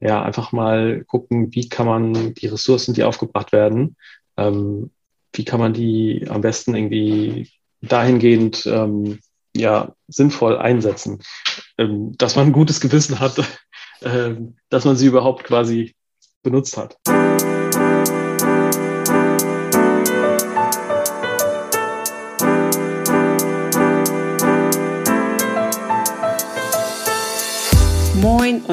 ja, 0.00 0.22
einfach 0.22 0.52
mal 0.52 1.04
gucken, 1.06 1.54
wie 1.54 1.68
kann 1.68 1.86
man 1.86 2.34
die 2.34 2.46
Ressourcen, 2.46 2.94
die 2.94 3.04
aufgebracht 3.04 3.52
werden, 3.52 3.96
ähm, 4.36 4.90
wie 5.32 5.44
kann 5.44 5.60
man 5.60 5.72
die 5.72 6.26
am 6.28 6.40
besten 6.40 6.74
irgendwie 6.74 7.50
dahingehend 7.80 8.66
ähm, 8.66 9.18
ja, 9.56 9.94
sinnvoll 10.06 10.58
einsetzen, 10.58 11.20
ähm, 11.78 12.16
dass 12.16 12.36
man 12.36 12.46
ein 12.46 12.52
gutes 12.52 12.80
Gewissen 12.80 13.20
hat, 13.20 13.38
äh, 14.00 14.34
dass 14.68 14.84
man 14.84 14.96
sie 14.96 15.06
überhaupt 15.06 15.44
quasi 15.44 15.94
benutzt 16.42 16.76
hat. 16.76 16.96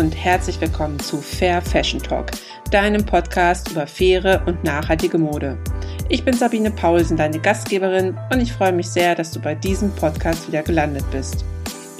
Und 0.05 0.11
herzlich 0.11 0.61
willkommen 0.61 0.99
zu 0.99 1.17
Fair 1.17 1.63
Fashion 1.63 1.99
Talk, 1.99 2.29
deinem 2.69 3.03
Podcast 3.03 3.71
über 3.71 3.87
faire 3.87 4.43
und 4.45 4.63
nachhaltige 4.63 5.17
Mode. 5.17 5.57
Ich 6.09 6.23
bin 6.23 6.35
Sabine 6.35 6.69
Paulsen, 6.69 7.17
deine 7.17 7.39
Gastgeberin, 7.39 8.15
und 8.31 8.39
ich 8.39 8.53
freue 8.53 8.71
mich 8.71 8.87
sehr, 8.87 9.15
dass 9.15 9.31
du 9.31 9.39
bei 9.39 9.55
diesem 9.55 9.89
Podcast 9.95 10.47
wieder 10.47 10.61
gelandet 10.61 11.05
bist. 11.09 11.43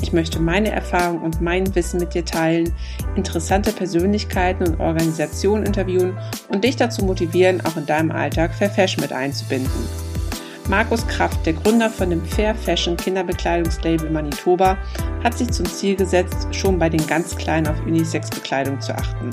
Ich 0.03 0.13
möchte 0.13 0.39
meine 0.39 0.69
Erfahrungen 0.69 1.23
und 1.23 1.41
mein 1.41 1.73
Wissen 1.73 1.99
mit 1.99 2.13
dir 2.13 2.23
teilen, 2.23 2.71
interessante 3.15 3.71
Persönlichkeiten 3.71 4.67
und 4.67 4.79
Organisationen 4.79 5.65
interviewen 5.65 6.15
und 6.49 6.63
dich 6.63 6.75
dazu 6.75 7.03
motivieren, 7.03 7.65
auch 7.65 7.75
in 7.75 7.87
deinem 7.87 8.11
Alltag 8.11 8.53
Fair 8.53 8.69
Fashion 8.69 9.01
mit 9.01 9.13
einzubinden. 9.13 10.04
Markus 10.67 11.05
Kraft, 11.07 11.45
der 11.45 11.53
Gründer 11.53 11.89
von 11.89 12.09
dem 12.09 12.25
Fair 12.25 12.55
Fashion 12.55 12.97
Kinderbekleidungslabel 12.97 14.09
Manitoba, 14.09 14.77
hat 15.23 15.37
sich 15.37 15.51
zum 15.51 15.65
Ziel 15.65 15.95
gesetzt, 15.95 16.47
schon 16.51 16.79
bei 16.79 16.89
den 16.89 17.05
ganz 17.05 17.35
Kleinen 17.35 17.67
auf 17.67 17.79
Unisex-Bekleidung 17.85 18.81
zu 18.81 18.95
achten. 18.95 19.29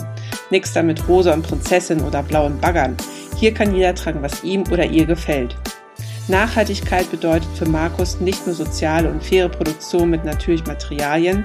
Nix 0.50 0.74
damit 0.74 1.08
rosa 1.08 1.32
und 1.32 1.46
Prinzessin 1.46 2.02
oder 2.02 2.22
blauen 2.22 2.60
Baggern. 2.60 2.96
Hier 3.36 3.54
kann 3.54 3.74
jeder 3.74 3.94
tragen, 3.94 4.22
was 4.22 4.44
ihm 4.44 4.64
oder 4.70 4.84
ihr 4.84 5.06
gefällt. 5.06 5.56
Nachhaltigkeit 6.28 7.10
bedeutet 7.10 7.48
für 7.56 7.68
Markus 7.68 8.20
nicht 8.20 8.46
nur 8.46 8.54
soziale 8.54 9.10
und 9.10 9.24
faire 9.24 9.48
Produktion 9.48 10.10
mit 10.10 10.24
natürlichen 10.24 10.66
Materialien, 10.66 11.44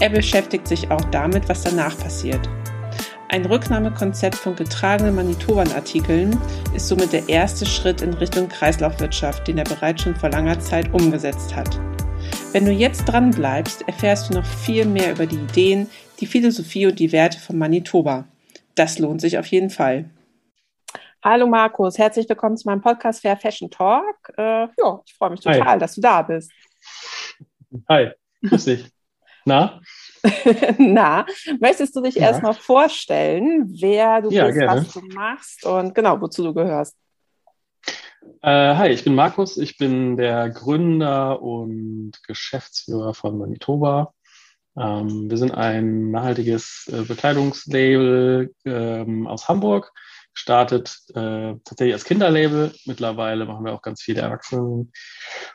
er 0.00 0.10
beschäftigt 0.10 0.66
sich 0.66 0.90
auch 0.90 1.04
damit, 1.12 1.48
was 1.48 1.62
danach 1.62 1.96
passiert. 1.96 2.48
Ein 3.32 3.46
Rücknahmekonzept 3.46 4.34
von 4.34 4.54
getragenen 4.56 5.14
Manitoban-Artikeln 5.14 6.38
ist 6.74 6.88
somit 6.88 7.14
der 7.14 7.30
erste 7.30 7.64
Schritt 7.64 8.02
in 8.02 8.12
Richtung 8.12 8.46
Kreislaufwirtschaft, 8.46 9.48
den 9.48 9.56
er 9.56 9.64
bereits 9.64 10.02
schon 10.02 10.14
vor 10.14 10.28
langer 10.28 10.60
Zeit 10.60 10.92
umgesetzt 10.92 11.56
hat. 11.56 11.80
Wenn 12.52 12.66
du 12.66 12.72
jetzt 12.72 13.06
dran 13.06 13.30
bleibst, 13.30 13.88
erfährst 13.88 14.28
du 14.28 14.34
noch 14.34 14.44
viel 14.44 14.84
mehr 14.84 15.12
über 15.12 15.24
die 15.24 15.36
Ideen, 15.36 15.88
die 16.20 16.26
Philosophie 16.26 16.84
und 16.84 16.98
die 16.98 17.10
Werte 17.10 17.38
von 17.38 17.56
Manitoba. 17.56 18.26
Das 18.74 18.98
lohnt 18.98 19.22
sich 19.22 19.38
auf 19.38 19.46
jeden 19.46 19.70
Fall. 19.70 20.10
Hallo 21.24 21.46
Markus, 21.46 21.96
herzlich 21.96 22.28
willkommen 22.28 22.58
zu 22.58 22.68
meinem 22.68 22.82
Podcast 22.82 23.22
Fair 23.22 23.38
Fashion 23.38 23.70
Talk. 23.70 24.30
Äh, 24.36 24.68
ja, 24.76 25.00
ich 25.06 25.14
freue 25.14 25.30
mich 25.30 25.40
total, 25.40 25.64
Hi. 25.64 25.78
dass 25.78 25.94
du 25.94 26.02
da 26.02 26.20
bist. 26.20 26.52
Hi, 27.88 28.10
grüß 28.42 28.66
dich. 28.66 28.92
Na? 29.46 29.80
Na, 30.78 31.26
möchtest 31.60 31.96
du 31.96 32.00
dich 32.00 32.14
ja. 32.14 32.22
erstmal 32.22 32.54
vorstellen, 32.54 33.66
wer 33.80 34.22
du 34.22 34.30
ja, 34.30 34.46
bist, 34.46 34.58
gerne. 34.58 34.80
was 34.80 34.92
du 34.92 35.00
machst 35.14 35.66
und 35.66 35.94
genau, 35.94 36.20
wozu 36.20 36.44
du 36.44 36.54
gehörst? 36.54 36.96
Äh, 38.42 38.74
hi, 38.74 38.88
ich 38.88 39.04
bin 39.04 39.14
Markus, 39.14 39.56
ich 39.56 39.76
bin 39.78 40.16
der 40.16 40.50
Gründer 40.50 41.42
und 41.42 42.12
Geschäftsführer 42.26 43.14
von 43.14 43.36
Manitoba. 43.36 44.14
Ähm, 44.76 45.28
wir 45.28 45.36
sind 45.36 45.52
ein 45.52 46.10
nachhaltiges 46.12 46.88
äh, 46.92 47.02
Bekleidungslabel 47.02 48.54
ähm, 48.64 49.26
aus 49.26 49.48
Hamburg, 49.48 49.92
gestartet 50.32 50.98
äh, 51.10 51.54
tatsächlich 51.64 51.94
als 51.94 52.04
Kinderlabel. 52.04 52.72
Mittlerweile 52.86 53.44
machen 53.44 53.64
wir 53.64 53.74
auch 53.74 53.82
ganz 53.82 54.02
viele 54.02 54.22
Erwachsenen. 54.22 54.92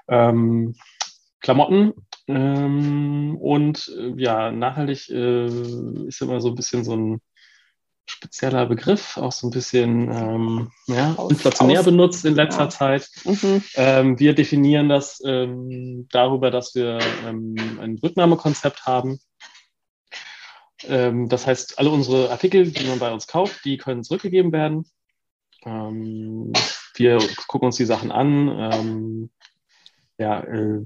Ähm, 0.07 0.75
Klamotten. 1.39 1.93
Ähm, 2.27 3.37
und 3.39 3.91
äh, 3.97 4.13
ja, 4.17 4.51
nachhaltig 4.51 5.09
äh, 5.09 5.47
ist 6.07 6.21
immer 6.21 6.41
so 6.41 6.49
ein 6.49 6.55
bisschen 6.55 6.83
so 6.83 6.95
ein 6.95 7.21
spezieller 8.05 8.65
Begriff, 8.65 9.17
auch 9.17 9.31
so 9.31 9.47
ein 9.47 9.51
bisschen 9.51 10.09
ähm, 10.11 10.71
ja, 10.87 11.15
inflationär 11.29 11.83
benutzt 11.83 12.25
in 12.25 12.35
letzter 12.35 12.63
ja. 12.63 12.69
Zeit. 12.69 13.09
Mhm. 13.25 13.63
Ähm, 13.75 14.19
wir 14.19 14.33
definieren 14.33 14.89
das 14.89 15.21
ähm, 15.25 16.07
darüber, 16.11 16.49
dass 16.51 16.73
wir 16.73 16.99
ähm, 17.25 17.55
ein 17.81 17.97
Rücknahmekonzept 18.01 18.85
haben. 18.85 19.19
Ähm, 20.83 21.27
das 21.27 21.47
heißt, 21.47 21.79
alle 21.79 21.89
unsere 21.89 22.29
Artikel, 22.29 22.71
die 22.71 22.87
man 22.87 22.99
bei 22.99 23.11
uns 23.11 23.27
kauft, 23.27 23.63
die 23.65 23.77
können 23.77 24.03
zurückgegeben 24.03 24.51
werden. 24.51 24.85
Ähm, 25.65 26.53
wir 26.95 27.19
gucken 27.47 27.67
uns 27.67 27.75
die 27.75 27.85
Sachen 27.85 28.11
an. 28.11 29.29
Ja, 30.17 30.39
äh, 30.39 30.85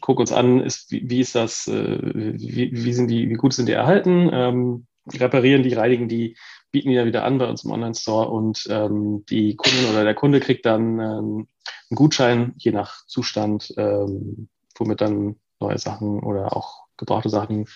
guck 0.00 0.20
uns 0.20 0.32
an, 0.32 0.60
ist, 0.60 0.90
wie, 0.90 1.08
wie 1.08 1.20
ist 1.20 1.34
das, 1.34 1.66
äh, 1.68 1.98
wie, 2.02 2.70
wie, 2.72 2.92
sind 2.92 3.08
die, 3.08 3.28
wie 3.28 3.34
gut 3.34 3.52
sind 3.52 3.66
die 3.66 3.72
erhalten, 3.72 4.30
ähm, 4.32 4.86
reparieren 5.12 5.62
die, 5.62 5.74
reinigen 5.74 6.08
die, 6.08 6.36
bieten 6.70 6.90
die 6.90 6.96
dann 6.96 7.06
wieder 7.06 7.24
an 7.24 7.38
bei 7.38 7.46
uns 7.46 7.64
im 7.64 7.70
Online-Store 7.70 8.28
und 8.28 8.66
ähm, 8.70 9.24
die 9.28 9.56
Kundin 9.56 9.90
oder 9.90 10.04
der 10.04 10.14
Kunde 10.14 10.40
kriegt 10.40 10.66
dann 10.66 10.98
ähm, 11.00 11.48
einen 11.90 11.96
Gutschein, 11.96 12.54
je 12.58 12.72
nach 12.72 13.06
Zustand, 13.06 13.72
ähm, 13.76 14.48
womit 14.76 15.00
dann 15.00 15.36
neue 15.60 15.78
Sachen 15.78 16.20
oder 16.20 16.56
auch 16.56 16.82
gebrauchte 16.96 17.30
Sachen 17.30 17.66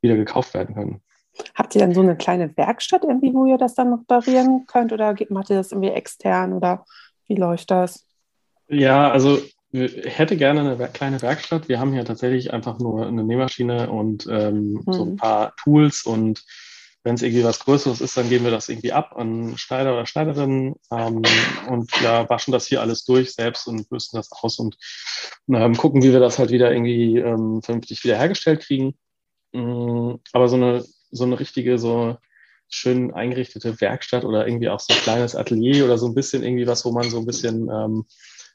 wieder 0.00 0.16
gekauft 0.16 0.54
werden 0.54 0.74
können. 0.74 1.02
Habt 1.54 1.74
ihr 1.74 1.80
dann 1.80 1.94
so 1.94 2.00
eine 2.00 2.16
kleine 2.16 2.56
Werkstatt 2.56 3.04
irgendwie, 3.04 3.32
wo 3.32 3.46
ihr 3.46 3.58
das 3.58 3.74
dann 3.74 3.92
reparieren 3.92 4.66
könnt 4.66 4.92
oder 4.92 5.14
macht 5.28 5.50
ihr 5.50 5.56
das 5.56 5.72
irgendwie 5.72 5.90
extern 5.90 6.52
oder 6.52 6.84
wie 7.26 7.36
läuft 7.36 7.70
das? 7.70 8.06
Ja, 8.68 9.10
also 9.10 9.38
hätte 9.72 10.36
gerne 10.36 10.60
eine 10.60 10.88
kleine 10.88 11.20
Werkstatt. 11.20 11.68
Wir 11.68 11.78
haben 11.78 11.92
hier 11.92 12.04
tatsächlich 12.04 12.52
einfach 12.52 12.78
nur 12.78 13.06
eine 13.06 13.24
Nähmaschine 13.24 13.90
und 13.90 14.26
ähm, 14.30 14.72
mhm. 14.72 14.92
so 14.92 15.04
ein 15.04 15.16
paar 15.16 15.54
Tools 15.56 16.02
und 16.04 16.44
wenn 17.04 17.14
es 17.14 17.22
irgendwie 17.22 17.44
was 17.44 17.60
Größeres 17.60 18.00
ist, 18.00 18.16
dann 18.16 18.28
geben 18.28 18.44
wir 18.44 18.50
das 18.50 18.68
irgendwie 18.68 18.92
ab 18.92 19.14
an 19.16 19.56
Schneider 19.56 19.92
oder 19.92 20.04
Schneiderinnen 20.04 20.74
ähm, 20.90 21.22
und 21.68 21.90
ja, 22.02 22.28
waschen 22.28 22.52
das 22.52 22.66
hier 22.66 22.80
alles 22.80 23.04
durch 23.04 23.32
selbst 23.32 23.68
und 23.68 23.88
bürsten 23.88 24.16
das 24.16 24.32
aus 24.32 24.58
und 24.58 24.76
ähm, 25.50 25.76
gucken, 25.76 26.02
wie 26.02 26.12
wir 26.12 26.20
das 26.20 26.38
halt 26.38 26.50
wieder 26.50 26.72
irgendwie 26.72 27.18
ähm, 27.18 27.62
vernünftig 27.62 28.02
wiederhergestellt 28.04 28.60
kriegen. 28.60 28.94
Ähm, 29.52 30.18
aber 30.32 30.48
so 30.48 30.56
eine, 30.56 30.84
so 31.10 31.24
eine 31.24 31.38
richtige, 31.38 31.78
so 31.78 32.16
schön 32.68 33.14
eingerichtete 33.14 33.80
Werkstatt 33.80 34.24
oder 34.24 34.46
irgendwie 34.46 34.68
auch 34.68 34.80
so 34.80 34.92
ein 34.92 35.00
kleines 35.00 35.34
Atelier 35.34 35.84
oder 35.84 35.98
so 35.98 36.06
ein 36.06 36.14
bisschen 36.14 36.42
irgendwie 36.42 36.66
was, 36.66 36.84
wo 36.84 36.92
man 36.92 37.08
so 37.08 37.18
ein 37.18 37.26
bisschen 37.26 37.70
ähm, 37.70 38.04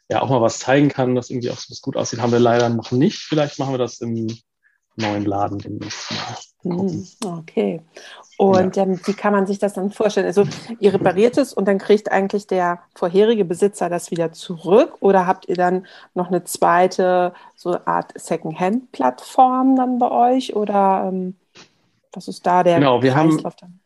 ja 0.10 0.22
auch 0.22 0.30
mal 0.30 0.42
was 0.42 0.60
zeigen 0.60 0.90
kann, 0.90 1.16
das 1.16 1.30
irgendwie 1.30 1.52
auch 1.52 1.58
so 1.58 1.74
gut 1.82 1.98
aussieht, 1.98 2.22
haben 2.22 2.32
wir 2.32 2.40
leider 2.40 2.70
noch 2.70 2.92
nicht. 2.92 3.20
Vielleicht 3.20 3.60
machen 3.60 3.74
wir 3.74 3.78
das 3.78 4.02
im 4.02 4.28
neuen 4.96 5.26
Laden 5.26 5.60
demnächst 5.60 6.12
mal. 6.12 6.38
Hm, 6.64 7.08
okay. 7.26 7.82
Und 8.38 8.76
ja. 8.76 8.84
ähm, 8.84 9.00
wie 9.06 9.14
kann 9.14 9.34
man 9.34 9.46
sich 9.46 9.60
das 9.60 9.74
dann 9.74 9.92
vorstellen? 9.92 10.26
Also 10.26 10.46
ihr 10.80 10.94
repariert 10.94 11.38
es 11.38 11.54
und 11.54 11.68
dann 11.68 11.78
kriegt 11.78 12.12
eigentlich 12.12 12.48
der 12.48 12.80
vorherige 12.96 13.46
Besitzer 13.46 13.90
das 13.90 14.12
wieder 14.12 14.32
zurück 14.32 14.98
oder 15.00 15.28
habt 15.28 15.48
ihr 15.50 15.56
dann 15.56 15.86
noch 16.14 16.28
eine 16.28 16.44
zweite 16.44 17.34
so 17.56 17.72
eine 17.72 17.88
Art 17.88 18.12
Second-Hand-Plattform 18.16 19.76
dann 19.76 20.00
bei 20.00 20.10
euch 20.12 20.56
oder 20.56 21.10
ähm, 21.12 21.36
was 22.12 22.28
ist 22.28 22.46
da 22.46 22.64
der 22.64 22.80
genau, 22.80 23.02
wir 23.02 23.12
Kreislauf 23.12 23.44
haben, 23.44 23.56
dann? 23.60 23.80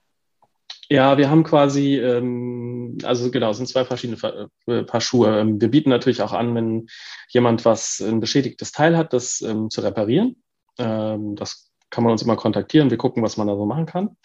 Ja, 0.90 1.18
wir 1.18 1.30
haben 1.30 1.44
quasi, 1.44 1.98
ähm, 1.98 2.98
also 3.04 3.30
genau, 3.30 3.52
es 3.52 3.58
sind 3.58 3.68
zwei 3.68 3.84
verschiedene 3.84 4.50
äh, 4.68 4.84
Paar 4.84 5.02
Schuhe. 5.02 5.40
Ähm, 5.40 5.60
wir 5.60 5.70
bieten 5.70 5.90
natürlich 5.90 6.22
auch 6.22 6.32
an, 6.32 6.56
wenn 6.56 6.88
jemand 7.30 7.66
was 7.66 8.00
ein 8.00 8.22
beschädigtes 8.22 8.72
Teil 8.72 8.96
hat, 8.96 9.12
das 9.12 9.42
ähm, 9.42 9.70
zu 9.70 9.82
reparieren. 9.82 10.42
Ähm, 10.78 11.36
das 11.36 11.72
kann 11.90 12.04
man 12.04 12.14
uns 12.14 12.22
immer 12.22 12.38
kontaktieren. 12.38 12.90
Wir 12.90 12.98
gucken, 12.98 13.22
was 13.22 13.36
man 13.36 13.48
da 13.48 13.56
so 13.56 13.66
machen 13.66 13.86
kann. 13.86 14.16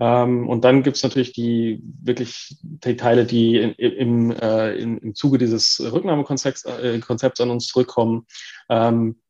Ähm, 0.00 0.48
und 0.48 0.64
dann 0.64 0.82
gibt's 0.82 1.02
natürlich 1.02 1.32
die 1.32 1.82
wirklich 2.02 2.56
die 2.62 2.96
Teile, 2.96 3.26
die 3.26 3.58
in, 3.58 3.72
im, 3.72 4.30
äh, 4.32 4.74
in, 4.74 4.98
im 4.98 5.14
Zuge 5.14 5.38
dieses 5.38 5.80
Rücknahmekonzepts 5.80 6.64
äh, 6.64 7.42
an 7.42 7.50
uns 7.50 7.66
zurückkommen. 7.66 8.26
Ähm, 8.68 9.21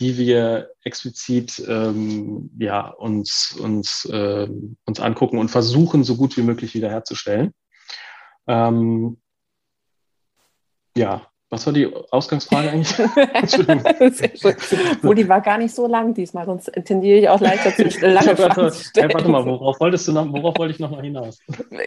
die 0.00 0.16
wir 0.16 0.70
explizit 0.82 1.62
ähm, 1.68 2.50
ja, 2.58 2.88
uns, 2.88 3.56
uns, 3.60 4.06
äh, 4.06 4.48
uns 4.86 5.00
angucken 5.00 5.38
und 5.38 5.50
versuchen, 5.50 6.04
so 6.04 6.16
gut 6.16 6.36
wie 6.38 6.42
möglich 6.42 6.74
wiederherzustellen. 6.74 7.52
Ähm, 8.46 9.20
ja, 10.96 11.29
Was 11.52 11.66
war 11.66 11.72
die 11.72 11.92
Ausgangsfrage 12.12 12.70
eigentlich? 12.70 12.96
Wo 15.02 15.12
die 15.12 15.28
war 15.28 15.40
gar 15.40 15.58
nicht 15.58 15.74
so 15.74 15.88
lang 15.88 16.14
diesmal, 16.14 16.46
sonst 16.46 16.70
tendiere 16.84 17.18
ich 17.18 17.28
auch 17.28 17.40
leichter 17.40 17.74
zu 17.74 17.82
lange 18.06 18.36
Fragen 18.36 18.72
hey, 18.94 19.12
Warte 19.12 19.28
mal, 19.28 19.44
worauf 19.44 19.80
wolltest 19.80 20.06
du 20.06 20.12
noch, 20.12 20.32
worauf 20.32 20.56
wollte 20.58 20.74
ich 20.74 20.78
noch 20.78 20.92
mal 20.92 21.02
hinaus? 21.02 21.40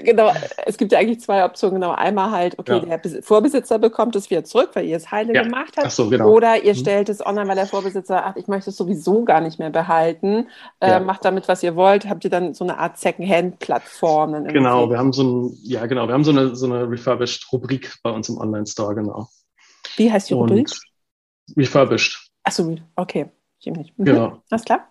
Genau, 0.04 0.34
es 0.66 0.78
gibt 0.78 0.92
ja 0.92 1.00
eigentlich 1.00 1.22
zwei 1.22 1.46
Optionen. 1.46 1.80
Genau, 1.80 1.94
einmal 1.94 2.32
halt, 2.32 2.60
okay, 2.60 2.82
ja. 2.86 2.98
der 2.98 3.24
Vorbesitzer 3.24 3.80
bekommt 3.80 4.18
es 4.18 4.30
wieder 4.30 4.44
zurück, 4.44 4.72
weil 4.74 4.86
ihr 4.86 4.98
es 4.98 5.12
heile 5.12 5.34
ja. 5.34 5.44
gemacht 5.44 5.76
habt. 5.78 5.92
So, 5.92 6.10
genau. 6.10 6.30
Oder 6.30 6.62
ihr 6.62 6.74
mhm. 6.74 6.78
stellt 6.78 7.08
es 7.08 7.26
online, 7.26 7.48
weil 7.48 7.56
der 7.56 7.68
Vorbesitzer, 7.68 8.26
ach, 8.26 8.36
ich 8.36 8.48
möchte 8.48 8.70
es 8.70 8.76
sowieso 8.76 9.24
gar 9.24 9.40
nicht 9.40 9.60
mehr 9.60 9.70
behalten. 9.70 10.50
Äh, 10.82 10.90
ja. 10.90 11.00
Macht 11.00 11.24
damit, 11.24 11.48
was 11.48 11.64
ihr 11.64 11.78
wollt. 11.78 12.10
Habt 12.10 12.26
ihr 12.26 12.30
dann 12.30 12.54
so 12.54 12.66
eine 12.66 12.80
Art 12.80 12.98
Second-Hand-Plattform? 12.98 14.50
Genau, 14.50 14.90
wir 14.90 14.98
haben 14.98 15.14
so 15.14 15.24
ein, 15.24 15.58
ja 15.64 15.86
genau, 15.86 16.08
wir 16.08 16.14
haben 16.14 16.26
so 16.26 16.32
eine, 16.32 16.54
so 16.54 16.66
eine 16.66 16.90
Refurbished-Rubrik 16.90 18.00
bei 18.04 18.10
uns 18.10 18.28
im 18.28 18.38
Online-Store, 18.38 18.96
genau. 18.96 19.30
Wie 19.98 20.12
heißt 20.12 20.30
die 20.30 20.34
Rubrik? 20.34 20.70
Refurbished. 21.56 22.32
Achso, 22.44 22.76
okay. 22.96 23.30
Mhm. 23.66 23.90
Genau. 23.98 24.44
Alles 24.50 24.66
klar? 24.66 24.90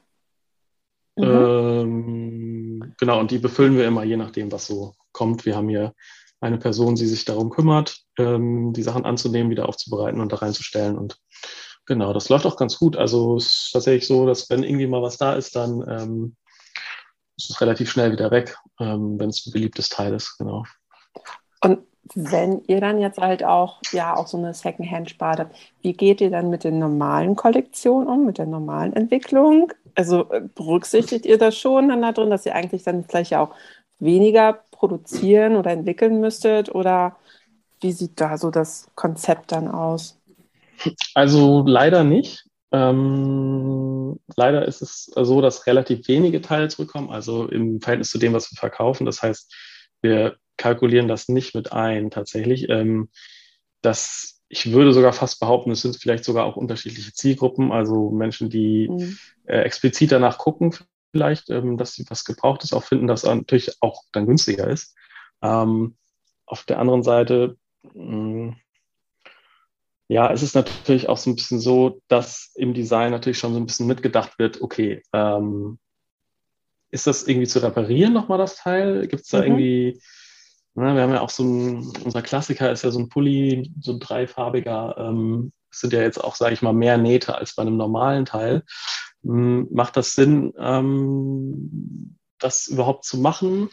Mhm. 1.17 1.25
Ähm, 1.25 2.95
genau, 2.99 3.21
und 3.21 3.31
die 3.31 3.39
befüllen 3.39 3.77
wir 3.77 3.87
immer, 3.87 4.05
je 4.05 4.17
nachdem, 4.17 4.51
was 4.51 4.67
so 4.67 4.95
kommt. 5.13 5.45
Wir 5.45 5.57
haben 5.57 5.69
hier 5.69 5.95
eine 6.41 6.59
Person, 6.59 6.95
die 6.95 7.07
sich 7.07 7.25
darum 7.25 7.51
kümmert, 7.51 7.99
ähm, 8.19 8.73
die 8.73 8.83
Sachen 8.83 9.05
anzunehmen, 9.05 9.51
wieder 9.51 9.69
aufzubereiten 9.69 10.21
und 10.21 10.33
da 10.33 10.37
reinzustellen. 10.37 10.97
Und 10.99 11.19
genau, 11.87 12.13
das 12.13 12.29
läuft 12.29 12.47
auch 12.47 12.57
ganz 12.57 12.79
gut. 12.79 12.97
Also 12.97 13.37
es 13.37 13.47
ist 13.47 13.71
tatsächlich 13.73 14.07
so, 14.07 14.27
dass 14.27 14.49
wenn 14.51 14.65
irgendwie 14.65 14.87
mal 14.87 15.03
was 15.03 15.19
da 15.19 15.35
ist, 15.35 15.55
dann 15.55 15.85
ähm, 15.89 16.37
ist 17.37 17.51
es 17.51 17.61
relativ 17.61 17.91
schnell 17.91 18.13
wieder 18.13 18.31
weg, 18.31 18.57
ähm, 18.81 19.19
wenn 19.19 19.31
es 19.31 19.47
ein 19.47 19.53
beliebtes 19.53 19.89
Teil 19.89 20.15
ist, 20.15 20.37
genau. 20.39 20.65
Und 21.63 21.87
wenn 22.15 22.63
ihr 22.67 22.81
dann 22.81 22.99
jetzt 23.01 23.19
halt 23.19 23.45
auch, 23.45 23.81
ja, 23.93 24.17
auch 24.17 24.27
so 24.27 24.37
eine 24.37 24.55
Secondhand-Spart 24.55 25.39
habt, 25.39 25.57
wie 25.83 25.93
geht 25.93 26.21
ihr 26.21 26.31
dann 26.31 26.51
mit 26.51 26.65
den 26.65 26.79
normalen 26.79 27.37
Kollektionen 27.37 28.09
um, 28.09 28.27
mit 28.27 28.39
der 28.39 28.47
normalen 28.47 28.93
Entwicklung? 28.93 29.73
Also 29.95 30.31
äh, 30.31 30.43
berücksichtigt 30.55 31.27
ihr 31.27 31.39
das 31.39 31.57
schon 31.57 31.89
dann 31.89 32.03
da 32.03 32.13
drin, 32.13 32.31
dass 32.31 32.47
ihr 32.47 32.55
eigentlich 32.55 32.83
dann 32.83 33.05
vielleicht 33.05 33.35
auch 33.35 33.55
weniger 33.99 34.65
produzieren 34.71 35.57
oder 35.57 35.71
entwickeln 35.71 36.21
müsstet? 36.21 36.75
Oder 36.75 37.17
wie 37.81 37.93
sieht 37.93 38.21
da 38.21 38.37
so 38.37 38.51
das 38.51 38.89
Konzept 38.95 39.53
dann 39.53 39.69
aus? 39.69 40.19
Also 41.15 41.65
leider 41.67 42.05
nicht. 42.05 42.45
Ähm, 42.73 44.19
leider 44.37 44.67
ist 44.67 44.81
es 44.83 45.05
so, 45.15 45.41
dass 45.41 45.67
relativ 45.67 46.09
wenige 46.09 46.41
Teile 46.41 46.69
zurückkommen, 46.69 47.11
also 47.11 47.47
im 47.47 47.81
Verhältnis 47.81 48.11
zu 48.11 48.19
dem, 48.19 48.33
was 48.33 48.51
wir 48.51 48.57
verkaufen. 48.57 49.05
Das 49.05 49.23
heißt, 49.23 49.55
wir 50.01 50.37
kalkulieren 50.63 51.09
das 51.09 51.29
nicht 51.29 51.57
mit 51.57 51.73
ein 51.73 52.11
tatsächlich. 52.11 52.69
Ähm, 52.69 53.11
das, 53.81 54.41
ich 54.49 54.71
würde 54.71 54.93
sogar 54.93 55.13
fast 55.13 55.41
behaupten, 55.41 55.73
es 55.73 55.83
sind 55.83 55.97
vielleicht 55.97 56.25
sogar 56.25 56.45
auch 56.45 56.57
unterschiedliche 56.57 57.13
Zielgruppen, 57.13 57.73
also 57.73 58.11
Menschen, 58.11 58.49
die 58.49 58.89
mhm. 58.89 59.19
äh, 59.47 59.63
explizit 59.63 60.13
danach 60.13 60.39
gucken, 60.39 60.73
vielleicht, 61.11 61.51
ähm, 61.51 61.77
dass 61.79 61.95
sie 61.95 62.07
was 62.09 62.25
Gebrauchtes 62.25 62.73
auch 62.73 62.85
finden, 62.85 63.09
das 63.09 63.25
natürlich 63.25 63.77
auch 63.81 64.05
dann 64.13 64.27
günstiger 64.27 64.69
ist. 64.69 64.95
Ähm, 65.43 65.97
auf 66.47 66.63
der 66.63 66.79
anderen 66.79 67.03
Seite, 67.03 67.57
mh, 67.95 68.05
mm, 68.05 68.57
ja, 70.09 70.31
es 70.31 70.43
ist 70.43 70.55
natürlich 70.55 71.09
auch 71.09 71.17
so 71.17 71.31
ein 71.31 71.37
bisschen 71.37 71.59
so, 71.59 72.01
dass 72.07 72.53
im 72.55 72.75
Design 72.75 73.13
natürlich 73.13 73.39
schon 73.39 73.55
so 73.55 73.59
ein 73.59 73.65
bisschen 73.67 73.87
mitgedacht 73.87 74.39
wird, 74.39 74.61
okay, 74.61 75.03
ähm, 75.13 75.79
ist 76.91 77.07
das 77.07 77.27
irgendwie 77.27 77.47
zu 77.47 77.61
reparieren 77.61 78.13
nochmal 78.13 78.37
das 78.37 78.57
Teil? 78.57 79.09
Gibt 79.09 79.23
es 79.23 79.31
da 79.31 79.39
mhm. 79.39 79.45
irgendwie 79.45 80.01
Ne, 80.75 80.95
wir 80.95 81.03
haben 81.03 81.13
ja 81.13 81.21
auch 81.21 81.31
so 81.31 81.45
ein, 81.45 81.93
unser 82.05 82.23
Klassiker 82.23 82.73
ist 82.73 82.83
ja 82.83 82.91
so 82.91 82.99
ein 82.99 83.09
Pulli, 83.09 83.71
so 83.81 83.93
ein 83.93 84.01
dreifarbiger. 84.01 84.97
Ähm, 84.99 85.53
sind 85.71 85.93
ja 85.93 86.03
jetzt 86.03 86.23
auch, 86.23 86.35
sage 86.35 86.55
ich 86.55 86.63
mal, 86.63 86.73
mehr 86.73 86.99
Nähte 86.99 87.35
als 87.37 87.55
bei 87.55 87.63
einem 87.63 87.77
normalen 87.77 88.25
Teil. 88.25 88.63
Ähm, 89.25 89.69
macht 89.71 89.97
das 89.97 90.15
Sinn, 90.15 90.53
ähm, 90.59 92.17
das 92.39 92.69
überhaupt 92.69 93.05
zu 93.05 93.19
machen? 93.19 93.71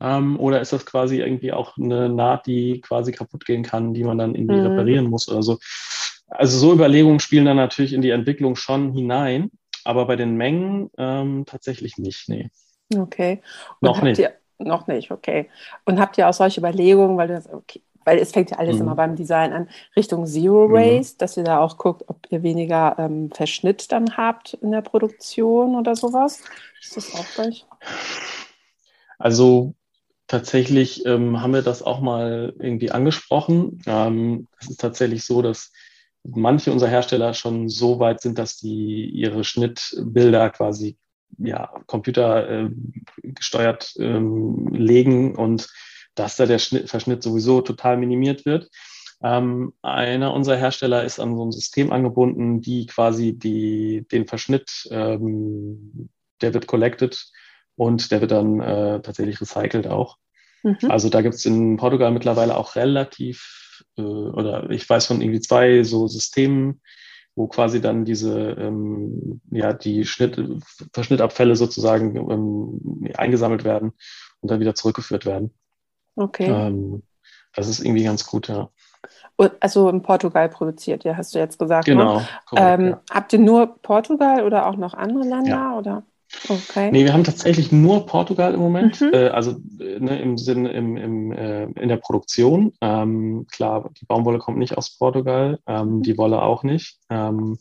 Ähm, 0.00 0.38
oder 0.38 0.60
ist 0.60 0.72
das 0.72 0.84
quasi 0.86 1.20
irgendwie 1.20 1.52
auch 1.52 1.76
eine 1.76 2.08
Naht, 2.08 2.46
die 2.46 2.80
quasi 2.80 3.12
kaputt 3.12 3.44
gehen 3.44 3.62
kann, 3.62 3.94
die 3.94 4.04
man 4.04 4.18
dann 4.18 4.34
irgendwie 4.34 4.56
mhm. 4.56 4.66
reparieren 4.66 5.06
muss 5.06 5.28
oder 5.28 5.42
so? 5.42 5.58
Also 6.28 6.58
so 6.58 6.72
Überlegungen 6.72 7.20
spielen 7.20 7.44
dann 7.44 7.56
natürlich 7.56 7.92
in 7.92 8.02
die 8.02 8.10
Entwicklung 8.10 8.56
schon 8.56 8.92
hinein, 8.92 9.50
aber 9.84 10.06
bei 10.06 10.16
den 10.16 10.36
Mengen 10.36 10.90
ähm, 10.98 11.44
tatsächlich 11.46 11.96
nicht, 11.96 12.28
nee. 12.28 12.50
Okay. 12.94 13.40
Und 13.80 13.86
Noch 13.88 14.02
nicht. 14.02 14.18
Ihr, 14.18 14.34
noch 14.58 14.86
nicht, 14.86 15.10
okay. 15.10 15.48
Und 15.84 16.00
habt 16.00 16.18
ihr 16.18 16.28
auch 16.28 16.34
solche 16.34 16.60
Überlegungen, 16.60 17.16
weil 17.16 17.28
das, 17.28 17.52
okay, 17.52 17.82
weil 18.04 18.18
es 18.18 18.32
fängt 18.32 18.50
ja 18.50 18.58
alles 18.58 18.76
mhm. 18.76 18.82
immer 18.82 18.94
beim 18.94 19.16
Design 19.16 19.52
an, 19.52 19.68
Richtung 19.96 20.26
Zero 20.26 20.68
mhm. 20.68 20.72
Waste, 20.72 21.14
mhm. 21.14 21.18
dass 21.18 21.36
ihr 21.36 21.44
da 21.44 21.60
auch 21.60 21.78
guckt, 21.78 22.04
ob 22.06 22.26
ihr 22.30 22.42
weniger 22.42 22.96
ähm, 22.98 23.30
Verschnitt 23.32 23.90
dann 23.92 24.16
habt 24.16 24.54
in 24.54 24.70
der 24.70 24.82
Produktion 24.82 25.74
oder 25.74 25.96
sowas? 25.96 26.42
Ist 26.80 26.96
das 26.96 27.14
auch 27.14 27.26
gleich? 27.34 27.66
Also 29.18 29.74
tatsächlich 30.26 31.04
ähm, 31.06 31.40
haben 31.40 31.54
wir 31.54 31.62
das 31.62 31.82
auch 31.82 32.00
mal 32.00 32.54
irgendwie 32.58 32.90
angesprochen. 32.90 33.82
Ähm, 33.86 34.48
es 34.60 34.70
ist 34.70 34.80
tatsächlich 34.80 35.24
so, 35.24 35.42
dass 35.42 35.72
manche 36.24 36.72
unserer 36.72 36.90
Hersteller 36.90 37.34
schon 37.34 37.68
so 37.68 37.98
weit 37.98 38.20
sind, 38.20 38.38
dass 38.38 38.56
die 38.56 39.06
ihre 39.06 39.44
Schnittbilder 39.44 40.50
quasi 40.50 40.96
ja, 41.38 41.70
Computer 41.86 42.48
äh, 42.48 42.70
gesteuert 43.22 43.94
ähm, 43.98 44.68
legen 44.72 45.34
und 45.34 45.68
dass 46.14 46.36
da 46.36 46.46
der 46.46 46.58
Schnitt, 46.58 46.88
Verschnitt 46.88 47.22
sowieso 47.22 47.60
total 47.60 47.96
minimiert 47.96 48.44
wird. 48.44 48.70
Ähm, 49.22 49.72
einer 49.82 50.34
unserer 50.34 50.56
Hersteller 50.56 51.04
ist 51.04 51.18
an 51.18 51.36
so 51.36 51.44
ein 51.44 51.52
System 51.52 51.92
angebunden, 51.92 52.60
die 52.60 52.86
quasi 52.86 53.32
die, 53.32 54.06
den 54.12 54.26
Verschnitt, 54.26 54.86
ähm, 54.90 56.10
der 56.40 56.52
wird 56.52 56.66
collected 56.66 57.26
und 57.76 58.10
der 58.10 58.20
wird 58.20 58.32
dann 58.32 58.60
äh, 58.60 59.00
tatsächlich 59.00 59.40
recycelt 59.40 59.86
auch. 59.86 60.18
Mhm. 60.62 60.90
Also 60.90 61.08
da 61.08 61.22
gibt 61.22 61.36
es 61.36 61.44
in 61.46 61.76
Portugal 61.76 62.10
mittlerweile 62.10 62.56
auch 62.56 62.76
relativ, 62.76 63.82
äh, 63.96 64.02
oder 64.02 64.68
ich 64.70 64.88
weiß 64.88 65.06
von 65.06 65.20
irgendwie 65.20 65.40
zwei 65.40 65.82
so 65.84 66.06
Systemen, 66.06 66.80
wo 67.36 67.48
quasi 67.48 67.80
dann 67.80 68.04
diese, 68.04 68.50
ähm, 68.52 69.40
ja, 69.50 69.72
die 69.72 70.04
Schnitt, 70.04 70.40
Verschnittabfälle 70.92 71.56
sozusagen 71.56 72.16
ähm, 72.16 73.10
eingesammelt 73.16 73.64
werden 73.64 73.92
und 74.40 74.50
dann 74.50 74.60
wieder 74.60 74.74
zurückgeführt 74.74 75.26
werden. 75.26 75.52
Okay. 76.16 76.48
Ähm, 76.48 77.02
das 77.54 77.68
ist 77.68 77.84
irgendwie 77.84 78.04
ganz 78.04 78.26
gut, 78.26 78.48
ja. 78.48 78.68
Also 79.60 79.88
in 79.88 80.02
Portugal 80.02 80.48
produziert, 80.48 81.04
ja, 81.04 81.16
hast 81.16 81.34
du 81.34 81.38
jetzt 81.38 81.58
gesagt. 81.58 81.88
Ne? 81.88 81.94
Genau. 81.94 82.18
Ne? 82.20 82.28
Korrekt, 82.46 82.82
ja. 82.82 83.00
Habt 83.10 83.32
ihr 83.32 83.38
nur 83.40 83.78
Portugal 83.82 84.44
oder 84.44 84.66
auch 84.66 84.76
noch 84.76 84.94
andere 84.94 85.24
Länder? 85.24 85.48
Ja. 85.48 85.76
Oder? 85.76 86.02
Okay. 86.48 86.90
Nee, 86.90 87.04
wir 87.04 87.12
haben 87.12 87.24
tatsächlich 87.24 87.72
nur 87.72 88.06
Portugal 88.06 88.54
im 88.54 88.60
Moment, 88.60 89.00
mhm. 89.00 89.10
äh, 89.12 89.28
also 89.28 89.56
ne, 89.78 90.20
im 90.20 90.36
Sinne 90.36 90.72
im, 90.72 90.96
im, 90.96 91.32
äh, 91.32 91.64
in 91.64 91.88
der 91.88 91.96
Produktion. 91.96 92.72
Ähm, 92.80 93.46
klar, 93.50 93.90
die 94.00 94.04
Baumwolle 94.04 94.38
kommt 94.38 94.58
nicht 94.58 94.76
aus 94.76 94.96
Portugal, 94.96 95.58
ähm, 95.66 95.98
mhm. 95.98 96.02
die 96.02 96.18
Wolle 96.18 96.42
auch 96.42 96.62
nicht. 96.62 96.98
Ähm, 97.10 97.58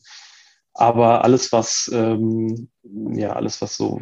aber 0.73 1.23
alles, 1.23 1.51
was 1.51 1.89
ähm, 1.93 2.69
ja, 2.83 3.33
alles, 3.33 3.61
was 3.61 3.77
so 3.77 4.01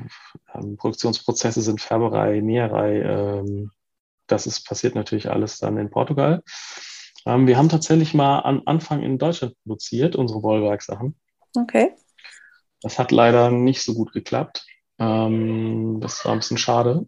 ähm, 0.54 0.78
Produktionsprozesse 0.78 1.62
sind, 1.62 1.82
Färberei, 1.82 2.40
Näherei, 2.40 3.02
ähm, 3.02 3.72
das 4.28 4.48
ist 4.48 4.66
passiert 4.66 4.96
natürlich 4.96 5.30
alles 5.30 5.60
dann 5.60 5.78
in 5.78 5.90
Portugal. 5.90 6.42
wir 7.26 7.58
haben 7.58 7.68
tatsächlich 7.68 8.14
mal 8.14 8.40
am 8.40 8.62
Anfang 8.66 9.04
in 9.04 9.18
Deutschland 9.18 9.56
produziert, 9.64 10.16
unsere 10.16 10.42
Wollwerksachen. 10.42 11.16
Okay. 11.58 11.92
Das 12.82 13.00
hat 13.00 13.12
leider 13.12 13.52
nicht 13.52 13.84
so 13.84 13.94
gut 13.94 14.12
geklappt. 14.12 14.66
Ähm, 15.00 16.00
das 16.02 16.26
war 16.26 16.34
ein 16.34 16.40
bisschen 16.40 16.58
schade. 16.58 17.06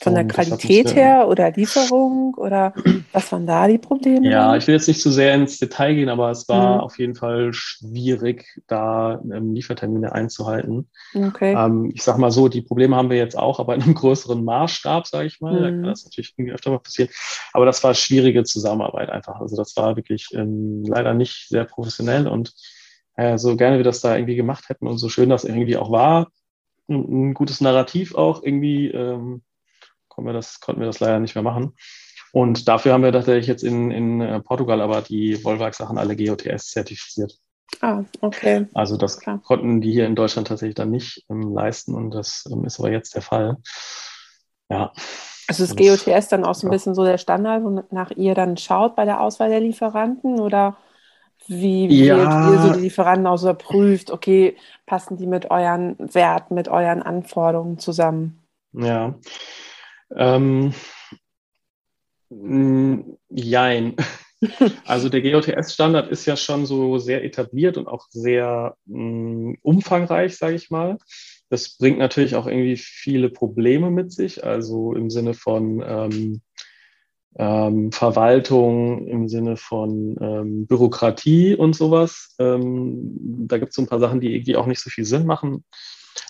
Von 0.00 0.14
der 0.14 0.28
Qualität 0.28 0.94
her 0.94 1.26
oder 1.28 1.50
Lieferung 1.50 2.34
oder 2.34 2.72
was 3.12 3.32
waren 3.32 3.46
da 3.46 3.66
die 3.66 3.78
Probleme? 3.78 4.30
Ja, 4.30 4.54
ich 4.54 4.66
will 4.68 4.76
jetzt 4.76 4.86
nicht 4.86 5.00
zu 5.00 5.10
sehr 5.10 5.34
ins 5.34 5.58
Detail 5.58 5.94
gehen, 5.94 6.08
aber 6.08 6.30
es 6.30 6.48
war 6.48 6.76
mhm. 6.76 6.80
auf 6.82 6.98
jeden 6.98 7.16
Fall 7.16 7.52
schwierig, 7.52 8.46
da 8.68 9.20
ähm, 9.32 9.54
Liefertermine 9.54 10.12
einzuhalten. 10.12 10.88
Okay. 11.14 11.52
Ähm, 11.52 11.90
ich 11.92 12.04
sag 12.04 12.16
mal 12.18 12.30
so, 12.30 12.46
die 12.48 12.62
Probleme 12.62 12.94
haben 12.94 13.10
wir 13.10 13.16
jetzt 13.16 13.36
auch, 13.36 13.58
aber 13.58 13.74
in 13.74 13.82
einem 13.82 13.94
größeren 13.96 14.44
Maßstab, 14.44 15.08
sage 15.08 15.26
ich 15.26 15.40
mal. 15.40 15.54
Mhm. 15.54 15.62
Da 15.62 15.70
kann 15.70 15.82
das 15.82 16.04
natürlich 16.04 16.34
irgendwie 16.36 16.54
öfter 16.54 16.70
mal 16.70 16.78
passieren. 16.78 17.10
Aber 17.52 17.66
das 17.66 17.82
war 17.82 17.92
schwierige 17.94 18.44
Zusammenarbeit 18.44 19.10
einfach. 19.10 19.40
Also 19.40 19.56
das 19.56 19.76
war 19.76 19.96
wirklich 19.96 20.28
ähm, 20.32 20.84
leider 20.86 21.12
nicht 21.12 21.48
sehr 21.48 21.64
professionell 21.64 22.28
und 22.28 22.54
äh, 23.18 23.36
so 23.36 23.56
gerne 23.56 23.76
wir 23.76 23.84
das 23.84 24.00
da 24.00 24.16
irgendwie 24.16 24.36
gemacht 24.36 24.68
hätten 24.68 24.86
und 24.86 24.96
so 24.98 25.08
schön 25.08 25.28
das 25.28 25.44
irgendwie 25.44 25.76
auch 25.76 25.90
war, 25.90 26.28
ein, 26.88 27.30
ein 27.30 27.34
gutes 27.34 27.60
Narrativ 27.60 28.14
auch 28.14 28.42
irgendwie, 28.42 28.86
ähm, 28.88 29.42
konnten, 30.06 30.28
wir 30.28 30.32
das, 30.32 30.60
konnten 30.60 30.80
wir 30.80 30.86
das 30.86 31.00
leider 31.00 31.18
nicht 31.18 31.34
mehr 31.34 31.42
machen. 31.42 31.74
Und 32.32 32.68
dafür 32.68 32.92
haben 32.92 33.02
wir 33.02 33.12
tatsächlich 33.12 33.48
jetzt 33.48 33.64
in, 33.64 33.90
in 33.90 34.20
äh, 34.20 34.40
Portugal 34.40 34.80
aber 34.80 35.02
die 35.02 35.42
Wollwerk-Sachen 35.42 35.98
alle 35.98 36.14
GOTS 36.14 36.70
zertifiziert. 36.70 37.36
Ah, 37.80 38.04
okay. 38.20 38.66
Also 38.72 38.96
das 38.96 39.18
Klar. 39.18 39.40
konnten 39.42 39.80
die 39.80 39.92
hier 39.92 40.06
in 40.06 40.14
Deutschland 40.14 40.46
tatsächlich 40.46 40.76
dann 40.76 40.90
nicht 40.90 41.24
ähm, 41.28 41.52
leisten 41.52 41.94
und 41.94 42.12
das 42.12 42.48
ähm, 42.50 42.64
ist 42.64 42.78
aber 42.78 42.92
jetzt 42.92 43.16
der 43.16 43.22
Fall. 43.22 43.56
Ja. 44.70 44.92
Also 45.48 45.64
ist 45.64 45.76
GOTS 45.76 46.28
dann 46.28 46.44
auch 46.44 46.54
so 46.54 46.68
ein 46.68 46.70
bisschen 46.70 46.94
so 46.94 47.04
der 47.04 47.18
Standard, 47.18 47.64
wonach 47.64 48.12
ihr 48.12 48.34
dann 48.34 48.56
schaut 48.56 48.94
bei 48.94 49.04
der 49.04 49.20
Auswahl 49.20 49.48
der 49.48 49.60
Lieferanten 49.60 50.38
oder 50.38 50.76
Wie 51.46 51.86
ja. 52.04 52.50
ihr 52.50 52.58
so 52.58 52.72
die 52.74 52.80
Lieferanten 52.80 53.26
auch 53.26 53.38
so 53.38 53.52
prüft, 53.54 54.10
okay, 54.10 54.56
passen 54.86 55.16
die 55.16 55.26
mit 55.26 55.50
euren 55.50 55.96
Werten, 55.98 56.54
mit 56.54 56.68
euren 56.68 57.02
Anforderungen 57.02 57.78
zusammen? 57.78 58.38
Ja. 58.72 59.14
Ähm, 60.14 60.74
jein. 63.30 63.96
Also 64.84 65.08
der 65.08 65.20
GOTS-Standard 65.20 66.12
ist 66.12 66.24
ja 66.24 66.36
schon 66.36 66.64
so 66.64 66.98
sehr 66.98 67.24
etabliert 67.24 67.76
und 67.76 67.88
auch 67.88 68.06
sehr 68.10 68.76
mh, 68.86 69.56
umfangreich, 69.62 70.36
sage 70.36 70.54
ich 70.54 70.70
mal. 70.70 70.98
Das 71.50 71.76
bringt 71.76 71.98
natürlich 71.98 72.36
auch 72.36 72.46
irgendwie 72.46 72.76
viele 72.76 73.30
Probleme 73.30 73.90
mit 73.90 74.12
sich, 74.12 74.44
also 74.44 74.92
im 74.94 75.10
Sinne 75.10 75.34
von 75.34 75.82
ähm, 75.84 76.40
ähm, 77.36 77.92
Verwaltung, 77.92 79.06
im 79.06 79.28
Sinne 79.28 79.56
von 79.56 80.16
ähm, 80.20 80.66
Bürokratie 80.66 81.54
und 81.54 81.74
sowas. 81.74 82.34
Ähm, 82.38 83.46
da 83.46 83.58
gibt 83.58 83.70
es 83.70 83.76
so 83.76 83.82
ein 83.82 83.88
paar 83.88 84.00
Sachen, 84.00 84.20
die 84.20 84.34
irgendwie 84.34 84.56
auch 84.56 84.66
nicht 84.66 84.80
so 84.80 84.90
viel 84.90 85.04
Sinn 85.04 85.26
machen. 85.26 85.64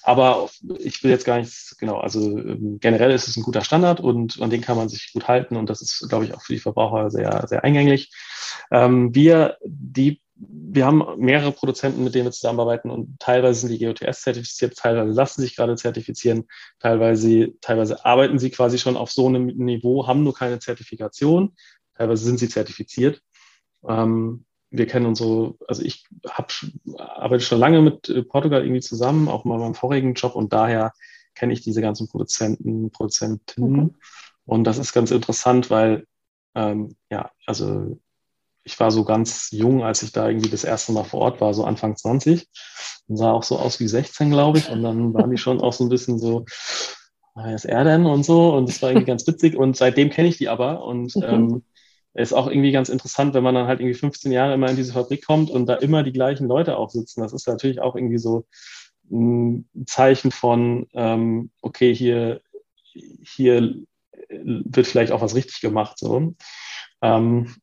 Aber 0.03 0.49
ich 0.79 1.03
will 1.03 1.11
jetzt 1.11 1.25
gar 1.25 1.39
nicht, 1.39 1.77
genau, 1.79 1.99
also 1.99 2.21
ähm, 2.21 2.79
generell 2.81 3.11
ist 3.11 3.29
es 3.29 3.37
ein 3.37 3.43
guter 3.43 3.63
Standard 3.63 4.01
und 4.01 4.41
an 4.41 4.51
den 4.51 4.61
kann 4.61 4.77
man 4.77 4.89
sich 4.89 5.13
gut 5.13 5.29
halten 5.29 5.57
und 5.57 5.69
das 5.71 5.83
ist, 5.83 6.09
glaube 6.09 6.25
ich, 6.25 6.35
auch 6.35 6.43
für 6.43 6.53
die 6.53 6.61
Verbraucher 6.61 7.11
sehr, 7.11 7.47
sehr 7.47 7.65
eingänglich. 7.65 8.11
Ähm, 8.71 9.15
wir, 9.15 9.57
die, 9.65 10.21
wir 10.41 10.87
haben 10.87 11.05
mehrere 11.19 11.53
Produzenten, 11.53 12.05
mit 12.05 12.15
denen 12.15 12.27
wir 12.27 12.33
zusammenarbeiten 12.33 12.91
und 12.91 13.19
teilweise 13.19 13.61
sind 13.61 13.71
die 13.71 13.85
GOTS 13.85 14.23
zertifiziert, 14.23 14.77
teilweise 14.77 15.13
lassen 15.13 15.41
sich 15.41 15.57
gerade 15.57 15.75
zertifizieren, 15.77 16.47
teilweise, 16.79 17.55
teilweise 17.61 18.05
arbeiten 18.05 18.39
sie 18.39 18.51
quasi 18.51 18.79
schon 18.79 18.97
auf 18.97 19.11
so 19.11 19.27
einem 19.27 19.47
Niveau, 19.47 20.07
haben 20.07 20.23
nur 20.23 20.35
keine 20.35 20.61
Zertifikation, 20.61 21.57
teilweise 21.97 22.25
sind 22.25 22.39
sie 22.39 22.49
zertifiziert. 22.49 23.21
Ähm, 23.87 24.45
wir 24.71 24.87
kennen 24.87 25.07
unsere, 25.07 25.55
also 25.67 25.83
ich 25.83 26.05
hab, 26.29 26.53
arbeite 26.97 27.43
schon 27.43 27.59
lange 27.59 27.81
mit 27.81 28.09
äh, 28.09 28.23
Portugal 28.23 28.63
irgendwie 28.63 28.83
zusammen, 28.83 29.29
auch 29.29 29.45
mal 29.45 29.59
meinem 29.59 29.75
vorigen 29.75 30.15
Job 30.15 30.37
und 30.37 30.53
daher 30.53 30.93
kenne 31.35 31.53
ich 31.53 31.63
diese 31.63 31.81
ganzen 31.81 32.09
Produzenten, 32.09 32.91
Produzentinnen. 32.91 33.81
Okay. 33.87 33.95
Und 34.45 34.65
das 34.65 34.79
ist 34.79 34.93
ganz 34.93 35.11
interessant, 35.11 35.71
weil 35.71 36.07
ähm, 36.55 36.97
ja, 37.11 37.31
also 37.47 37.99
ich 38.69 38.79
war 38.79 38.91
so 38.91 39.03
ganz 39.03 39.49
jung, 39.51 39.83
als 39.83 40.03
ich 40.03 40.13
da 40.13 40.29
irgendwie 40.29 40.51
das 40.51 40.63
erste 40.63 40.93
Mal 40.93 41.05
vor 41.05 41.21
Ort 41.21 41.41
war, 41.41 41.55
so 41.55 41.65
Anfang 41.65 41.97
20 41.97 42.47
und 43.09 43.17
sah 43.17 43.33
auch 43.33 43.43
so 43.43 43.59
aus 43.59 43.81
wie 43.81 43.89
16, 43.89 44.29
glaube 44.29 44.59
ich. 44.59 44.69
Und 44.69 44.83
dann 44.83 45.15
waren 45.15 45.31
die 45.31 45.39
schon 45.39 45.63
auch 45.63 45.73
so 45.73 45.85
ein 45.85 45.89
bisschen 45.89 46.19
so, 46.19 46.45
wer 47.35 47.55
ist 47.55 47.65
er 47.65 47.83
denn 47.85 48.05
und 48.05 48.25
so. 48.25 48.55
Und 48.55 48.69
das 48.69 48.83
war 48.83 48.91
irgendwie 48.91 49.07
ganz 49.07 49.27
witzig. 49.27 49.57
Und 49.57 49.75
seitdem 49.79 50.11
kenne 50.11 50.29
ich 50.29 50.37
die 50.37 50.51
aber. 50.51 50.85
Und 50.85 51.17
mhm. 51.17 51.23
ähm, 51.23 51.65
ist 52.13 52.35
auch 52.35 52.47
irgendwie 52.47 52.73
ganz 52.73 52.91
interessant, 52.91 53.33
wenn 53.33 53.43
man 53.43 53.55
dann 53.55 53.69
halt 53.69 53.81
irgendwie 53.81 53.99
15 53.99 54.33
Jahre 54.33 54.53
immer 54.53 54.69
in 54.69 54.77
diese 54.77 54.93
Fabrik 54.93 55.25
kommt 55.25 55.51
und 55.51 55.65
da 55.65 55.75
immer 55.77 56.03
die 56.03 56.13
gleichen 56.13 56.47
Leute 56.47 56.77
auch 56.77 56.91
sitzen. 56.91 57.23
Das 57.23 57.33
ist 57.33 57.49
natürlich 57.49 57.81
auch 57.81 57.97
irgendwie 57.97 58.19
so 58.19 58.45
ein 59.11 59.67
Zeichen 59.87 60.31
von, 60.31 60.89
ähm, 60.93 61.51
okay, 61.63 61.95
hier, 61.95 62.43
hier 62.93 63.77
wird 64.29 64.87
vielleicht 64.87 65.13
auch 65.13 65.23
was 65.23 65.35
richtig 65.35 65.63
gemacht. 65.63 65.99
So. 65.99 66.35
Ähm, 67.01 67.55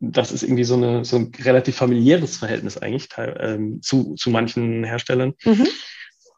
das 0.00 0.32
ist 0.32 0.42
irgendwie 0.42 0.64
so, 0.64 0.74
eine, 0.74 1.04
so 1.04 1.16
ein 1.16 1.32
relativ 1.42 1.76
familiäres 1.76 2.36
Verhältnis 2.36 2.78
eigentlich 2.78 3.08
ähm, 3.16 3.80
zu, 3.82 4.14
zu 4.14 4.30
manchen 4.30 4.84
Herstellern. 4.84 5.34
Mhm. 5.44 5.66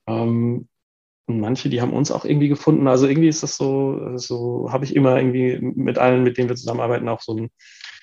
Ähm, 0.07 0.69
und 1.27 1.41
manche, 1.41 1.69
die 1.69 1.81
haben 1.81 1.93
uns 1.93 2.11
auch 2.11 2.25
irgendwie 2.25 2.49
gefunden. 2.49 2.89
Also 2.89 3.07
irgendwie 3.07 3.29
ist 3.29 3.43
das 3.43 3.57
so, 3.57 4.17
so 4.17 4.69
habe 4.73 4.85
ich 4.85 4.97
immer 4.97 5.17
irgendwie 5.17 5.59
mit 5.61 5.99
allen, 5.99 6.25
mit 6.25 6.39
denen 6.39 6.49
wir 6.49 6.57
zusammenarbeiten, 6.57 7.09
auch 7.09 7.21
so 7.21 7.37
ein, 7.37 7.51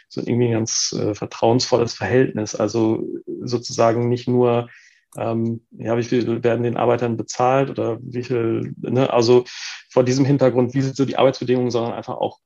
so 0.08 0.22
irgendwie 0.22 0.48
ein 0.48 0.54
ganz 0.54 0.96
äh, 0.98 1.14
vertrauensvolles 1.14 1.94
Verhältnis. 1.94 2.56
Also 2.56 3.06
sozusagen 3.44 4.08
nicht 4.08 4.28
nur, 4.28 4.70
ähm, 5.18 5.66
ja, 5.72 5.98
wie 5.98 6.04
viel 6.04 6.44
werden 6.44 6.64
den 6.64 6.78
Arbeitern 6.78 7.18
bezahlt 7.18 7.70
oder 7.70 7.98
wie 8.02 8.24
viel, 8.24 8.74
ne, 8.78 9.12
also 9.12 9.44
vor 9.90 10.04
diesem 10.04 10.24
Hintergrund, 10.24 10.74
wie 10.74 10.82
sind 10.82 10.96
so 10.96 11.04
die 11.04 11.18
Arbeitsbedingungen, 11.18 11.72
sondern 11.72 11.94
einfach 11.94 12.16
auch 12.16 12.40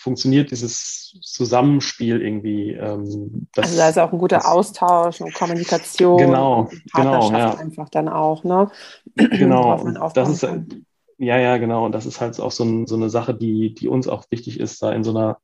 funktioniert 0.00 0.50
dieses 0.50 1.18
Zusammenspiel 1.20 2.22
irgendwie. 2.22 2.72
Ähm, 2.72 3.46
also 3.56 3.76
da 3.76 3.88
ist 3.88 3.98
auch 3.98 4.12
ein 4.12 4.18
guter 4.18 4.36
das, 4.36 4.46
Austausch 4.46 5.20
und 5.20 5.34
Kommunikation. 5.34 6.18
Genau, 6.18 6.60
und 6.62 6.92
genau, 6.94 7.30
ja. 7.32 7.54
einfach 7.54 7.88
dann 7.90 8.08
auch, 8.08 8.44
ne? 8.44 8.70
Genau. 9.14 10.08
das 10.14 10.28
ist 10.28 10.40
kann. 10.40 10.86
ja, 11.18 11.36
ja, 11.38 11.58
genau. 11.58 11.84
Und 11.84 11.92
das 11.92 12.06
ist 12.06 12.20
halt 12.20 12.40
auch 12.40 12.50
so, 12.50 12.64
ein, 12.64 12.86
so, 12.86 12.96
eine 12.96 13.10
Sache, 13.10 13.34
die, 13.34 13.74
die 13.74 13.88
uns 13.88 14.08
auch 14.08 14.24
wichtig 14.30 14.58
ist, 14.58 14.82
da 14.82 14.92
in 14.92 15.04
so 15.04 15.10
einer, 15.10 15.38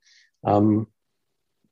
ähm, 0.44 0.86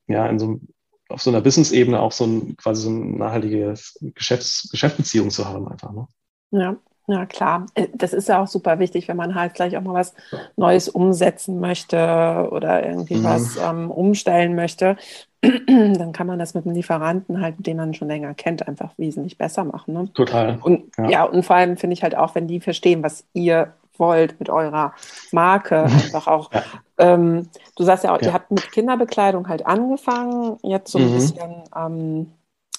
ja, 0.06 0.26
in 0.26 0.38
so 0.38 0.60
auf 1.08 1.22
so 1.22 1.30
einer 1.30 1.40
Business-Ebene 1.40 2.00
auch 2.00 2.12
so 2.12 2.24
ein 2.24 2.56
quasi 2.56 2.82
so 2.82 2.90
eine 2.90 3.18
nachhaltige 3.18 3.74
Geschäfts 4.14 4.68
Geschäftsbeziehung 4.70 5.30
zu 5.30 5.46
haben, 5.46 5.68
einfach. 5.68 5.92
Ne? 5.92 6.06
Ja, 6.50 6.76
ja, 7.06 7.26
klar. 7.26 7.66
Äh, 7.74 7.88
das 7.92 8.12
ist 8.12 8.28
ja 8.28 8.42
auch 8.42 8.46
super 8.46 8.78
wichtig, 8.78 9.08
wenn 9.08 9.16
man 9.16 9.34
halt 9.34 9.52
vielleicht 9.54 9.76
auch 9.76 9.82
mal 9.82 9.94
was 9.94 10.14
Neues 10.56 10.88
umsetzen 10.88 11.60
möchte 11.60 12.48
oder 12.50 12.84
irgendwie 12.84 13.16
mhm. 13.16 13.24
was 13.24 13.56
ähm, 13.56 13.90
umstellen 13.90 14.54
möchte. 14.54 14.96
Dann 15.66 16.12
kann 16.12 16.26
man 16.26 16.38
das 16.38 16.54
mit 16.54 16.64
einem 16.64 16.74
Lieferanten 16.74 17.40
halt, 17.40 17.56
den 17.58 17.76
man 17.76 17.92
schon 17.92 18.08
länger 18.08 18.32
kennt, 18.34 18.66
einfach 18.66 18.92
wesentlich 18.96 19.36
besser 19.36 19.64
machen. 19.64 19.94
Ne? 19.94 20.12
Total. 20.14 20.58
Und 20.62 20.84
ja. 20.96 21.08
ja, 21.08 21.24
und 21.24 21.44
vor 21.44 21.56
allem 21.56 21.76
finde 21.76 21.94
ich 21.94 22.02
halt 22.02 22.16
auch, 22.16 22.34
wenn 22.34 22.48
die 22.48 22.60
verstehen, 22.60 23.02
was 23.02 23.24
ihr 23.34 23.74
wollt 23.98 24.40
mit 24.40 24.48
eurer 24.48 24.94
Marke, 25.30 25.82
einfach 25.84 26.26
auch. 26.26 26.50
Ja. 26.52 26.62
Ähm, 26.98 27.48
du 27.76 27.84
sagst 27.84 28.04
ja 28.04 28.14
auch, 28.14 28.20
ja. 28.20 28.28
ihr 28.28 28.32
habt 28.32 28.50
mit 28.50 28.72
Kinderbekleidung 28.72 29.48
halt 29.48 29.66
angefangen, 29.66 30.58
jetzt 30.62 30.90
so 30.90 30.98
ein 30.98 31.10
mhm. 31.10 31.14
bisschen 31.14 31.62
ähm, 31.76 32.32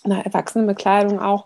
eine 0.03 0.25
Erwachsenenbekleidung 0.25 1.20
auch. 1.20 1.46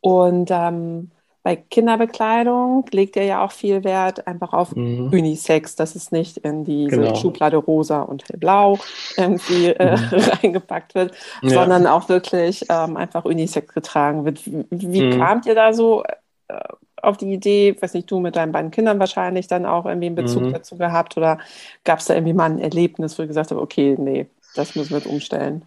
Und 0.00 0.50
ähm, 0.50 1.10
bei 1.42 1.56
Kinderbekleidung 1.56 2.84
legt 2.90 3.16
ihr 3.16 3.24
ja 3.24 3.44
auch 3.44 3.52
viel 3.52 3.82
Wert 3.82 4.26
einfach 4.26 4.52
auf 4.52 4.76
mhm. 4.76 5.10
Unisex, 5.10 5.74
dass 5.74 5.94
es 5.94 6.12
nicht 6.12 6.36
in 6.38 6.64
diese 6.64 6.98
genau. 6.98 7.14
Schublade 7.14 7.56
rosa 7.56 8.02
und 8.02 8.28
hellblau 8.28 8.78
irgendwie 9.16 9.68
äh, 9.68 9.96
mhm. 9.96 10.18
reingepackt 10.42 10.94
wird, 10.94 11.14
ja. 11.42 11.50
sondern 11.50 11.86
auch 11.86 12.08
wirklich 12.08 12.66
ähm, 12.68 12.96
einfach 12.96 13.24
Unisex 13.24 13.72
getragen 13.72 14.24
wird. 14.26 14.40
Wie 14.44 15.02
mhm. 15.02 15.18
kamt 15.18 15.46
ihr 15.46 15.54
da 15.54 15.72
so 15.72 16.04
äh, 16.48 16.58
auf 17.02 17.16
die 17.16 17.32
Idee, 17.32 17.74
weiß 17.80 17.94
nicht, 17.94 18.10
du 18.10 18.20
mit 18.20 18.36
deinen 18.36 18.52
beiden 18.52 18.70
Kindern 18.70 18.98
wahrscheinlich 18.98 19.46
dann 19.46 19.64
auch 19.64 19.86
irgendwie 19.86 20.08
einen 20.08 20.16
Bezug 20.16 20.42
mhm. 20.42 20.52
dazu 20.52 20.76
gehabt 20.76 21.16
oder 21.16 21.38
gab 21.84 22.00
es 22.00 22.04
da 22.04 22.14
irgendwie 22.14 22.34
mal 22.34 22.50
ein 22.50 22.58
Erlebnis, 22.58 23.18
wo 23.18 23.22
du 23.22 23.28
gesagt 23.28 23.50
hast, 23.50 23.56
okay, 23.56 23.96
nee, 23.98 24.26
das 24.54 24.76
müssen 24.76 24.90
wir 24.90 24.98
jetzt 24.98 25.06
umstellen? 25.06 25.64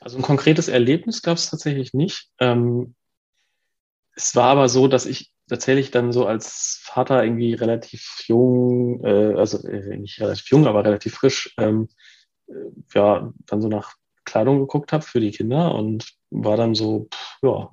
Also 0.00 0.18
ein 0.18 0.22
konkretes 0.22 0.68
Erlebnis 0.68 1.22
gab 1.22 1.36
es 1.36 1.50
tatsächlich 1.50 1.94
nicht. 1.94 2.28
Ähm, 2.38 2.94
es 4.14 4.34
war 4.36 4.46
aber 4.46 4.68
so, 4.68 4.88
dass 4.88 5.06
ich 5.06 5.32
tatsächlich 5.48 5.90
dann 5.90 6.12
so 6.12 6.26
als 6.26 6.80
Vater 6.82 7.22
irgendwie 7.22 7.54
relativ 7.54 8.24
jung, 8.26 9.04
äh, 9.04 9.34
also 9.34 9.66
äh, 9.66 9.96
nicht 9.96 10.20
relativ 10.20 10.48
jung, 10.50 10.66
aber 10.66 10.84
relativ 10.84 11.14
frisch, 11.14 11.54
ähm, 11.58 11.88
äh, 12.48 12.52
ja, 12.94 13.32
dann 13.46 13.60
so 13.62 13.68
nach 13.68 13.94
Kleidung 14.24 14.60
geguckt 14.60 14.92
habe 14.92 15.02
für 15.02 15.20
die 15.20 15.32
Kinder 15.32 15.74
und 15.74 16.12
war 16.30 16.56
dann 16.56 16.74
so, 16.74 17.08
pff, 17.12 17.38
ja, 17.42 17.70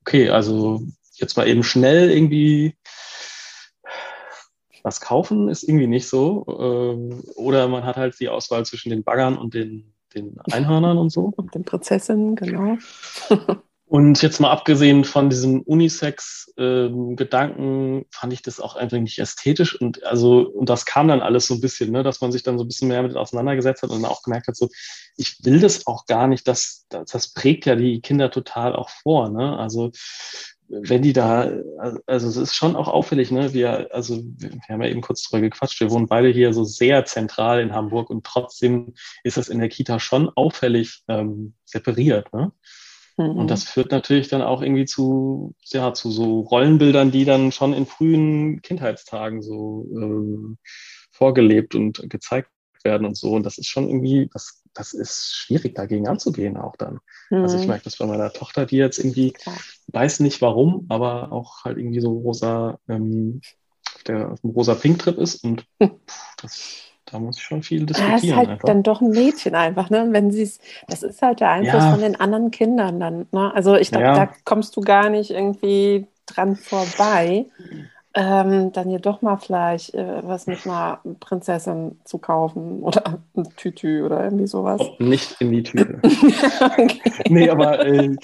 okay, 0.00 0.30
also 0.30 0.82
jetzt 1.14 1.36
mal 1.36 1.48
eben 1.48 1.62
schnell 1.62 2.10
irgendwie 2.10 2.74
was 4.88 5.00
kaufen 5.00 5.48
ist 5.48 5.64
irgendwie 5.64 5.86
nicht 5.86 6.08
so. 6.08 6.46
Ähm, 6.48 7.22
oder 7.36 7.68
man 7.68 7.84
hat 7.84 7.96
halt 7.96 8.18
die 8.20 8.28
Auswahl 8.28 8.64
zwischen 8.64 8.90
den 8.90 9.04
Baggern 9.04 9.36
und 9.36 9.54
den, 9.54 9.92
den 10.14 10.36
Einhörnern 10.50 10.98
und 10.98 11.10
so. 11.10 11.32
Und 11.36 11.54
den 11.54 11.64
Prinzessinnen, 11.64 12.36
genau. 12.36 12.78
Und 13.90 14.20
jetzt 14.20 14.38
mal 14.38 14.50
abgesehen 14.50 15.04
von 15.04 15.30
diesem 15.30 15.62
Unisex-Gedanken 15.62 17.96
ähm, 17.96 18.04
fand 18.10 18.34
ich 18.34 18.42
das 18.42 18.60
auch 18.60 18.76
einfach 18.76 18.98
nicht 18.98 19.18
ästhetisch 19.18 19.80
und 19.80 20.04
also 20.04 20.40
und 20.40 20.68
das 20.68 20.84
kam 20.84 21.08
dann 21.08 21.22
alles 21.22 21.46
so 21.46 21.54
ein 21.54 21.62
bisschen, 21.62 21.92
ne, 21.92 22.02
dass 22.02 22.20
man 22.20 22.30
sich 22.30 22.42
dann 22.42 22.58
so 22.58 22.64
ein 22.64 22.68
bisschen 22.68 22.88
mehr 22.88 23.02
mit 23.02 23.16
auseinandergesetzt 23.16 23.82
hat 23.82 23.88
und 23.88 24.04
auch 24.04 24.22
gemerkt 24.22 24.48
hat, 24.48 24.56
so 24.56 24.68
ich 25.16 25.42
will 25.42 25.60
das 25.60 25.86
auch 25.86 26.04
gar 26.04 26.26
nicht, 26.26 26.46
das, 26.46 26.84
das, 26.90 27.10
das 27.10 27.32
prägt 27.32 27.64
ja 27.64 27.76
die 27.76 28.02
Kinder 28.02 28.30
total 28.30 28.76
auch 28.76 28.90
vor, 28.90 29.30
ne? 29.30 29.58
Also 29.58 29.90
wenn 30.68 31.00
die 31.00 31.14
da, 31.14 31.50
also 32.06 32.28
es 32.28 32.36
ist 32.36 32.54
schon 32.54 32.76
auch 32.76 32.88
auffällig, 32.88 33.30
ne? 33.30 33.54
Wir, 33.54 33.88
also 33.94 34.22
wir 34.22 34.50
haben 34.68 34.82
ja 34.82 34.90
eben 34.90 35.00
kurz 35.00 35.22
drüber 35.22 35.40
gequatscht, 35.40 35.80
wir 35.80 35.90
wohnen 35.90 36.08
beide 36.08 36.28
hier 36.28 36.52
so 36.52 36.64
sehr 36.64 37.06
zentral 37.06 37.60
in 37.60 37.72
Hamburg 37.72 38.10
und 38.10 38.26
trotzdem 38.26 38.92
ist 39.24 39.38
das 39.38 39.48
in 39.48 39.60
der 39.60 39.70
Kita 39.70 39.98
schon 39.98 40.28
auffällig 40.28 41.04
ähm, 41.08 41.54
separiert, 41.64 42.30
ne? 42.34 42.52
Und 43.18 43.36
mhm. 43.36 43.48
das 43.48 43.64
führt 43.64 43.90
natürlich 43.90 44.28
dann 44.28 44.42
auch 44.42 44.62
irgendwie 44.62 44.84
zu, 44.84 45.56
ja, 45.64 45.92
zu 45.92 46.10
so 46.10 46.40
Rollenbildern, 46.40 47.10
die 47.10 47.24
dann 47.24 47.50
schon 47.50 47.74
in 47.74 47.84
frühen 47.84 48.62
Kindheitstagen 48.62 49.42
so 49.42 49.88
ähm, 49.92 50.58
vorgelebt 51.10 51.74
und 51.74 52.08
gezeigt 52.08 52.48
werden 52.84 53.06
und 53.06 53.16
so. 53.16 53.32
Und 53.32 53.44
das 53.44 53.58
ist 53.58 53.66
schon 53.66 53.88
irgendwie, 53.88 54.30
das, 54.32 54.62
das 54.72 54.94
ist 54.94 55.34
schwierig, 55.34 55.74
dagegen 55.74 56.06
anzugehen 56.06 56.56
auch 56.56 56.76
dann. 56.76 57.00
Mhm. 57.30 57.42
Also 57.42 57.56
ich 57.56 57.62
mhm. 57.62 57.70
merke 57.70 57.84
das 57.84 57.96
bei 57.96 58.06
meiner 58.06 58.32
Tochter, 58.32 58.66
die 58.66 58.76
jetzt 58.76 58.98
irgendwie 58.98 59.32
weiß 59.88 60.20
nicht 60.20 60.40
warum, 60.40 60.86
aber 60.88 61.32
auch 61.32 61.64
halt 61.64 61.78
irgendwie 61.78 62.00
so 62.00 62.12
rosa, 62.12 62.78
ähm, 62.88 63.40
der 64.06 64.30
auf 64.30 64.40
dem 64.42 64.50
rosa 64.50 64.76
Pink-Trip 64.76 65.18
ist 65.18 65.42
und 65.42 65.66
pff, 65.82 66.36
das 66.40 66.82
da 67.10 67.18
muss 67.18 67.38
ich 67.38 67.42
schon 67.42 67.62
viel 67.62 67.86
diskutieren. 67.86 68.12
Das 68.12 68.24
ist 68.24 68.36
halt 68.36 68.48
einfach. 68.48 68.66
dann 68.66 68.82
doch 68.82 69.00
ein 69.00 69.10
Mädchen 69.10 69.54
einfach, 69.54 69.90
ne? 69.90 70.08
Wenn 70.10 70.30
sie 70.30 70.42
es, 70.42 70.60
das 70.86 71.02
ist 71.02 71.22
halt 71.22 71.40
der 71.40 71.50
Einfluss 71.50 71.82
ja. 71.82 71.90
von 71.90 72.00
den 72.00 72.18
anderen 72.18 72.50
Kindern 72.50 73.00
dann. 73.00 73.26
Ne? 73.32 73.52
Also 73.54 73.76
ich 73.76 73.90
glaube, 73.90 74.06
ja. 74.06 74.14
da 74.14 74.32
kommst 74.44 74.76
du 74.76 74.80
gar 74.80 75.08
nicht 75.08 75.30
irgendwie 75.30 76.06
dran 76.26 76.56
vorbei. 76.56 77.46
Ähm, 78.14 78.72
dann 78.72 78.88
hier 78.88 78.98
doch 78.98 79.22
mal 79.22 79.36
vielleicht 79.36 79.94
äh, 79.94 80.22
was 80.26 80.46
mit 80.46 80.66
einer 80.66 81.00
Prinzessin 81.20 82.00
zu 82.04 82.18
kaufen 82.18 82.82
oder 82.82 83.18
ein 83.36 83.48
Tütü 83.56 84.02
oder 84.02 84.24
irgendwie 84.24 84.46
sowas. 84.46 84.80
Ob 84.80 85.00
nicht 85.00 85.36
in 85.40 85.52
die 85.52 85.62
Tüte. 85.62 86.00
okay. 86.60 87.00
Nee, 87.28 87.48
aber 87.50 87.86
äh, 87.86 88.16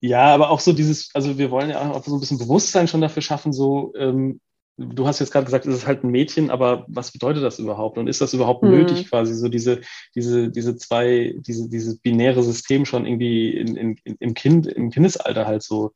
ja, 0.00 0.34
aber 0.34 0.50
auch 0.50 0.60
so 0.60 0.72
dieses, 0.72 1.10
also 1.14 1.38
wir 1.38 1.50
wollen 1.50 1.70
ja 1.70 1.90
auch 1.90 2.04
so 2.04 2.16
ein 2.16 2.20
bisschen 2.20 2.38
Bewusstsein 2.38 2.88
schon 2.88 3.00
dafür 3.00 3.22
schaffen, 3.22 3.52
so 3.52 3.92
ähm, 3.96 4.40
du 4.78 5.06
hast 5.06 5.18
jetzt 5.18 5.32
gerade 5.32 5.44
gesagt, 5.44 5.66
es 5.66 5.74
ist 5.74 5.86
halt 5.86 6.04
ein 6.04 6.10
Mädchen, 6.10 6.50
aber 6.50 6.86
was 6.88 7.10
bedeutet 7.10 7.42
das 7.42 7.58
überhaupt? 7.58 7.98
Und 7.98 8.06
ist 8.06 8.20
das 8.20 8.32
überhaupt 8.32 8.62
mhm. 8.62 8.70
nötig, 8.70 9.10
quasi 9.10 9.34
so 9.34 9.48
diese, 9.48 9.80
diese, 10.14 10.50
diese 10.50 10.76
zwei, 10.76 11.34
diese, 11.38 11.68
dieses 11.68 11.98
binäre 11.98 12.42
System 12.42 12.84
schon 12.84 13.04
irgendwie 13.04 13.50
in, 13.50 13.76
in, 13.76 13.96
im 14.20 14.34
Kind, 14.34 14.66
im 14.68 14.90
Kindesalter 14.90 15.46
halt 15.46 15.62
so 15.62 15.92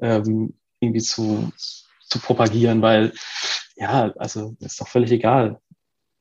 ähm, 0.00 0.54
irgendwie 0.80 1.00
zu, 1.00 1.52
zu 2.08 2.18
propagieren, 2.18 2.82
weil 2.82 3.12
ja, 3.76 4.12
also 4.16 4.56
ist 4.60 4.80
doch 4.80 4.88
völlig 4.88 5.10
egal, 5.10 5.60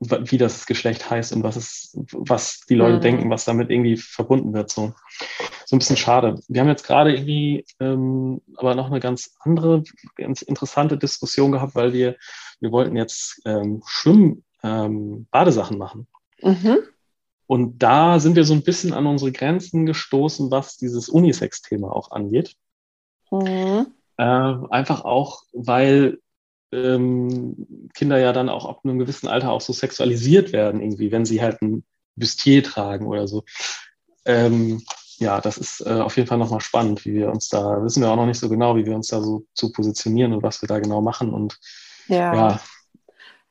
wie 0.09 0.37
das 0.37 0.65
Geschlecht 0.65 1.09
heißt 1.09 1.33
und 1.33 1.43
was 1.43 1.55
es, 1.55 1.97
was 2.11 2.61
die 2.69 2.75
Leute 2.75 2.97
mhm. 2.97 3.01
denken, 3.01 3.29
was 3.29 3.45
damit 3.45 3.69
irgendwie 3.69 3.97
verbunden 3.97 4.53
wird. 4.53 4.69
So, 4.69 4.93
so 5.65 5.75
ein 5.75 5.79
bisschen 5.79 5.97
schade. 5.97 6.39
Wir 6.47 6.61
haben 6.61 6.67
jetzt 6.67 6.85
gerade 6.85 7.13
irgendwie 7.13 7.65
ähm, 7.79 8.41
aber 8.57 8.75
noch 8.75 8.87
eine 8.87 8.99
ganz 8.99 9.35
andere, 9.39 9.83
ganz 10.15 10.41
interessante 10.41 10.97
Diskussion 10.97 11.51
gehabt, 11.51 11.75
weil 11.75 11.93
wir, 11.93 12.15
wir 12.59 12.71
wollten 12.71 12.95
jetzt 12.95 13.41
ähm, 13.45 13.83
Schwimm, 13.85 14.43
ähm, 14.63 15.27
Badesachen 15.31 15.77
machen. 15.77 16.07
Mhm. 16.41 16.79
Und 17.45 17.79
da 17.79 18.19
sind 18.19 18.35
wir 18.35 18.45
so 18.45 18.53
ein 18.53 18.63
bisschen 18.63 18.93
an 18.93 19.05
unsere 19.05 19.31
Grenzen 19.31 19.85
gestoßen, 19.85 20.49
was 20.49 20.77
dieses 20.77 21.09
Unisex-Thema 21.09 21.93
auch 21.93 22.11
angeht. 22.11 22.55
Mhm. 23.31 23.87
Äh, 24.17 24.23
einfach 24.23 25.05
auch, 25.05 25.43
weil 25.53 26.19
ähm, 26.73 27.89
Kinder 27.93 28.17
ja 28.17 28.33
dann 28.33 28.49
auch 28.49 28.65
ab 28.65 28.81
einem 28.83 28.99
gewissen 28.99 29.27
Alter 29.27 29.51
auch 29.51 29.61
so 29.61 29.73
sexualisiert 29.73 30.51
werden, 30.51 30.81
irgendwie, 30.81 31.11
wenn 31.11 31.25
sie 31.25 31.41
halt 31.41 31.61
ein 31.61 31.83
Bustier 32.15 32.63
tragen 32.63 33.07
oder 33.07 33.27
so. 33.27 33.43
Ähm, 34.25 34.81
ja, 35.17 35.39
das 35.41 35.57
ist 35.57 35.81
äh, 35.81 36.01
auf 36.01 36.17
jeden 36.17 36.27
Fall 36.27 36.37
nochmal 36.37 36.61
spannend, 36.61 37.05
wie 37.05 37.13
wir 37.13 37.31
uns 37.31 37.49
da, 37.49 37.83
wissen 37.83 38.01
wir 38.01 38.09
auch 38.09 38.15
noch 38.15 38.25
nicht 38.25 38.39
so 38.39 38.49
genau, 38.49 38.75
wie 38.75 38.85
wir 38.85 38.95
uns 38.95 39.07
da 39.07 39.21
so 39.21 39.45
zu 39.53 39.71
positionieren 39.71 40.33
und 40.33 40.43
was 40.43 40.61
wir 40.61 40.67
da 40.67 40.79
genau 40.79 41.01
machen. 41.01 41.33
Und 41.33 41.59
ja, 42.07 42.33
ja, 42.33 42.59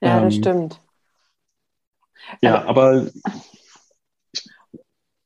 ja 0.01 0.19
ähm, 0.19 0.25
das 0.25 0.35
stimmt. 0.35 0.81
Ja, 2.41 2.65
aber, 2.65 3.07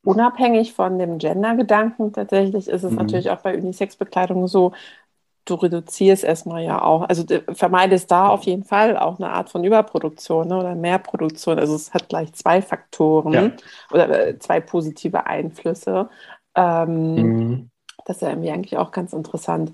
unabhängig 0.03 0.73
von 0.73 0.99
dem 0.99 1.19
Gender-Gedanken 1.19 2.13
tatsächlich 2.13 2.69
ist 2.69 2.85
es 2.85 2.91
mhm. 2.91 2.99
natürlich 2.99 3.31
auch 3.31 3.41
bei 3.41 3.57
Unisex-Bekleidung 3.57 4.47
so, 4.47 4.73
du 5.47 5.55
reduzierst 5.55 6.25
erstmal 6.25 6.63
ja 6.65 6.83
auch, 6.83 7.09
also 7.09 7.25
vermeidest 7.53 8.11
da 8.11 8.29
auf 8.29 8.43
jeden 8.43 8.65
Fall 8.65 8.99
auch 8.99 9.19
eine 9.19 9.31
Art 9.31 9.49
von 9.49 9.65
Überproduktion 9.65 10.49
ne, 10.49 10.59
oder 10.59 10.75
Mehrproduktion. 10.75 11.59
Also 11.59 11.75
es 11.75 11.95
hat 11.95 12.09
gleich 12.09 12.35
zwei 12.35 12.61
Faktoren 12.61 13.33
ja. 13.33 13.53
oder 13.91 14.29
äh, 14.29 14.39
zwei 14.39 14.61
positive 14.61 15.27
Einflüsse. 15.27 16.11
Ähm, 16.55 17.15
mhm. 17.15 17.71
Das 18.05 18.17
ist 18.17 18.23
ja 18.23 18.31
irgendwie 18.31 18.51
eigentlich 18.51 18.77
auch 18.77 18.91
ganz 18.91 19.13
interessant, 19.13 19.73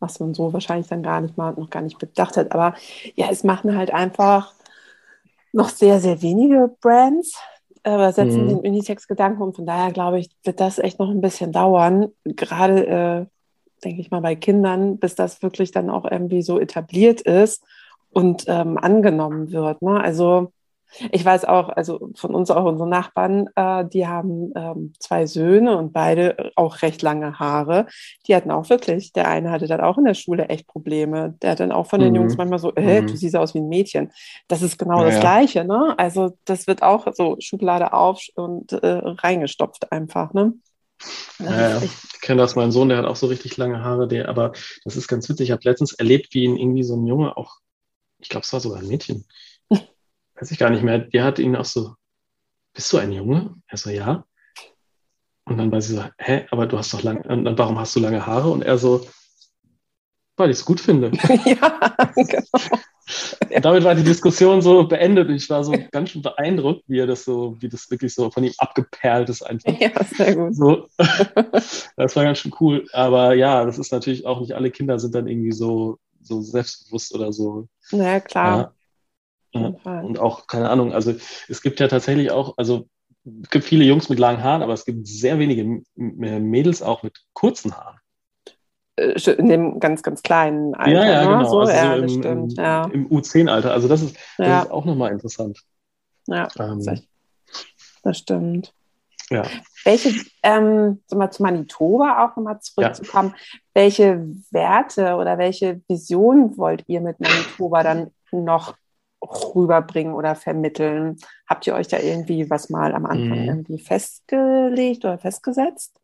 was 0.00 0.20
man 0.20 0.34
so 0.34 0.52
wahrscheinlich 0.52 0.88
dann 0.88 1.02
gar 1.02 1.20
nicht 1.20 1.36
mal 1.36 1.52
noch 1.52 1.70
gar 1.70 1.82
nicht 1.82 1.98
bedacht 1.98 2.36
hat. 2.36 2.52
Aber 2.52 2.74
ja, 3.14 3.26
es 3.30 3.44
machen 3.44 3.76
halt 3.76 3.92
einfach 3.92 4.54
noch 5.52 5.68
sehr, 5.68 6.00
sehr 6.00 6.22
wenige 6.22 6.74
Brands. 6.80 7.38
Aber 7.82 8.12
setzen 8.12 8.44
mhm. 8.44 8.48
den 8.48 8.58
Unitex-Gedanken 8.58 9.40
und 9.42 9.56
von 9.56 9.64
daher 9.64 9.90
glaube 9.92 10.18
ich, 10.18 10.28
wird 10.44 10.60
das 10.60 10.78
echt 10.78 10.98
noch 10.98 11.10
ein 11.10 11.22
bisschen 11.22 11.52
dauern. 11.52 12.08
Gerade 12.24 12.86
äh, 12.86 13.26
denke 13.80 14.00
ich 14.00 14.10
mal, 14.10 14.20
bei 14.20 14.34
Kindern, 14.34 14.98
bis 14.98 15.14
das 15.14 15.42
wirklich 15.42 15.70
dann 15.70 15.90
auch 15.90 16.04
irgendwie 16.04 16.42
so 16.42 16.58
etabliert 16.58 17.20
ist 17.20 17.64
und 18.10 18.44
ähm, 18.48 18.78
angenommen 18.78 19.52
wird. 19.52 19.82
Ne? 19.82 20.00
Also 20.00 20.52
ich 21.12 21.24
weiß 21.24 21.44
auch, 21.44 21.68
also 21.68 22.10
von 22.16 22.34
uns 22.34 22.50
auch 22.50 22.64
unsere 22.64 22.88
Nachbarn, 22.88 23.48
äh, 23.54 23.84
die 23.86 24.08
haben 24.08 24.52
ähm, 24.56 24.92
zwei 24.98 25.26
Söhne 25.26 25.76
und 25.76 25.92
beide 25.92 26.50
auch 26.56 26.82
recht 26.82 27.02
lange 27.02 27.38
Haare. 27.38 27.86
Die 28.26 28.34
hatten 28.34 28.50
auch 28.50 28.68
wirklich, 28.70 29.12
der 29.12 29.28
eine 29.28 29.50
hatte 29.50 29.68
dann 29.68 29.80
auch 29.80 29.98
in 29.98 30.04
der 30.04 30.14
Schule 30.14 30.48
echt 30.48 30.66
Probleme. 30.66 31.34
Der 31.42 31.52
hat 31.52 31.60
dann 31.60 31.72
auch 31.72 31.86
von 31.86 32.00
den 32.00 32.10
mhm. 32.10 32.16
Jungs 32.16 32.36
manchmal 32.36 32.58
so, 32.58 32.74
äh, 32.74 33.02
mhm. 33.02 33.06
du 33.06 33.16
siehst 33.16 33.36
aus 33.36 33.54
wie 33.54 33.60
ein 33.60 33.68
Mädchen. 33.68 34.10
Das 34.48 34.62
ist 34.62 34.78
genau 34.78 35.00
ja, 35.00 35.10
das 35.10 35.20
Gleiche, 35.20 35.64
ne? 35.64 35.94
Also 35.96 36.36
das 36.44 36.66
wird 36.66 36.82
auch 36.82 37.06
so 37.14 37.36
Schublade 37.38 37.92
auf 37.92 38.20
und 38.34 38.72
äh, 38.72 39.00
reingestopft 39.04 39.92
einfach, 39.92 40.34
ne? 40.34 40.54
Ja, 41.38 41.82
ich 41.82 42.20
kenne 42.20 42.42
das, 42.42 42.56
mein 42.56 42.72
Sohn, 42.72 42.88
der 42.88 42.98
hat 42.98 43.06
auch 43.06 43.16
so 43.16 43.26
richtig 43.26 43.56
lange 43.56 43.82
Haare, 43.82 44.06
der, 44.06 44.28
aber 44.28 44.52
das 44.84 44.96
ist 44.96 45.08
ganz 45.08 45.28
witzig. 45.28 45.48
Ich 45.48 45.52
habe 45.52 45.62
letztens 45.64 45.92
erlebt, 45.94 46.34
wie 46.34 46.44
ihn 46.44 46.56
irgendwie 46.56 46.82
so 46.82 46.96
ein 46.96 47.06
Junge 47.06 47.36
auch, 47.36 47.58
ich 48.18 48.28
glaube, 48.28 48.44
es 48.44 48.52
war 48.52 48.60
sogar 48.60 48.80
ein 48.80 48.88
Mädchen, 48.88 49.24
weiß 49.70 50.50
ich 50.50 50.58
gar 50.58 50.70
nicht 50.70 50.82
mehr, 50.82 50.98
der 50.98 51.24
hat 51.24 51.38
ihn 51.38 51.56
auch 51.56 51.64
so, 51.64 51.94
bist 52.74 52.92
du 52.92 52.98
ein 52.98 53.12
Junge? 53.12 53.54
Er 53.66 53.78
so, 53.78 53.90
ja. 53.90 54.24
Und 55.44 55.58
dann 55.58 55.72
war 55.72 55.80
sie 55.80 55.94
so, 55.94 56.04
hä, 56.18 56.46
aber 56.50 56.66
du 56.66 56.78
hast 56.78 56.92
doch 56.94 57.02
lange, 57.02 57.22
und 57.22 57.58
warum 57.58 57.78
hast 57.78 57.96
du 57.96 58.00
lange 58.00 58.26
Haare? 58.26 58.50
Und 58.50 58.62
er 58.62 58.78
so, 58.78 59.06
weil 60.36 60.50
ich 60.50 60.58
es 60.58 60.64
gut 60.64 60.80
finde. 60.80 61.10
ja, 61.44 61.96
genau. 62.14 62.82
Und 63.54 63.64
damit 63.64 63.84
war 63.84 63.94
die 63.94 64.04
Diskussion 64.04 64.62
so 64.62 64.86
beendet 64.86 65.28
und 65.28 65.34
ich 65.34 65.48
war 65.50 65.64
so 65.64 65.74
ganz 65.90 66.10
schön 66.10 66.22
beeindruckt, 66.22 66.84
wie 66.86 66.98
er 66.98 67.06
das 67.06 67.24
so, 67.24 67.56
wie 67.60 67.68
das 67.68 67.90
wirklich 67.90 68.14
so 68.14 68.30
von 68.30 68.44
ihm 68.44 68.52
abgeperlt 68.58 69.28
ist 69.28 69.42
einfach. 69.42 69.72
Ja, 69.80 69.90
sehr 70.04 70.36
gut. 70.36 70.54
So. 70.54 70.86
Das 71.96 72.16
war 72.16 72.24
ganz 72.24 72.38
schön 72.38 72.54
cool. 72.60 72.86
Aber 72.92 73.34
ja, 73.34 73.64
das 73.64 73.78
ist 73.78 73.92
natürlich 73.92 74.26
auch 74.26 74.40
nicht 74.40 74.54
alle 74.54 74.70
Kinder 74.70 74.98
sind 74.98 75.14
dann 75.14 75.26
irgendwie 75.26 75.52
so, 75.52 75.98
so 76.22 76.40
selbstbewusst 76.40 77.14
oder 77.14 77.32
so. 77.32 77.68
Ja, 77.90 78.20
klar. 78.20 78.58
Ja. 78.58 78.72
Ja. 79.52 80.00
Und 80.00 80.18
auch, 80.18 80.46
keine 80.46 80.70
Ahnung, 80.70 80.92
also 80.92 81.14
es 81.48 81.62
gibt 81.62 81.80
ja 81.80 81.88
tatsächlich 81.88 82.30
auch, 82.30 82.54
also 82.56 82.88
es 83.42 83.50
gibt 83.50 83.64
viele 83.64 83.84
Jungs 83.84 84.08
mit 84.08 84.18
langen 84.18 84.42
Haaren, 84.42 84.62
aber 84.62 84.72
es 84.72 84.84
gibt 84.84 85.06
sehr 85.06 85.38
wenige 85.38 85.82
Mädels 85.96 86.82
auch 86.82 87.02
mit 87.02 87.20
kurzen 87.32 87.76
Haaren. 87.76 87.98
Äh, 89.00 89.30
in 89.32 89.48
dem 89.48 89.80
ganz, 89.80 90.02
ganz 90.02 90.22
kleinen 90.22 90.74
Alter. 90.74 90.92
Ja, 90.92 91.04
ja, 91.04 91.22
ne? 91.22 91.36
genau. 91.38 91.50
So, 91.50 91.60
also 91.60 91.72
ja, 91.72 91.96
so 91.96 92.02
im, 92.02 92.08
stimmt, 92.08 92.52
ja. 92.58 92.84
im 92.92 93.08
U10-Alter. 93.08 93.72
Also 93.72 93.88
das 93.88 94.02
ist, 94.02 94.16
das 94.36 94.46
ja. 94.46 94.62
ist 94.62 94.70
auch 94.70 94.84
nochmal 94.84 95.12
interessant. 95.12 95.58
Ja, 96.26 96.48
ähm, 96.58 97.00
das 98.02 98.18
stimmt. 98.18 98.74
Ja. 99.30 99.44
Welche, 99.84 100.12
ähm, 100.42 101.00
mal 101.12 101.30
zu 101.30 101.42
Manitoba 101.42 102.24
auch 102.24 102.36
nochmal 102.36 102.60
zurückzukommen, 102.60 103.34
ja. 103.34 103.58
welche 103.74 104.26
Werte 104.50 105.14
oder 105.14 105.38
welche 105.38 105.80
Vision 105.88 106.56
wollt 106.58 106.84
ihr 106.88 107.00
mit 107.00 107.20
Manitoba 107.20 107.82
dann 107.82 108.10
noch 108.32 108.74
rüberbringen 109.22 110.12
oder 110.12 110.34
vermitteln? 110.34 111.16
Habt 111.46 111.66
ihr 111.66 111.74
euch 111.74 111.88
da 111.88 111.98
irgendwie 111.98 112.50
was 112.50 112.70
mal 112.70 112.92
am 112.92 113.06
Anfang 113.06 113.42
mhm. 113.42 113.48
irgendwie 113.48 113.78
festgelegt 113.78 115.04
oder 115.04 115.18
festgesetzt? 115.18 115.94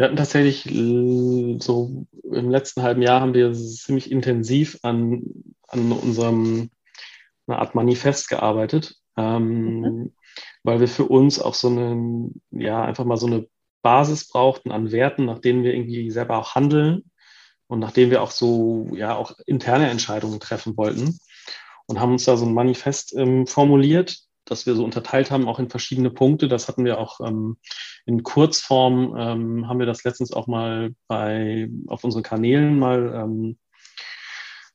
Wir 0.00 0.06
hatten 0.06 0.16
tatsächlich 0.16 0.62
so 0.64 2.06
im 2.24 2.48
letzten 2.48 2.80
halben 2.80 3.02
Jahr 3.02 3.20
haben 3.20 3.34
wir 3.34 3.52
ziemlich 3.52 4.10
intensiv 4.10 4.78
an, 4.80 5.24
an 5.68 5.92
unserem 5.92 6.70
eine 7.46 7.58
Art 7.58 7.74
Manifest 7.74 8.30
gearbeitet, 8.30 8.94
ähm, 9.18 9.80
mhm. 9.80 10.14
weil 10.62 10.80
wir 10.80 10.88
für 10.88 11.04
uns 11.04 11.38
auch 11.38 11.52
so 11.52 11.68
eine, 11.68 12.30
ja, 12.50 12.82
einfach 12.82 13.04
mal 13.04 13.18
so 13.18 13.26
eine 13.26 13.46
Basis 13.82 14.26
brauchten 14.26 14.72
an 14.72 14.90
Werten, 14.90 15.26
nach 15.26 15.38
denen 15.38 15.64
wir 15.64 15.74
irgendwie 15.74 16.10
selber 16.10 16.38
auch 16.38 16.54
handeln 16.54 17.10
und 17.66 17.80
nachdem 17.80 18.10
wir 18.10 18.22
auch 18.22 18.30
so, 18.30 18.88
ja, 18.94 19.14
auch 19.14 19.32
interne 19.44 19.90
Entscheidungen 19.90 20.40
treffen 20.40 20.78
wollten 20.78 21.18
und 21.84 22.00
haben 22.00 22.12
uns 22.12 22.24
da 22.24 22.38
so 22.38 22.46
ein 22.46 22.54
Manifest 22.54 23.14
ähm, 23.18 23.46
formuliert, 23.46 24.16
dass 24.50 24.66
wir 24.66 24.74
so 24.74 24.84
unterteilt 24.84 25.30
haben, 25.30 25.48
auch 25.48 25.58
in 25.58 25.70
verschiedene 25.70 26.10
Punkte. 26.10 26.48
Das 26.48 26.68
hatten 26.68 26.84
wir 26.84 26.98
auch 26.98 27.20
ähm, 27.20 27.56
in 28.06 28.22
Kurzform, 28.22 29.14
ähm, 29.16 29.68
haben 29.68 29.78
wir 29.78 29.86
das 29.86 30.04
letztens 30.04 30.32
auch 30.32 30.46
mal 30.46 30.94
bei, 31.06 31.70
auf 31.86 32.04
unseren 32.04 32.22
Kanälen 32.22 32.78
mal 32.78 33.14
ähm, 33.14 33.58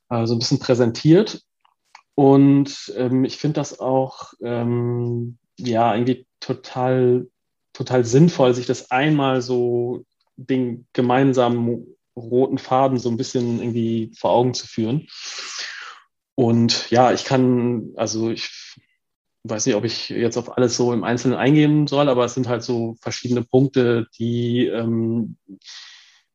äh, 0.10 0.26
so 0.26 0.36
ein 0.36 0.40
bisschen 0.40 0.60
präsentiert. 0.60 1.42
Und 2.16 2.94
ähm, 2.96 3.26
ich 3.26 3.38
finde 3.38 3.56
das 3.56 3.80
auch, 3.80 4.34
ähm, 4.42 5.38
ja, 5.58 5.94
irgendwie 5.94 6.26
total, 6.40 7.28
total 7.74 8.06
sinnvoll, 8.06 8.54
sich 8.54 8.66
das 8.66 8.92
einmal 8.92 9.42
so 9.42 10.06
den 10.38 10.88
gemeinsamen 10.94 11.86
roten 12.16 12.58
Faden 12.58 12.98
so 12.98 13.10
ein 13.10 13.18
bisschen 13.18 13.60
irgendwie 13.60 14.12
vor 14.18 14.32
Augen 14.32 14.54
zu 14.54 14.68
führen. 14.68 15.08
Und 16.36 16.90
ja, 16.92 17.12
ich 17.12 17.26
kann, 17.26 17.94
also 17.96 18.30
ich 18.30 18.78
weiß 19.49 19.65
nicht, 19.65 19.75
ob 19.75 19.86
ich 19.86 20.10
jetzt 20.10 20.38
auf 20.38 20.58
alles 20.58 20.75
so 20.75 20.93
im 20.93 21.03
Einzelnen 21.03 21.38
eingehen 21.38 21.88
soll, 21.88 22.10
aber 22.10 22.25
es 22.25 22.34
sind 22.34 22.47
halt 22.47 22.63
so 22.63 22.95
verschiedene 23.01 23.43
Punkte, 23.43 24.08
die 24.17 24.67
ähm, 24.67 25.38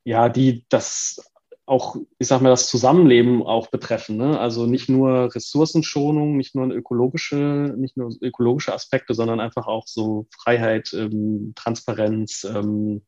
ja, 0.04 0.28
die 0.28 0.64
das 0.68 1.20
auch, 1.66 1.94
ich 2.18 2.26
sag 2.26 2.40
mal, 2.40 2.48
das 2.48 2.68
Zusammenleben 2.68 3.44
auch 3.44 3.68
betreffen. 3.68 4.16
Ne? 4.16 4.40
Also 4.40 4.66
nicht 4.66 4.88
nur 4.88 5.32
Ressourcenschonung, 5.32 6.36
nicht 6.36 6.56
nur 6.56 6.66
ökologische, 6.66 7.74
nicht 7.76 7.96
nur 7.96 8.10
ökologische 8.20 8.74
Aspekte, 8.74 9.14
sondern 9.14 9.38
einfach 9.38 9.68
auch 9.68 9.86
so 9.86 10.26
Freiheit, 10.36 10.92
ähm, 10.92 11.52
Transparenz, 11.54 12.44
ähm, 12.44 13.02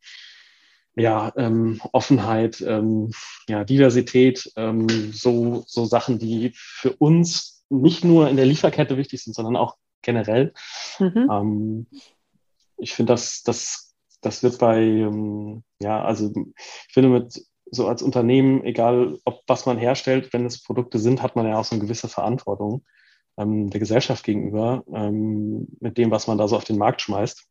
ja, 0.95 1.33
ähm, 1.37 1.81
Offenheit, 1.93 2.61
ähm, 2.61 3.11
ja, 3.49 3.65
Diversität, 3.65 4.53
ähm, 4.55 4.87
so, 5.13 5.65
so 5.67 5.85
Sachen, 5.85 6.21
die 6.21 6.53
für 6.55 6.93
uns 6.93 7.65
nicht 7.69 8.05
nur 8.05 8.29
in 8.29 8.37
der 8.37 8.47
Lieferkette 8.47 8.97
wichtig 8.97 9.25
sind, 9.25 9.35
sondern 9.35 9.57
auch 9.57 9.77
generell. 10.03 10.53
Mhm. 10.99 11.29
Ähm, 11.31 11.87
ich 12.77 12.95
finde, 12.95 13.13
das, 13.13 13.43
das, 13.43 13.95
das 14.21 14.43
wird 14.43 14.59
bei, 14.59 14.81
ähm, 14.81 15.63
ja, 15.81 16.05
also 16.05 16.33
ich 16.35 16.93
finde 16.93 17.11
mit 17.11 17.43
so 17.71 17.89
als 17.89 18.03
Unternehmen, 18.03 18.63
egal 18.65 19.19
ob 19.25 19.43
was 19.47 19.67
man 19.67 19.79
herstellt, 19.79 20.33
wenn 20.33 20.45
es 20.45 20.63
Produkte 20.63 20.99
sind, 20.99 21.23
hat 21.23 21.37
man 21.37 21.47
ja 21.47 21.59
auch 21.59 21.65
so 21.65 21.75
eine 21.75 21.85
gewisse 21.85 22.09
Verantwortung 22.09 22.85
ähm, 23.39 23.71
der 23.71 23.81
Gesellschaft 23.81 24.25
gegenüber 24.25 24.85
ähm, 24.93 25.69
mit 25.81 25.97
dem, 25.97 26.11
was 26.11 26.27
man 26.27 26.39
da 26.39 26.49
so 26.49 26.57
auf 26.57 26.65
den 26.65 26.79
Markt 26.79 27.01
schmeißt. 27.01 27.49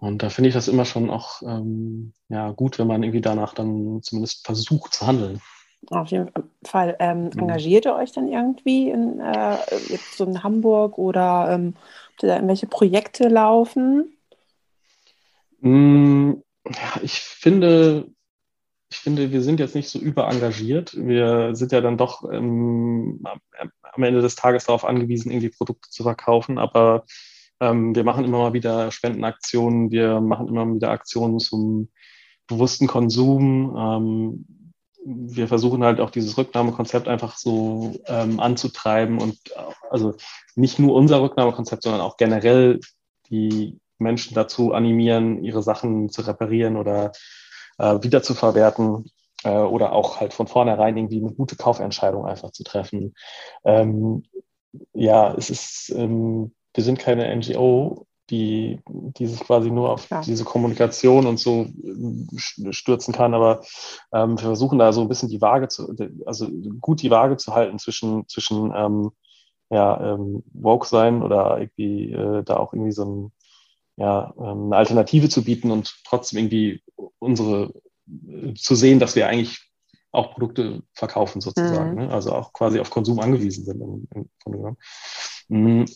Und 0.00 0.22
da 0.22 0.30
finde 0.30 0.48
ich 0.48 0.54
das 0.54 0.66
immer 0.66 0.84
schon 0.84 1.10
auch 1.10 1.42
ähm, 1.42 2.12
ja, 2.28 2.50
gut, 2.50 2.78
wenn 2.78 2.88
man 2.88 3.02
irgendwie 3.02 3.20
danach 3.20 3.54
dann 3.54 4.02
zumindest 4.02 4.44
versucht 4.44 4.94
zu 4.94 5.06
handeln. 5.06 5.40
Auf 5.90 6.08
jeden 6.08 6.30
Fall. 6.64 6.96
Ähm, 7.00 7.24
mhm. 7.24 7.38
Engagiert 7.38 7.86
ihr 7.86 7.94
euch 7.94 8.12
dann 8.12 8.28
irgendwie 8.28 8.90
in, 8.90 9.20
äh, 9.20 9.56
jetzt 9.88 10.16
so 10.16 10.24
in 10.24 10.42
Hamburg 10.42 10.98
oder 10.98 11.48
ähm, 11.50 11.74
habt 12.10 12.22
ihr 12.22 12.28
da 12.28 12.36
irgendwelche 12.36 12.66
Projekte 12.66 13.28
laufen? 13.28 14.16
Mm, 15.60 16.34
ja, 16.66 17.00
ich 17.02 17.20
finde, 17.20 18.06
ich 18.90 18.98
finde, 18.98 19.32
wir 19.32 19.42
sind 19.42 19.58
jetzt 19.58 19.74
nicht 19.74 19.88
so 19.88 19.98
überengagiert. 19.98 20.94
Wir 20.96 21.54
sind 21.56 21.72
ja 21.72 21.80
dann 21.80 21.96
doch 21.96 22.30
ähm, 22.30 23.24
am 23.82 24.02
Ende 24.02 24.20
des 24.22 24.36
Tages 24.36 24.64
darauf 24.64 24.84
angewiesen, 24.84 25.30
irgendwie 25.30 25.50
Produkte 25.50 25.90
zu 25.90 26.02
verkaufen. 26.02 26.58
Aber 26.58 27.04
ähm, 27.60 27.94
wir 27.94 28.04
machen 28.04 28.24
immer 28.24 28.38
mal 28.38 28.52
wieder 28.52 28.90
Spendenaktionen, 28.90 29.90
wir 29.90 30.20
machen 30.20 30.48
immer 30.48 30.64
mal 30.64 30.74
wieder 30.76 30.90
Aktionen 30.90 31.38
zum 31.38 31.88
bewussten 32.46 32.86
Konsum. 32.86 34.44
Wir 35.04 35.48
versuchen 35.48 35.82
halt 35.82 36.00
auch 36.00 36.10
dieses 36.10 36.38
Rücknahmekonzept 36.38 37.08
einfach 37.08 37.36
so 37.36 38.00
ähm, 38.06 38.38
anzutreiben 38.40 39.18
und 39.18 39.38
also 39.90 40.14
nicht 40.54 40.78
nur 40.78 40.94
unser 40.94 41.20
Rücknahmekonzept, 41.22 41.82
sondern 41.82 42.00
auch 42.00 42.16
generell 42.16 42.80
die 43.28 43.78
Menschen 43.98 44.34
dazu 44.34 44.72
animieren, 44.72 45.42
ihre 45.42 45.62
Sachen 45.62 46.08
zu 46.08 46.22
reparieren 46.22 46.76
oder 46.76 47.12
äh, 47.78 47.98
wieder 48.02 48.22
zu 48.22 48.34
verwerten 48.34 49.10
äh, 49.44 49.50
oder 49.50 49.92
auch 49.92 50.20
halt 50.20 50.34
von 50.34 50.46
vornherein 50.46 50.96
irgendwie 50.96 51.20
eine 51.20 51.32
gute 51.32 51.56
Kaufentscheidung 51.56 52.26
einfach 52.26 52.52
zu 52.52 52.62
treffen. 52.62 53.14
Ähm, 53.64 54.24
ja, 54.92 55.34
es 55.34 55.50
ist 55.50 55.90
ähm, 55.90 56.52
wir 56.74 56.84
sind 56.84 56.98
keine 56.98 57.34
NGO, 57.36 58.06
die, 58.32 58.80
die 58.88 59.26
sich 59.26 59.40
quasi 59.40 59.70
nur 59.70 59.90
auf 59.90 60.08
ja. 60.08 60.22
diese 60.22 60.44
Kommunikation 60.44 61.26
und 61.26 61.38
so 61.38 61.66
äh, 61.66 62.72
stürzen 62.72 63.12
kann, 63.14 63.34
aber 63.34 63.62
ähm, 64.12 64.38
wir 64.38 64.46
versuchen 64.46 64.78
da 64.78 64.92
so 64.92 65.02
ein 65.02 65.08
bisschen 65.08 65.28
die 65.28 65.42
Waage 65.42 65.68
zu, 65.68 65.94
also 66.24 66.48
gut 66.80 67.02
die 67.02 67.10
Waage 67.10 67.36
zu 67.36 67.54
halten 67.54 67.78
zwischen, 67.78 68.26
zwischen 68.28 68.72
ähm, 68.74 69.10
ja, 69.70 70.14
ähm, 70.14 70.42
woke 70.54 70.86
sein 70.86 71.22
oder 71.22 71.58
irgendwie 71.58 72.12
äh, 72.12 72.42
da 72.42 72.56
auch 72.56 72.72
irgendwie 72.72 72.92
so 72.92 73.04
ein, 73.04 73.32
ja, 73.96 74.32
ähm, 74.38 74.66
eine 74.66 74.76
Alternative 74.76 75.28
zu 75.28 75.44
bieten 75.44 75.70
und 75.70 75.94
trotzdem 76.06 76.38
irgendwie 76.38 76.82
unsere 77.18 77.74
äh, 78.08 78.54
zu 78.54 78.74
sehen, 78.74 78.98
dass 78.98 79.14
wir 79.14 79.28
eigentlich 79.28 79.70
auch 80.10 80.32
Produkte 80.32 80.82
verkaufen 80.94 81.42
sozusagen, 81.42 81.92
mhm. 81.92 82.06
ne? 82.06 82.10
also 82.10 82.32
auch 82.32 82.52
quasi 82.54 82.80
auf 82.80 82.90
Konsum 82.90 83.20
angewiesen 83.20 83.64
sind. 83.64 83.80
Im, 83.80 84.08
im 84.14 84.28
Grunde 84.42 84.58
genommen. 84.58 84.76
Mhm. 85.48 85.86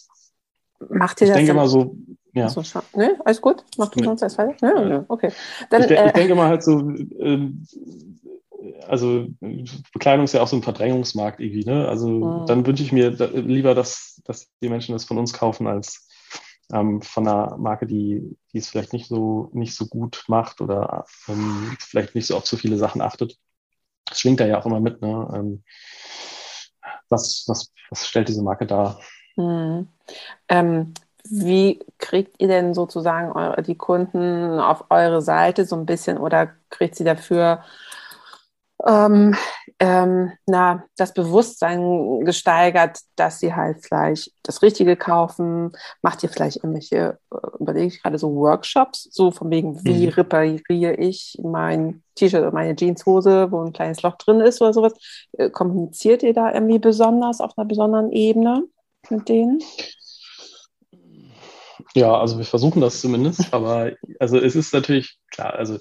Macht 0.90 1.20
ihr 1.20 1.27
ich 1.27 1.33
das? 1.33 1.40
Ich 1.40 1.46
denke 1.46 1.55
mal 1.55 1.68
so, 1.68 1.96
ja. 2.37 2.49
So, 2.51 2.62
ne? 2.94 3.18
Alles 3.25 3.40
gut? 3.40 3.64
Mach 3.79 3.88
du 3.88 4.05
sonst 4.05 4.22
erst 4.22 4.37
weiter? 4.37 4.55
Ne? 4.66 4.90
Ja. 4.90 5.05
Okay. 5.09 5.33
Dann, 5.70 5.81
ich, 5.83 5.88
de 5.88 5.96
äh, 5.96 6.07
ich, 6.09 6.12
denke 6.12 6.35
mal 6.35 6.49
halt 6.49 6.62
so, 6.62 6.90
äh, 6.90 7.51
also 8.87 9.27
Bekleidung 9.92 10.25
ist 10.25 10.35
ja 10.35 10.42
auch 10.42 10.49
so 10.49 10.57
ein 10.57 10.62
Verdrängungsmarkt 10.62 11.40
irgendwie, 11.40 11.64
ne? 11.64 11.88
Also 11.88 12.09
mhm. 12.09 12.46
dann 12.46 12.66
wünsche 12.66 12.83
ich 12.83 12.92
mir 12.92 13.11
lieber, 13.11 13.75
dass, 13.75 14.20
dass 14.25 14.51
die 14.61 14.68
Menschen 14.68 14.92
das 14.92 15.05
von 15.05 15.16
uns 15.16 15.33
kaufen, 15.33 15.66
als 15.66 16.09
ähm, 16.72 17.01
von 17.01 17.27
einer 17.27 17.57
Marke, 17.57 17.87
die, 17.87 18.37
die 18.53 18.59
es 18.59 18.68
vielleicht 18.68 18.92
nicht 18.92 19.07
so, 19.07 19.51
nicht 19.53 19.75
so 19.75 19.87
gut 19.87 20.25
macht 20.29 20.61
oder 20.61 21.07
ähm, 21.29 21.77
vielleicht 21.81 22.14
nicht 22.14 22.27
so 22.27 22.37
auf 22.37 22.46
so 22.46 22.59
viele 22.59 22.77
Sachen 22.77 23.01
achtet. 23.01 23.38
Das 24.05 24.20
schwingt 24.20 24.40
da 24.40 24.46
ja 24.46 24.59
auch 24.59 24.66
immer 24.66 24.81
mit, 24.81 25.01
ne? 25.01 25.29
Ähm, 25.35 25.62
was, 27.09 27.44
was, 27.46 27.72
was 27.88 28.07
stellt 28.07 28.29
diese 28.29 28.42
Marke 28.42 28.66
dar? 28.66 29.01
Mhm. 29.37 29.88
Ähm, 30.49 30.94
wie 31.31 31.81
kriegt 31.99 32.41
ihr 32.41 32.49
denn 32.49 32.75
sozusagen 32.75 33.33
eure, 33.33 33.62
die 33.62 33.77
Kunden 33.77 34.59
auf 34.59 34.85
eure 34.91 35.23
Seite 35.23 35.65
so 35.65 35.77
ein 35.77 35.87
bisschen 35.87 36.19
oder 36.19 36.51
kriegt 36.71 36.97
sie 36.97 37.05
dafür 37.05 37.62
ähm, 38.85 39.35
ähm, 39.79 40.33
na, 40.47 40.85
das 40.97 41.15
Bewusstsein 41.15 42.25
gesteigert, 42.25 43.01
dass 43.17 43.41
sie 43.41 43.55
halt 43.55 43.79
vielleicht 43.83 44.33
das 44.43 44.62
Richtige 44.62 44.97
kaufen? 44.97 45.73
Macht 46.03 46.23
ihr 46.23 46.29
vielleicht 46.29 46.59
irgendwelche, 46.59 47.19
äh, 47.33 47.37
überlege 47.59 47.87
ich 47.87 48.03
gerade 48.03 48.19
so 48.19 48.35
Workshops, 48.35 49.09
so 49.11 49.31
von 49.31 49.51
wegen, 49.51 49.85
wie 49.85 50.07
mhm. 50.07 50.12
repariere 50.12 50.95
ich 50.95 51.39
mein 51.43 52.03
T-Shirt 52.17 52.43
oder 52.43 52.53
meine 52.53 52.77
Jeanshose, 52.77 53.51
wo 53.51 53.62
ein 53.62 53.73
kleines 53.73 54.03
Loch 54.03 54.17
drin 54.17 54.41
ist 54.41 54.61
oder 54.61 54.73
sowas? 54.73 54.93
Äh, 55.33 55.51
kommuniziert 55.51 56.23
ihr 56.23 56.35
da 56.35 56.53
irgendwie 56.53 56.79
besonders 56.79 57.41
auf 57.41 57.53
einer 57.57 57.67
besonderen 57.67 58.12
Ebene 58.12 58.65
mit 59.11 59.29
denen? 59.29 59.61
Ja, 61.97 62.21
also 62.21 62.37
wir 62.37 62.45
versuchen 62.45 62.83
das 62.83 63.01
zumindest, 63.01 63.55
aber 63.55 63.93
also 64.21 64.39
es 64.39 64.55
ist 64.55 64.75
natürlich 64.75 65.17
klar, 65.31 65.55
also 65.55 65.79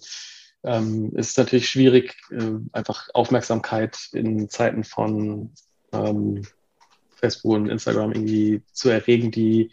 ähm, 0.64 1.12
es 1.14 1.32
ist 1.32 1.38
natürlich 1.38 1.68
schwierig, 1.68 2.16
äh, 2.32 2.54
einfach 2.72 3.10
Aufmerksamkeit 3.14 3.98
in 4.14 4.50
Zeiten 4.50 4.86
von 4.86 5.52
ähm, 5.92 6.44
Facebook 7.18 7.56
und 7.56 7.68
Instagram 7.68 8.14
irgendwie 8.14 8.62
zu 8.72 8.88
erregen, 8.88 9.30
die, 9.30 9.72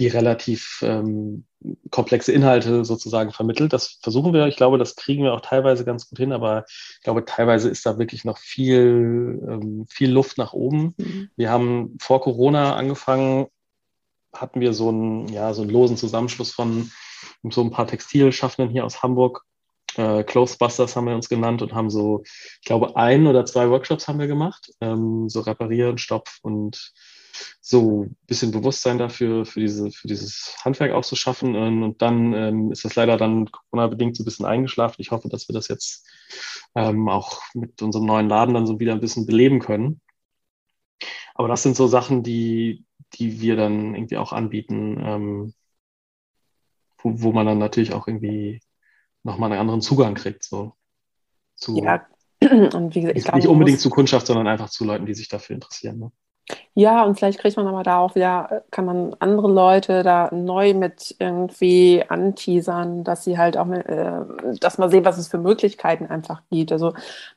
die 0.00 0.08
relativ 0.08 0.82
ähm, 0.82 1.44
komplexe 1.90 2.32
Inhalte 2.32 2.84
sozusagen 2.84 3.30
vermittelt. 3.30 3.72
Das 3.72 4.00
versuchen 4.02 4.32
wir. 4.32 4.48
Ich 4.48 4.56
glaube, 4.56 4.76
das 4.76 4.96
kriegen 4.96 5.22
wir 5.22 5.34
auch 5.34 5.40
teilweise 5.40 5.84
ganz 5.84 6.08
gut 6.08 6.18
hin, 6.18 6.32
aber 6.32 6.64
ich 6.96 7.02
glaube, 7.02 7.24
teilweise 7.24 7.68
ist 7.68 7.86
da 7.86 7.96
wirklich 7.96 8.24
noch 8.24 8.38
viel, 8.38 9.40
ähm, 9.48 9.86
viel 9.88 10.10
Luft 10.10 10.36
nach 10.36 10.52
oben. 10.52 10.94
Mhm. 10.96 11.30
Wir 11.36 11.50
haben 11.50 11.96
vor 12.00 12.20
Corona 12.22 12.74
angefangen, 12.74 13.46
hatten 14.32 14.60
wir 14.60 14.72
so 14.72 14.88
einen, 14.88 15.28
ja, 15.28 15.52
so 15.54 15.62
einen 15.62 15.70
losen 15.70 15.96
Zusammenschluss 15.96 16.52
von 16.52 16.90
so 17.42 17.62
ein 17.62 17.70
paar 17.70 17.86
Textilschaffenden 17.86 18.70
hier 18.70 18.84
aus 18.84 19.02
Hamburg. 19.02 19.44
Äh, 19.96 20.22
Clothesbusters 20.24 20.94
haben 20.94 21.06
wir 21.06 21.14
uns 21.14 21.28
genannt 21.28 21.62
und 21.62 21.74
haben 21.74 21.90
so, 21.90 22.22
ich 22.24 22.64
glaube, 22.64 22.96
ein 22.96 23.26
oder 23.26 23.44
zwei 23.44 23.68
Workshops 23.70 24.06
haben 24.06 24.20
wir 24.20 24.28
gemacht, 24.28 24.72
ähm, 24.80 25.28
so 25.28 25.40
reparieren, 25.40 25.98
Stopf 25.98 26.38
und 26.42 26.92
so 27.60 28.04
ein 28.04 28.16
bisschen 28.26 28.50
Bewusstsein 28.50 28.98
dafür, 28.98 29.44
für, 29.44 29.60
diese, 29.60 29.90
für 29.90 30.08
dieses 30.08 30.56
Handwerk 30.64 30.92
auch 30.92 31.04
zu 31.04 31.16
schaffen. 31.16 31.54
Ähm, 31.54 31.82
und 31.82 32.02
dann 32.02 32.32
ähm, 32.34 32.72
ist 32.72 32.84
das 32.84 32.94
leider 32.94 33.16
dann 33.16 33.50
Corona-bedingt 33.50 34.16
so 34.16 34.22
ein 34.22 34.26
bisschen 34.26 34.46
eingeschlafen. 34.46 34.96
Ich 34.98 35.10
hoffe, 35.10 35.28
dass 35.28 35.48
wir 35.48 35.54
das 35.54 35.68
jetzt 35.68 36.06
ähm, 36.74 37.08
auch 37.08 37.40
mit 37.54 37.82
unserem 37.82 38.06
neuen 38.06 38.28
Laden 38.28 38.54
dann 38.54 38.66
so 38.66 38.78
wieder 38.78 38.92
ein 38.92 39.00
bisschen 39.00 39.26
beleben 39.26 39.60
können. 39.60 40.00
Aber 41.34 41.48
das 41.48 41.62
sind 41.62 41.76
so 41.76 41.86
Sachen, 41.86 42.22
die, 42.22 42.84
die 43.14 43.40
wir 43.40 43.56
dann 43.56 43.94
irgendwie 43.94 44.18
auch 44.18 44.32
anbieten, 44.32 45.00
ähm, 45.04 45.54
wo, 46.98 47.22
wo 47.22 47.32
man 47.32 47.46
dann 47.46 47.58
natürlich 47.58 47.92
auch 47.92 48.06
irgendwie 48.06 48.60
nochmal 49.22 49.50
einen 49.50 49.60
anderen 49.60 49.80
Zugang 49.80 50.14
kriegt. 50.14 50.44
So, 50.44 50.74
zu, 51.54 51.76
ja, 51.76 52.06
und 52.40 52.94
wie 52.94 53.02
gesagt, 53.02 53.18
ich 53.18 53.24
nicht, 53.24 53.34
nicht 53.34 53.48
unbedingt 53.48 53.76
muss, 53.76 53.82
zu 53.82 53.90
Kundschaft, 53.90 54.26
sondern 54.26 54.46
einfach 54.46 54.70
zu 54.70 54.84
Leuten, 54.84 55.06
die 55.06 55.14
sich 55.14 55.28
dafür 55.28 55.54
interessieren. 55.54 55.98
Ne? 55.98 56.12
Ja, 56.74 57.04
und 57.04 57.16
vielleicht 57.16 57.38
kriegt 57.38 57.56
man 57.56 57.66
aber 57.66 57.82
da 57.82 57.98
auch 57.98 58.14
wieder, 58.14 58.64
kann 58.70 58.84
man 58.84 59.14
andere 59.18 59.50
Leute 59.50 60.02
da 60.02 60.30
neu 60.32 60.74
mit 60.74 61.14
irgendwie 61.18 62.02
anteasern, 62.08 63.04
dass 63.04 63.24
sie 63.24 63.38
halt 63.38 63.56
auch, 63.56 63.68
äh, 63.68 64.24
dass 64.58 64.78
man 64.78 64.90
sehen, 64.90 65.04
was 65.04 65.18
es 65.18 65.28
für 65.28 65.38
Möglichkeiten 65.38 66.06
einfach 66.06 66.42
gibt. 66.50 66.72
Also 66.72 66.92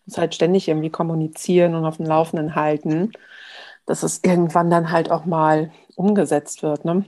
muss 0.06 0.18
halt 0.18 0.34
ständig 0.34 0.68
irgendwie 0.68 0.90
kommunizieren 0.90 1.76
und 1.76 1.86
auf 1.86 1.98
dem 1.98 2.06
Laufenden 2.06 2.56
halten 2.56 3.12
dass 3.86 4.04
es 4.04 4.22
irgendwann 4.24 4.70
dann 4.70 4.92
halt 4.92 5.12
auch 5.12 5.26
mal 5.26 5.72
umgesetzt 5.96 6.64
wird. 6.64 6.86
Ne? 6.86 7.06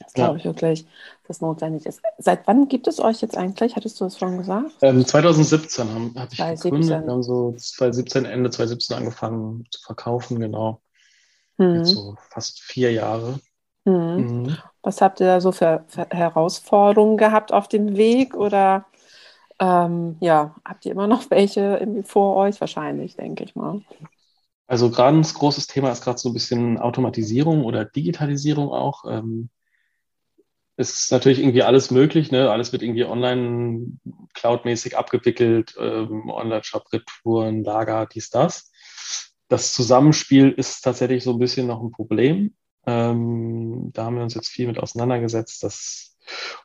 Das 0.00 0.12
glaube 0.12 0.32
ja. 0.32 0.36
ich 0.36 0.44
wirklich, 0.44 0.86
dass 1.26 1.40
notwendig 1.40 1.86
ist. 1.86 2.00
Seit 2.18 2.46
wann 2.46 2.68
gibt 2.68 2.86
es 2.86 3.00
euch 3.00 3.20
jetzt 3.20 3.36
eigentlich? 3.36 3.74
Hattest 3.74 4.00
du 4.00 4.04
das 4.04 4.18
schon 4.18 4.38
gesagt? 4.38 4.72
Ähm, 4.82 5.04
2017 5.04 5.88
habe 5.88 6.20
hab 6.20 6.32
ich 6.32 6.38
2017. 6.38 6.70
gegründet. 6.70 7.06
Wir 7.06 7.12
haben 7.12 7.22
so 7.22 7.52
2017, 7.52 8.24
Ende 8.24 8.50
2017 8.50 8.96
angefangen 8.96 9.66
zu 9.70 9.80
verkaufen, 9.82 10.38
genau. 10.38 10.80
Mhm. 11.56 11.76
Jetzt 11.76 11.90
so 11.90 12.16
fast 12.30 12.60
vier 12.60 12.92
Jahre. 12.92 13.40
Mhm. 13.84 13.92
Mhm. 13.92 14.56
Was 14.82 15.00
habt 15.00 15.20
ihr 15.20 15.26
da 15.26 15.40
so 15.40 15.50
für, 15.50 15.84
für, 15.88 16.06
Herausforderungen 16.10 17.16
gehabt 17.16 17.52
auf 17.52 17.68
dem 17.68 17.96
Weg? 17.96 18.34
Oder 18.34 18.86
Ähm, 19.60 20.16
ja, 20.20 20.54
habt 20.64 20.86
ihr 20.86 20.92
immer 20.92 21.08
noch 21.08 21.28
welche 21.30 21.84
vor 22.04 22.36
euch? 22.36 22.60
Wahrscheinlich, 22.60 23.16
denke 23.16 23.42
ich 23.42 23.56
mal. 23.56 23.80
Also 24.68 24.90
ganz 24.90 25.32
großes 25.32 25.66
Thema 25.66 25.90
ist 25.90 26.04
gerade 26.04 26.18
so 26.18 26.28
ein 26.28 26.34
bisschen 26.34 26.78
Automatisierung 26.78 27.64
oder 27.64 27.86
Digitalisierung 27.86 28.68
auch. 28.68 29.04
Ähm, 29.08 29.48
es 30.76 30.90
ist 30.90 31.10
natürlich 31.10 31.40
irgendwie 31.40 31.62
alles 31.62 31.90
möglich, 31.90 32.30
ne? 32.30 32.50
Alles 32.50 32.70
wird 32.70 32.82
irgendwie 32.82 33.04
online 33.04 33.98
cloudmäßig 34.34 34.96
abgewickelt, 34.96 35.74
ähm, 35.80 36.28
Online-Shop, 36.28 36.92
Retouren, 36.92 37.64
Lager, 37.64 38.06
dies, 38.06 38.28
das. 38.28 38.70
Das 39.48 39.72
Zusammenspiel 39.72 40.50
ist 40.50 40.82
tatsächlich 40.82 41.24
so 41.24 41.32
ein 41.32 41.38
bisschen 41.38 41.66
noch 41.66 41.82
ein 41.82 41.90
Problem. 41.90 42.54
Ähm, 42.86 43.90
da 43.94 44.04
haben 44.04 44.16
wir 44.16 44.22
uns 44.22 44.34
jetzt 44.34 44.50
viel 44.50 44.66
mit 44.66 44.78
auseinandergesetzt. 44.78 45.62
Das 45.62 46.16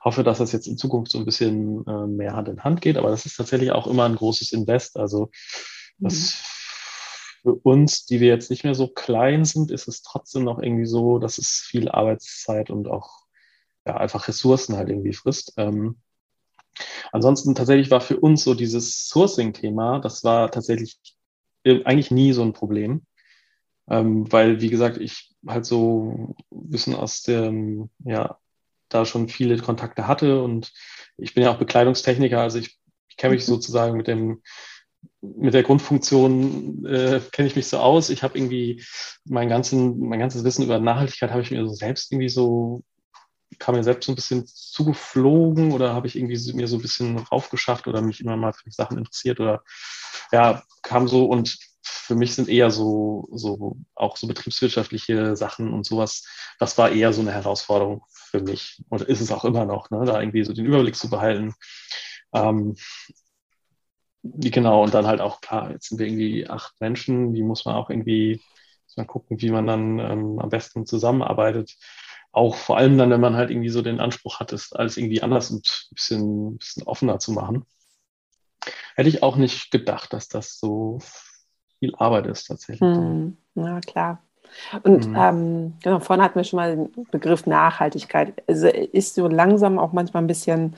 hoffe, 0.04 0.24
dass 0.24 0.39
das 0.39 0.52
jetzt 0.52 0.68
in 0.68 0.78
Zukunft 0.78 1.10
so 1.10 1.20
ein 1.20 1.26
bisschen 1.26 1.88
äh, 1.88 2.06
mehr 2.06 2.36
Hand 2.36 2.50
in 2.50 2.66
Hand 2.66 2.82
geht. 2.82 2.98
Aber 2.98 3.10
das 3.10 3.26
ist 3.26 3.38
tatsächlich 3.38 3.72
auch 3.72 3.88
immer 3.88 4.04
ein 4.04 4.16
großes 4.16 4.52
Invest. 4.52 4.98
Also 4.98 5.32
das 5.98 6.13
mhm. 6.13 6.53
Für 7.43 7.56
uns, 7.56 8.06
die 8.06 8.19
wir 8.21 8.29
jetzt 8.29 8.49
nicht 8.49 8.63
mehr 8.63 8.73
so 8.73 8.88
klein 8.88 9.45
sind, 9.45 9.69
ist 9.69 9.88
es 9.88 10.01
trotzdem 10.01 10.43
noch 10.43 10.60
irgendwie 10.60 10.86
so, 10.86 11.19
dass 11.19 11.38
es 11.38 11.49
viel 11.49 11.89
Arbeitszeit 11.89 12.69
und 12.69 12.88
auch 12.88 13.23
ja, 13.86 13.97
einfach 13.97 14.27
Ressourcen 14.27 14.77
halt 14.77 14.89
irgendwie 14.89 15.13
frisst. 15.13 15.53
Ähm, 15.58 15.97
ansonsten 17.12 17.53
tatsächlich 17.53 17.91
war 17.91 18.01
für 18.01 18.17
uns 18.17 18.43
so 18.43 18.53
dieses 18.53 19.10
Sourcing-Thema, 19.10 19.99
das 19.99 20.23
war 20.23 20.49
tatsächlich 20.51 20.99
eigentlich 21.65 22.12
nie 22.12 22.32
so 22.34 22.41
ein 22.43 22.53
Problem. 22.53 23.06
Ähm, 23.89 24.32
weil, 24.32 24.62
wie 24.62 24.69
gesagt, 24.69 24.97
ich 24.97 25.36
halt 25.45 25.65
so 25.65 26.36
ein 26.51 26.69
bisschen 26.69 26.95
aus 26.95 27.23
dem, 27.23 27.89
ja, 28.06 28.38
da 28.88 29.06
schon 29.06 29.27
viele 29.27 29.58
Kontakte 29.58 30.08
hatte 30.08 30.41
und 30.41 30.71
ich 31.17 31.34
bin 31.34 31.43
ja 31.43 31.51
auch 31.51 31.58
Bekleidungstechniker, 31.58 32.39
also 32.39 32.60
ich, 32.60 32.79
ich 33.10 33.17
kenne 33.17 33.36
mich 33.36 33.43
mhm. 33.43 33.51
sozusagen 33.51 33.97
mit 33.97 34.08
dem 34.08 34.41
mit 35.22 35.54
der 35.54 35.63
Grundfunktion 35.63 36.86
äh, 36.86 37.22
kenne 37.32 37.48
ich 37.48 37.56
mich 37.56 37.68
so 37.68 37.78
aus. 37.78 38.10
Ich 38.10 38.24
habe 38.24 38.38
irgendwie 38.38 38.84
mein, 39.26 39.50
ganzen, 39.50 40.00
mein 40.00 40.20
ganzes 40.20 40.44
Wissen 40.44 40.63
über 40.63 40.80
Nachhaltigkeit 40.80 41.32
habe 41.32 41.42
ich 41.42 41.52
mir 41.52 41.66
so 41.66 41.74
selbst 41.74 42.12
irgendwie 42.12 42.30
so, 42.30 42.84
kam 43.60 43.76
mir 43.76 43.84
selbst 43.84 44.06
so 44.06 44.12
ein 44.12 44.16
bisschen 44.16 44.46
zugeflogen 44.46 45.72
oder 45.72 45.94
habe 45.94 46.08
ich 46.08 46.16
irgendwie 46.16 46.54
mir 46.54 46.68
so 46.68 46.78
ein 46.78 46.82
bisschen 46.82 47.18
raufgeschafft 47.18 47.88
oder 47.88 48.02
mich 48.02 48.20
immer 48.20 48.36
mal 48.36 48.54
für 48.54 48.70
Sachen 48.72 48.98
interessiert 48.98 49.39
oder 49.39 49.63
ja, 50.32 50.63
kam 50.82 51.08
so 51.08 51.26
und 51.26 51.58
für 51.84 52.16
mich 52.16 52.36
sind 52.36 52.50
eher 52.50 52.72
so, 52.72 53.30
so 53.32 53.78
auch 53.96 54.18
so 54.18 54.28
betriebswirtschaftliche 54.28 55.36
Sachen 55.36 55.74
und 55.74 55.86
sowas, 55.86 56.26
das 56.60 56.78
war 56.78 56.92
eher 56.92 57.13
so 57.13 57.22
eine 57.22 57.32
Herausforderung 57.32 58.04
für 58.10 58.42
mich. 58.42 58.82
Und 58.89 59.02
ist 59.04 59.22
es 59.22 59.32
auch 59.32 59.46
immer 59.46 59.66
noch, 59.66 59.89
ne, 59.89 60.04
da 60.06 60.20
irgendwie 60.20 60.44
so 60.44 60.54
den 60.54 60.66
Überblick 60.66 60.96
zu 60.96 61.10
behalten. 61.10 61.54
Ähm, 62.34 62.76
genau, 64.24 64.84
und 64.84 64.94
dann 64.94 65.08
halt 65.08 65.22
auch, 65.22 65.42
klar, 65.42 65.72
jetzt 65.72 65.90
sind 65.90 66.00
wir 66.00 66.08
irgendwie 66.08 66.50
acht 66.50 66.74
Menschen, 66.80 67.34
die 67.34 67.44
muss 67.44 67.66
man 67.66 67.76
auch 67.76 67.90
irgendwie 67.90 68.42
muss 68.94 68.98
man 68.98 69.08
gucken, 69.08 69.42
wie 69.42 69.50
man 69.50 69.68
dann 69.68 70.00
ähm, 70.00 70.40
am 70.40 70.50
besten 70.50 70.86
zusammenarbeitet. 70.86 71.76
Auch 72.32 72.56
vor 72.56 72.78
allem 72.78 72.98
dann, 72.98 73.10
wenn 73.10 73.22
man 73.22 73.36
halt 73.36 73.50
irgendwie 73.50 73.70
so 73.70 73.82
den 73.82 74.00
Anspruch 74.00 74.40
hat, 74.40 74.54
es 74.54 74.74
alles 74.74 74.98
irgendwie 74.98 75.22
anders 75.22 75.52
und 75.52 75.88
ein 75.92 75.96
bisschen, 75.96 76.58
bisschen 76.58 76.84
offener 76.84 77.20
zu 77.20 77.32
machen. 77.32 77.66
Hätte 78.96 79.10
ich 79.10 79.24
auch 79.24 79.36
nicht 79.36 79.72
gedacht, 79.72 80.14
dass 80.14 80.28
das 80.28 80.60
so 80.60 81.00
viel 81.80 81.94
Arbeit 81.96 82.28
ist 82.28 82.46
tatsächlich. 82.46 82.82
Hm, 82.82 83.38
ja, 83.56 83.80
klar. 83.82 84.22
Und 84.84 85.08
mhm. 85.08 85.16
ähm, 85.18 85.74
genau, 85.82 86.00
vorhin 86.00 86.24
hatten 86.24 86.36
wir 86.36 86.44
schon 86.44 86.58
mal 86.58 86.76
den 86.76 87.08
Begriff 87.12 87.48
Nachhaltigkeit. 87.48 88.44
Also 88.48 88.68
ist 88.68 89.16
so 89.16 89.28
langsam 89.28 89.80
auch 89.80 89.94
manchmal 89.94 90.24
ein 90.24 90.28
bisschen 90.28 90.76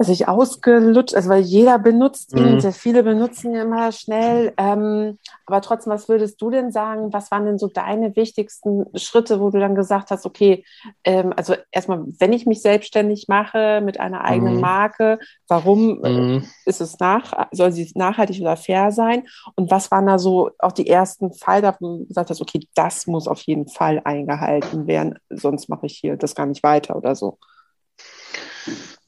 sich 0.00 0.28
ausgelutscht, 0.28 1.14
also 1.16 1.28
weil 1.28 1.42
jeder 1.42 1.78
benutzt 1.80 2.32
ihn, 2.32 2.54
mhm. 2.54 2.60
sehr 2.60 2.72
viele 2.72 3.02
benutzen 3.02 3.52
ihn 3.52 3.62
immer 3.62 3.90
schnell. 3.90 4.52
Ähm, 4.56 5.18
aber 5.44 5.60
trotzdem, 5.60 5.92
was 5.92 6.08
würdest 6.08 6.40
du 6.40 6.50
denn 6.50 6.70
sagen? 6.70 7.12
Was 7.12 7.32
waren 7.32 7.46
denn 7.46 7.58
so 7.58 7.66
deine 7.66 8.14
wichtigsten 8.14 8.86
Schritte, 8.96 9.40
wo 9.40 9.50
du 9.50 9.58
dann 9.58 9.74
gesagt 9.74 10.12
hast, 10.12 10.24
okay, 10.24 10.64
ähm, 11.02 11.32
also 11.36 11.56
erstmal, 11.72 12.04
wenn 12.20 12.32
ich 12.32 12.46
mich 12.46 12.62
selbstständig 12.62 13.26
mache 13.26 13.80
mit 13.84 13.98
einer 13.98 14.24
eigenen 14.24 14.56
mhm. 14.56 14.60
Marke, 14.60 15.18
warum 15.48 16.04
äh, 16.04 16.10
mhm. 16.10 16.44
ist 16.64 16.80
es 16.80 17.00
nach, 17.00 17.48
soll 17.50 17.72
sie 17.72 17.90
nachhaltig 17.96 18.40
oder 18.40 18.56
fair 18.56 18.92
sein? 18.92 19.26
Und 19.56 19.72
was 19.72 19.90
waren 19.90 20.06
da 20.06 20.20
so 20.20 20.50
auch 20.60 20.72
die 20.72 20.88
ersten 20.88 21.32
Pfeiler, 21.32 21.76
wo 21.80 21.98
du 21.98 22.06
gesagt 22.06 22.30
hast, 22.30 22.40
okay, 22.40 22.60
das 22.76 23.08
muss 23.08 23.26
auf 23.26 23.40
jeden 23.42 23.66
Fall 23.66 24.00
eingehalten 24.04 24.86
werden, 24.86 25.18
sonst 25.28 25.68
mache 25.68 25.86
ich 25.86 25.98
hier 25.98 26.16
das 26.16 26.36
gar 26.36 26.46
nicht 26.46 26.62
weiter 26.62 26.94
oder 26.94 27.16
so? 27.16 27.38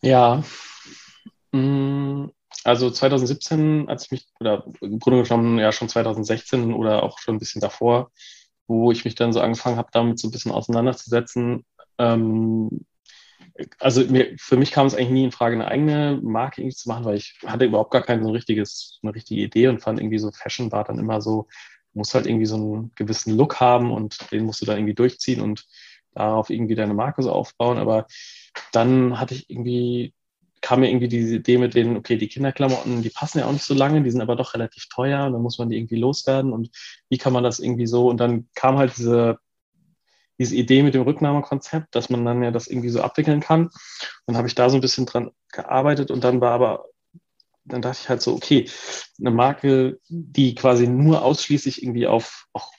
Ja, 0.02 0.42
also 1.52 2.90
2017, 2.90 3.88
als 3.88 4.04
ich 4.04 4.10
mich, 4.10 4.28
oder 4.40 4.64
im 4.80 4.98
Grunde 4.98 5.22
genommen 5.22 5.58
ja 5.58 5.72
schon 5.72 5.88
2016 5.88 6.72
oder 6.74 7.02
auch 7.02 7.18
schon 7.18 7.36
ein 7.36 7.38
bisschen 7.38 7.60
davor, 7.60 8.10
wo 8.66 8.92
ich 8.92 9.04
mich 9.04 9.14
dann 9.14 9.32
so 9.32 9.40
angefangen 9.40 9.76
habe, 9.76 9.90
damit 9.92 10.18
so 10.18 10.28
ein 10.28 10.30
bisschen 10.30 10.52
auseinanderzusetzen. 10.52 11.64
Ähm, 11.98 12.84
also 13.78 14.04
mir, 14.04 14.34
für 14.38 14.56
mich 14.56 14.72
kam 14.72 14.86
es 14.86 14.94
eigentlich 14.94 15.10
nie 15.10 15.24
in 15.24 15.32
Frage, 15.32 15.54
eine 15.54 15.68
eigene 15.68 16.20
Marke 16.22 16.60
irgendwie 16.62 16.76
zu 16.76 16.88
machen, 16.88 17.04
weil 17.04 17.16
ich 17.16 17.38
hatte 17.46 17.64
überhaupt 17.64 17.90
gar 17.90 18.02
keine 18.02 18.22
so 18.22 18.30
richtiges, 18.30 18.98
eine 19.02 19.14
richtige 19.14 19.42
Idee 19.42 19.68
und 19.68 19.80
fand 19.80 20.00
irgendwie 20.00 20.18
so 20.18 20.30
Fashion 20.30 20.72
war 20.72 20.84
dann 20.84 20.98
immer 20.98 21.20
so, 21.20 21.48
muss 21.92 22.14
halt 22.14 22.26
irgendwie 22.26 22.46
so 22.46 22.56
einen 22.56 22.92
gewissen 22.94 23.36
Look 23.36 23.60
haben 23.60 23.90
und 23.90 24.30
den 24.32 24.44
musst 24.44 24.62
du 24.62 24.66
dann 24.66 24.78
irgendwie 24.78 24.94
durchziehen 24.94 25.40
und 25.40 25.66
darauf 26.14 26.50
irgendwie 26.50 26.74
deine 26.74 26.94
Marke 26.94 27.22
so 27.22 27.32
aufbauen. 27.32 27.78
Aber 27.78 28.06
dann 28.72 29.18
hatte 29.18 29.34
ich 29.34 29.50
irgendwie 29.50 30.14
kam 30.60 30.80
mir 30.80 30.90
irgendwie 30.90 31.08
diese 31.08 31.36
Idee 31.36 31.58
mit 31.58 31.74
denen, 31.74 31.96
okay, 31.96 32.16
die 32.16 32.28
Kinderklamotten, 32.28 33.02
die 33.02 33.10
passen 33.10 33.38
ja 33.38 33.46
auch 33.46 33.52
nicht 33.52 33.64
so 33.64 33.74
lange, 33.74 34.02
die 34.02 34.10
sind 34.10 34.20
aber 34.20 34.36
doch 34.36 34.54
relativ 34.54 34.88
teuer 34.88 35.26
und 35.26 35.32
dann 35.32 35.42
muss 35.42 35.58
man 35.58 35.70
die 35.70 35.76
irgendwie 35.76 35.96
loswerden 35.96 36.52
und 36.52 36.70
wie 37.08 37.18
kann 37.18 37.32
man 37.32 37.44
das 37.44 37.58
irgendwie 37.58 37.86
so 37.86 38.08
und 38.08 38.18
dann 38.18 38.48
kam 38.54 38.76
halt 38.78 38.96
diese, 38.96 39.38
diese 40.38 40.56
Idee 40.56 40.82
mit 40.82 40.94
dem 40.94 41.02
Rücknahmekonzept, 41.02 41.94
dass 41.94 42.10
man 42.10 42.24
dann 42.24 42.42
ja 42.42 42.50
das 42.50 42.66
irgendwie 42.66 42.88
so 42.90 43.02
abwickeln 43.02 43.40
kann. 43.40 43.70
Dann 44.26 44.36
habe 44.36 44.48
ich 44.48 44.54
da 44.54 44.70
so 44.70 44.76
ein 44.76 44.80
bisschen 44.80 45.06
dran 45.06 45.30
gearbeitet 45.52 46.10
und 46.10 46.24
dann 46.24 46.40
war 46.40 46.52
aber, 46.52 46.86
dann 47.64 47.82
dachte 47.82 47.98
ich 48.02 48.08
halt 48.08 48.22
so, 48.22 48.34
okay, 48.34 48.68
eine 49.18 49.30
Marke, 49.30 49.98
die 50.08 50.54
quasi 50.54 50.86
nur 50.86 51.22
ausschließlich 51.22 51.82
irgendwie 51.82 52.06
auf, 52.06 52.46
auch, 52.52 52.72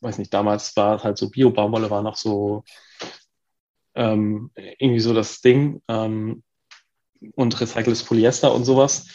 weiß 0.00 0.18
nicht, 0.18 0.32
damals 0.32 0.76
war 0.76 0.96
es 0.96 1.04
halt 1.04 1.18
so 1.18 1.28
Bio-Baumwolle 1.28 1.90
war 1.90 2.02
noch 2.02 2.16
so 2.16 2.62
ähm, 3.96 4.52
irgendwie 4.54 5.00
so 5.00 5.12
das 5.12 5.40
Ding. 5.40 5.82
Ähm, 5.88 6.44
und 7.34 7.60
recyceltes 7.60 8.04
Polyester 8.04 8.54
und 8.54 8.64
sowas. 8.64 9.06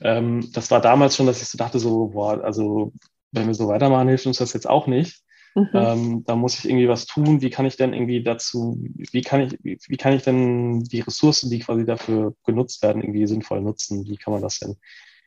Ähm, 0.00 0.50
das 0.52 0.70
war 0.70 0.80
damals 0.80 1.16
schon, 1.16 1.26
dass 1.26 1.40
ich 1.40 1.48
so 1.48 1.58
dachte, 1.58 1.78
so, 1.78 2.08
boah, 2.08 2.42
also 2.42 2.92
wenn 3.32 3.46
wir 3.46 3.54
so 3.54 3.68
weitermachen, 3.68 4.08
hilft 4.08 4.26
uns 4.26 4.38
das 4.38 4.52
jetzt 4.52 4.68
auch 4.68 4.86
nicht. 4.86 5.22
Mhm. 5.54 5.70
Ähm, 5.72 6.24
da 6.26 6.36
muss 6.36 6.58
ich 6.58 6.66
irgendwie 6.66 6.88
was 6.88 7.06
tun. 7.06 7.40
Wie 7.40 7.48
kann 7.48 7.64
ich 7.64 7.76
denn 7.76 7.94
irgendwie 7.94 8.22
dazu, 8.22 8.78
wie 8.94 9.22
kann 9.22 9.40
ich, 9.40 9.58
wie, 9.62 9.78
wie, 9.88 9.96
kann 9.96 10.12
ich 10.12 10.22
denn 10.22 10.84
die 10.84 11.00
Ressourcen, 11.00 11.50
die 11.50 11.60
quasi 11.60 11.86
dafür 11.86 12.34
genutzt 12.44 12.82
werden, 12.82 13.02
irgendwie 13.02 13.26
sinnvoll 13.26 13.62
nutzen? 13.62 14.04
Wie 14.06 14.18
kann 14.18 14.34
man 14.34 14.42
das 14.42 14.58
denn 14.58 14.76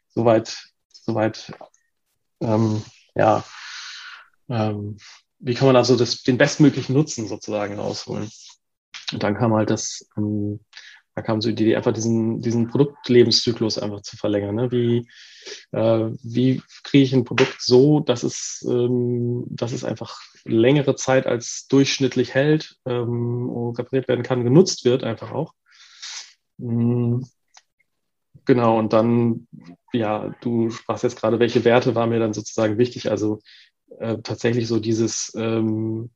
soweit, 0.09 0.55
soweit, 0.91 1.51
ähm, 2.41 2.83
ja, 3.15 3.43
ähm, 4.49 4.97
wie 5.39 5.55
kann 5.55 5.67
man 5.67 5.75
also 5.75 5.95
das, 5.95 6.21
den 6.21 6.37
bestmöglichen 6.37 6.93
Nutzen 6.93 7.27
sozusagen 7.27 7.79
rausholen? 7.79 8.29
Und 9.11 9.23
dann 9.23 9.35
kam 9.35 9.53
halt 9.53 9.71
das, 9.71 10.07
ähm, 10.15 10.59
da 11.19 11.23
kam 11.23 11.41
so 11.41 11.51
die 11.51 11.63
Idee, 11.63 11.75
einfach 11.75 11.91
diesen, 11.91 12.39
diesen 12.39 12.67
Produktlebenszyklus 12.69 13.77
einfach 13.77 14.01
zu 14.01 14.15
verlängern. 14.15 14.55
Ne? 14.55 14.71
Wie, 14.71 15.09
äh, 15.73 16.11
wie 16.23 16.61
kriege 16.83 17.03
ich 17.03 17.13
ein 17.13 17.25
Produkt 17.25 17.61
so, 17.61 17.99
dass 17.99 18.23
es, 18.23 18.65
ähm, 18.69 19.43
dass 19.49 19.73
es 19.73 19.83
einfach 19.83 20.21
längere 20.45 20.95
Zeit 20.95 21.27
als 21.27 21.67
durchschnittlich 21.67 22.33
hält, 22.33 22.77
ähm, 22.85 23.49
repariert 23.77 24.07
werden 24.07 24.23
kann, 24.23 24.45
genutzt 24.45 24.85
wird 24.85 25.03
einfach 25.03 25.31
auch. 25.31 25.53
Mhm. 26.57 27.25
Genau, 28.45 28.79
und 28.79 28.93
dann, 28.93 29.47
ja, 29.91 30.33
du 30.39 30.69
sprachst 30.69 31.03
jetzt 31.03 31.19
gerade, 31.19 31.39
welche 31.39 31.65
Werte 31.65 31.95
waren 31.95 32.09
mir 32.09 32.19
dann 32.19 32.33
sozusagen 32.33 32.77
wichtig? 32.77 33.11
Also 33.11 33.41
äh, 33.99 34.19
tatsächlich 34.23 34.67
so 34.69 34.79
dieses, 34.79 35.33
ähm, 35.35 36.11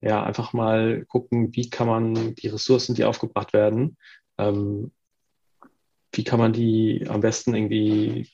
ja, 0.00 0.22
einfach 0.22 0.52
mal 0.52 1.04
gucken, 1.06 1.54
wie 1.56 1.70
kann 1.70 1.88
man 1.88 2.34
die 2.36 2.48
Ressourcen, 2.48 2.94
die 2.94 3.04
aufgebracht 3.04 3.52
werden, 3.52 3.96
ähm, 4.38 4.92
wie 6.12 6.24
kann 6.24 6.38
man 6.38 6.52
die 6.52 7.06
am 7.08 7.20
besten 7.20 7.54
irgendwie 7.54 8.30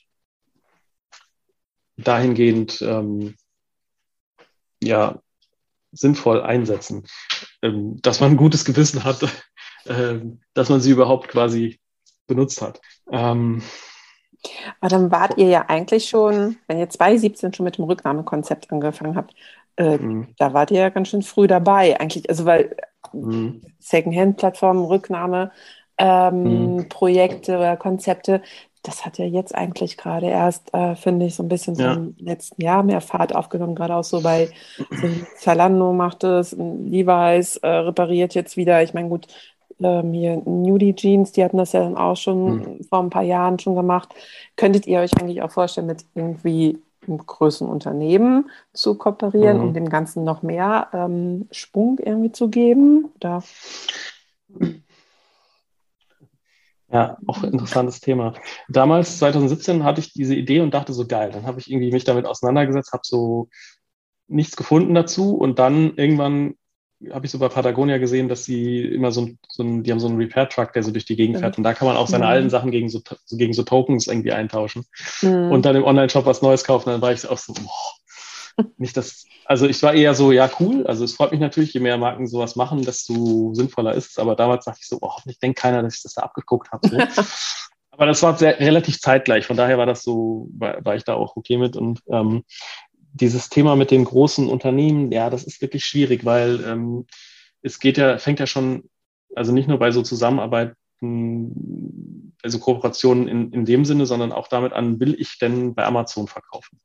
dahingehend 1.97 2.81
ähm, 2.81 3.35
ja, 4.81 5.19
sinnvoll 5.91 6.41
einsetzen, 6.41 7.05
ähm, 7.61 8.01
dass 8.01 8.19
man 8.19 8.31
ein 8.31 8.37
gutes 8.37 8.65
Gewissen 8.65 9.03
hat, 9.03 9.23
äh, 9.85 10.19
dass 10.53 10.69
man 10.69 10.81
sie 10.81 10.91
überhaupt 10.91 11.29
quasi 11.29 11.79
benutzt 12.27 12.61
hat. 12.61 12.81
Ähm, 13.11 13.61
aber 14.79 14.89
dann 14.89 15.11
wart 15.11 15.37
ihr 15.37 15.47
ja 15.47 15.65
eigentlich 15.67 16.09
schon, 16.09 16.57
wenn 16.67 16.77
ihr 16.77 16.89
2017 16.89 17.53
schon 17.53 17.63
mit 17.63 17.77
dem 17.77 17.85
Rücknahmekonzept 17.85 18.71
angefangen 18.71 19.15
habt, 19.15 19.33
äh, 19.77 19.97
mhm. 19.97 20.27
da 20.37 20.53
wart 20.53 20.71
ihr 20.71 20.79
ja 20.79 20.89
ganz 20.89 21.09
schön 21.09 21.23
früh 21.23 21.47
dabei, 21.47 21.99
eigentlich. 21.99 22.29
Also 22.29 22.45
weil 22.45 22.75
mhm. 23.13 23.61
Secondhand-Plattformen, 23.79 24.85
Rücknahme, 24.85 25.51
ähm, 25.97 26.75
mhm. 26.75 26.89
Projekte 26.89 27.57
oder 27.57 27.77
Konzepte. 27.77 28.41
Das 28.83 29.05
hat 29.05 29.17
ja 29.17 29.25
jetzt 29.25 29.55
eigentlich 29.55 29.97
gerade 29.97 30.27
erst, 30.27 30.71
äh, 30.73 30.95
finde 30.95 31.25
ich, 31.25 31.35
so 31.35 31.43
ein 31.43 31.49
bisschen 31.49 31.75
ja. 31.75 31.93
so 31.93 31.99
im 31.99 32.15
letzten 32.19 32.61
Jahr 32.61 32.83
mehr 32.83 33.01
Fahrt 33.01 33.35
aufgenommen, 33.35 33.73
gerade 33.73 33.95
auch 33.95 34.03
so 34.03 34.21
bei 34.21 34.49
so 34.91 35.07
Zalando 35.37 35.91
macht 35.91 36.23
es, 36.23 36.51
Levi's 36.51 37.57
äh, 37.57 37.67
repariert 37.67 38.35
jetzt 38.35 38.57
wieder. 38.57 38.83
Ich 38.83 38.93
meine, 38.93 39.09
gut, 39.09 39.27
ähm, 39.79 40.13
hier 40.13 40.41
Nudie 40.45 40.95
Jeans, 40.95 41.31
die 41.31 41.43
hatten 41.43 41.57
das 41.57 41.73
ja 41.73 41.81
dann 41.81 41.97
auch 41.97 42.15
schon 42.15 42.57
mhm. 42.57 42.83
vor 42.83 42.99
ein 42.99 43.09
paar 43.09 43.23
Jahren 43.23 43.59
schon 43.59 43.75
gemacht. 43.75 44.13
Könntet 44.55 44.87
ihr 44.87 44.99
euch 44.99 45.19
eigentlich 45.19 45.41
auch 45.41 45.51
vorstellen, 45.51 45.87
mit 45.87 46.05
irgendwie 46.13 46.79
einem 47.07 47.25
größeren 47.25 47.69
Unternehmen 47.69 48.49
zu 48.73 48.95
kooperieren, 48.95 49.57
mhm. 49.57 49.63
um 49.63 49.73
dem 49.73 49.89
Ganzen 49.89 50.23
noch 50.23 50.41
mehr 50.41 50.89
ähm, 50.93 51.47
Schwung 51.51 51.99
irgendwie 51.99 52.31
zu 52.31 52.49
geben? 52.49 53.11
Oder? 53.15 53.43
Ja, 56.91 57.17
auch 57.25 57.41
ein 57.41 57.51
interessantes 57.51 57.99
Thema. 57.99 58.33
Damals, 58.69 59.17
2017, 59.17 59.83
hatte 59.83 60.01
ich 60.01 60.13
diese 60.13 60.35
Idee 60.35 60.59
und 60.59 60.73
dachte 60.73 60.93
so, 60.93 61.07
geil, 61.07 61.31
dann 61.31 61.47
habe 61.47 61.59
ich 61.59 61.69
irgendwie 61.69 61.91
mich 61.91 62.03
damit 62.03 62.25
auseinandergesetzt, 62.25 62.93
habe 62.93 63.03
so 63.03 63.49
nichts 64.27 64.55
gefunden 64.55 64.93
dazu 64.93 65.35
und 65.35 65.59
dann 65.59 65.95
irgendwann 65.95 66.55
habe 67.11 67.25
ich 67.25 67.31
so 67.31 67.39
bei 67.39 67.49
Patagonia 67.49 67.97
gesehen, 67.97 68.29
dass 68.29 68.45
sie 68.45 68.81
immer 68.81 69.11
so 69.11 69.21
ein, 69.21 69.39
so 69.49 69.63
ein 69.63 69.83
die 69.83 69.91
haben 69.91 69.99
so 69.99 70.07
einen 70.07 70.17
Repair-Truck, 70.17 70.73
der 70.73 70.83
so 70.83 70.91
durch 70.91 71.05
die 71.05 71.15
Gegend 71.15 71.39
fährt. 71.39 71.57
Und 71.57 71.63
da 71.63 71.73
kann 71.73 71.87
man 71.87 71.97
auch 71.97 72.07
seine 72.07 72.23
mhm. 72.23 72.29
alten 72.29 72.49
Sachen 72.49 72.71
gegen 72.71 72.89
so, 72.89 73.01
so, 73.25 73.37
gegen 73.37 73.53
so 73.53 73.63
Tokens 73.63 74.07
irgendwie 74.07 74.31
eintauschen. 74.31 74.85
Mhm. 75.21 75.51
Und 75.51 75.65
dann 75.65 75.75
im 75.75 75.83
Online-Shop 75.83 76.25
was 76.25 76.41
Neues 76.41 76.63
kaufen. 76.63 76.89
Dann 76.89 77.01
war 77.01 77.11
ich 77.11 77.27
auch 77.27 77.37
so, 77.37 77.53
boah, 77.53 77.93
nicht 78.77 78.95
das, 78.95 79.25
also 79.45 79.67
ich 79.67 79.81
war 79.83 79.93
eher 79.93 80.13
so, 80.13 80.31
ja, 80.31 80.49
cool. 80.59 80.85
Also 80.87 81.03
es 81.03 81.13
freut 81.13 81.31
mich 81.31 81.39
natürlich, 81.39 81.73
je 81.73 81.79
mehr 81.79 81.97
Marken 81.97 82.27
sowas 82.27 82.55
machen, 82.55 82.83
desto 82.83 83.53
sinnvoller 83.53 83.93
ist 83.93 84.11
es. 84.11 84.17
Aber 84.17 84.35
damals 84.35 84.65
dachte 84.65 84.79
ich 84.81 84.87
so, 84.87 84.99
boah, 84.99 85.15
hoffentlich 85.15 85.39
denkt 85.39 85.59
keiner, 85.59 85.83
dass 85.83 85.97
ich 85.97 86.03
das 86.03 86.13
da 86.13 86.23
abgeguckt 86.23 86.71
habe. 86.71 86.87
So. 86.87 86.97
Aber 87.91 88.05
das 88.05 88.21
war 88.23 88.37
sehr, 88.37 88.59
relativ 88.59 88.99
zeitgleich. 88.99 89.45
Von 89.45 89.57
daher 89.57 89.77
war 89.77 89.85
das 89.85 90.03
so, 90.03 90.49
war, 90.53 90.83
war 90.83 90.95
ich 90.95 91.03
da 91.03 91.13
auch 91.13 91.35
okay 91.37 91.57
mit. 91.57 91.77
Und 91.77 92.01
ähm, 92.09 92.43
dieses 93.13 93.49
Thema 93.49 93.75
mit 93.75 93.91
den 93.91 94.03
großen 94.03 94.49
Unternehmen, 94.49 95.11
ja, 95.11 95.29
das 95.29 95.43
ist 95.43 95.61
wirklich 95.61 95.85
schwierig, 95.85 96.25
weil 96.25 96.61
ähm, 96.65 97.05
es 97.61 97.79
geht 97.79 97.97
ja, 97.97 98.17
fängt 98.17 98.39
ja 98.39 98.47
schon, 98.47 98.89
also 99.35 99.53
nicht 99.53 99.67
nur 99.67 99.79
bei 99.79 99.91
so 99.91 100.01
Zusammenarbeiten, 100.01 100.75
also 102.43 102.59
Kooperationen 102.59 103.27
in, 103.27 103.51
in 103.51 103.65
dem 103.65 103.85
Sinne, 103.85 104.05
sondern 104.05 104.31
auch 104.31 104.47
damit 104.47 104.73
an, 104.73 104.99
will 104.99 105.15
ich 105.19 105.39
denn 105.39 105.73
bei 105.73 105.85
Amazon 105.85 106.27
verkaufen? 106.27 106.79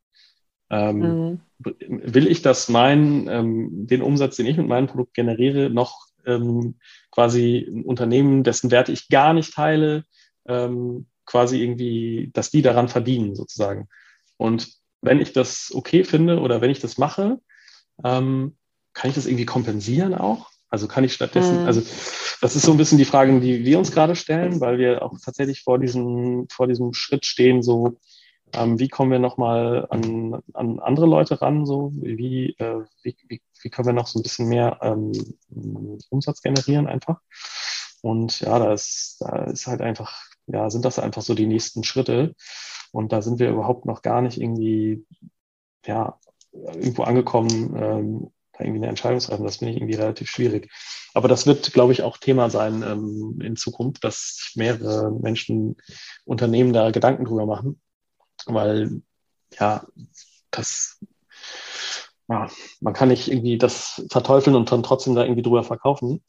Ähm, 0.71 0.99
mhm. 0.99 1.41
Will 1.59 2.27
ich, 2.27 2.43
dass 2.43 2.69
mein, 2.69 3.29
ähm, 3.29 3.87
den 3.87 4.03
Umsatz, 4.03 4.37
den 4.37 4.47
ich 4.47 4.57
mit 4.57 4.69
meinem 4.69 4.87
Produkt 4.87 5.15
generiere, 5.15 5.69
noch 5.69 6.07
ähm, 6.27 6.77
quasi 7.11 7.67
ein 7.69 7.85
Unternehmen, 7.85 8.45
dessen 8.45 8.71
Werte 8.71 8.93
ich 8.93 9.09
gar 9.09 9.35
nicht 9.35 9.55
teile, 9.55 10.05
ähm, 10.47 11.07
quasi 11.27 11.63
irgendwie, 11.63 12.31
dass 12.33 12.51
die 12.51 12.63
daran 12.63 12.89
verdienen, 12.89 13.35
sozusagen. 13.35 13.89
Und 14.37 14.69
wenn 15.03 15.21
ich 15.21 15.33
das 15.33 15.71
okay 15.75 16.05
finde 16.05 16.41
oder 16.41 16.61
wenn 16.61 16.71
ich 16.71 16.81
das 16.81 16.99
mache, 16.99 17.41
ähm, 18.05 18.57
kann 18.93 19.11
ich 19.11 19.15
das 19.15 19.27
irgendwie 19.27 19.47
kompensieren 19.47 20.15
auch? 20.15 20.51
Also 20.69 20.87
kann 20.87 21.05
ich 21.05 21.13
stattdessen, 21.13 21.63
mhm. 21.63 21.67
also 21.67 21.83
das 22.41 22.55
ist 22.55 22.65
so 22.65 22.71
ein 22.71 22.77
bisschen 22.77 22.99
die 22.99 23.05
Frage, 23.05 23.39
die 23.41 23.65
wir 23.65 23.79
uns 23.79 23.91
gerade 23.91 24.15
stellen, 24.15 24.61
weil 24.61 24.79
wir 24.79 25.03
auch 25.03 25.19
tatsächlich 25.23 25.63
vor 25.63 25.79
diesem, 25.79 26.47
vor 26.49 26.69
diesem 26.69 26.95
Schritt 26.95 27.27
stehen, 27.27 27.63
so 27.63 27.99
ähm, 28.55 28.79
wie 28.79 28.89
kommen 28.89 29.11
wir 29.11 29.19
nochmal 29.19 29.87
an, 29.91 30.43
an 30.55 30.79
andere 30.81 31.07
Leute 31.07 31.41
ran, 31.41 31.67
so 31.67 31.93
wie, 31.95 32.57
äh, 32.59 32.85
wie, 33.03 33.17
wie, 33.29 33.43
wie 33.63 33.71
können 33.71 33.87
wir 33.87 33.93
noch 33.93 34.07
so 34.07 34.19
ein 34.19 34.23
bisschen 34.23 34.49
mehr 34.49 34.79
ähm, 34.83 35.13
Umsatz 36.11 36.43
generieren 36.43 36.87
einfach. 36.87 37.21
Und 38.03 38.41
ja, 38.41 38.59
da 38.59 38.73
ist, 38.73 39.19
da 39.21 39.45
ist 39.45 39.67
halt 39.67 39.81
einfach, 39.81 40.25
ja, 40.47 40.71
sind 40.71 40.85
das 40.85 40.99
einfach 40.99 41.23
so 41.23 41.35
die 41.35 41.47
nächsten 41.47 41.85
Schritte. 41.85 42.35
Und 42.93 43.13
da 43.13 43.23
sind 43.23 43.39
wir 43.39 43.51
überhaupt 43.51 43.85
noch 43.85 44.03
gar 44.03 44.23
nicht 44.23 44.41
irgendwie, 44.41 45.05
ja, 45.87 46.19
irgendwo 46.53 47.03
angekommen, 47.05 47.77
ähm, 47.77 48.31
da 48.53 48.65
irgendwie 48.65 48.81
eine 48.81 48.89
Entscheidung 48.89 49.21
zu 49.21 49.29
treffen. 49.29 49.45
Das 49.45 49.57
finde 49.57 49.73
ich 49.73 49.79
irgendwie 49.79 49.95
relativ 49.95 50.29
schwierig. 50.29 50.71
Aber 51.15 51.29
das 51.29 51.47
wird, 51.47 51.73
glaube 51.73 51.93
ich, 51.93 52.03
auch 52.03 52.19
Thema 52.19 52.51
sein 52.51 52.83
ähm, 52.83 53.41
in 53.43 53.57
Zukunft, 53.57 54.05
dass 54.05 54.53
mehrere 54.57 55.13
Menschen, 55.13 55.77
Unternehmen 56.25 56.73
da 56.73 56.91
Gedanken 56.91 57.25
drüber 57.25 57.47
machen. 57.47 57.81
Weil, 58.47 59.03
ja, 59.59 59.87
das, 60.51 61.01
ja, 62.29 62.49
man 62.81 62.95
kann 62.95 63.09
nicht 63.09 63.29
irgendwie 63.29 63.59
das 63.59 64.05
verteufeln 64.11 64.57
und 64.57 64.71
dann 64.73 64.83
trotzdem 64.83 65.15
da 65.15 65.23
irgendwie 65.23 65.43
drüber 65.43 65.65
verkaufen. 65.65 66.23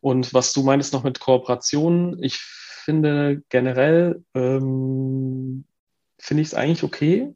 Und 0.00 0.34
was 0.34 0.52
du 0.52 0.62
meinst 0.62 0.92
noch 0.92 1.04
mit 1.04 1.20
Kooperationen, 1.20 2.22
ich 2.22 2.38
finde 2.38 3.42
generell 3.48 4.24
ähm, 4.34 5.64
finde 6.18 6.42
ich 6.42 6.48
es 6.48 6.54
eigentlich 6.54 6.82
okay. 6.82 7.34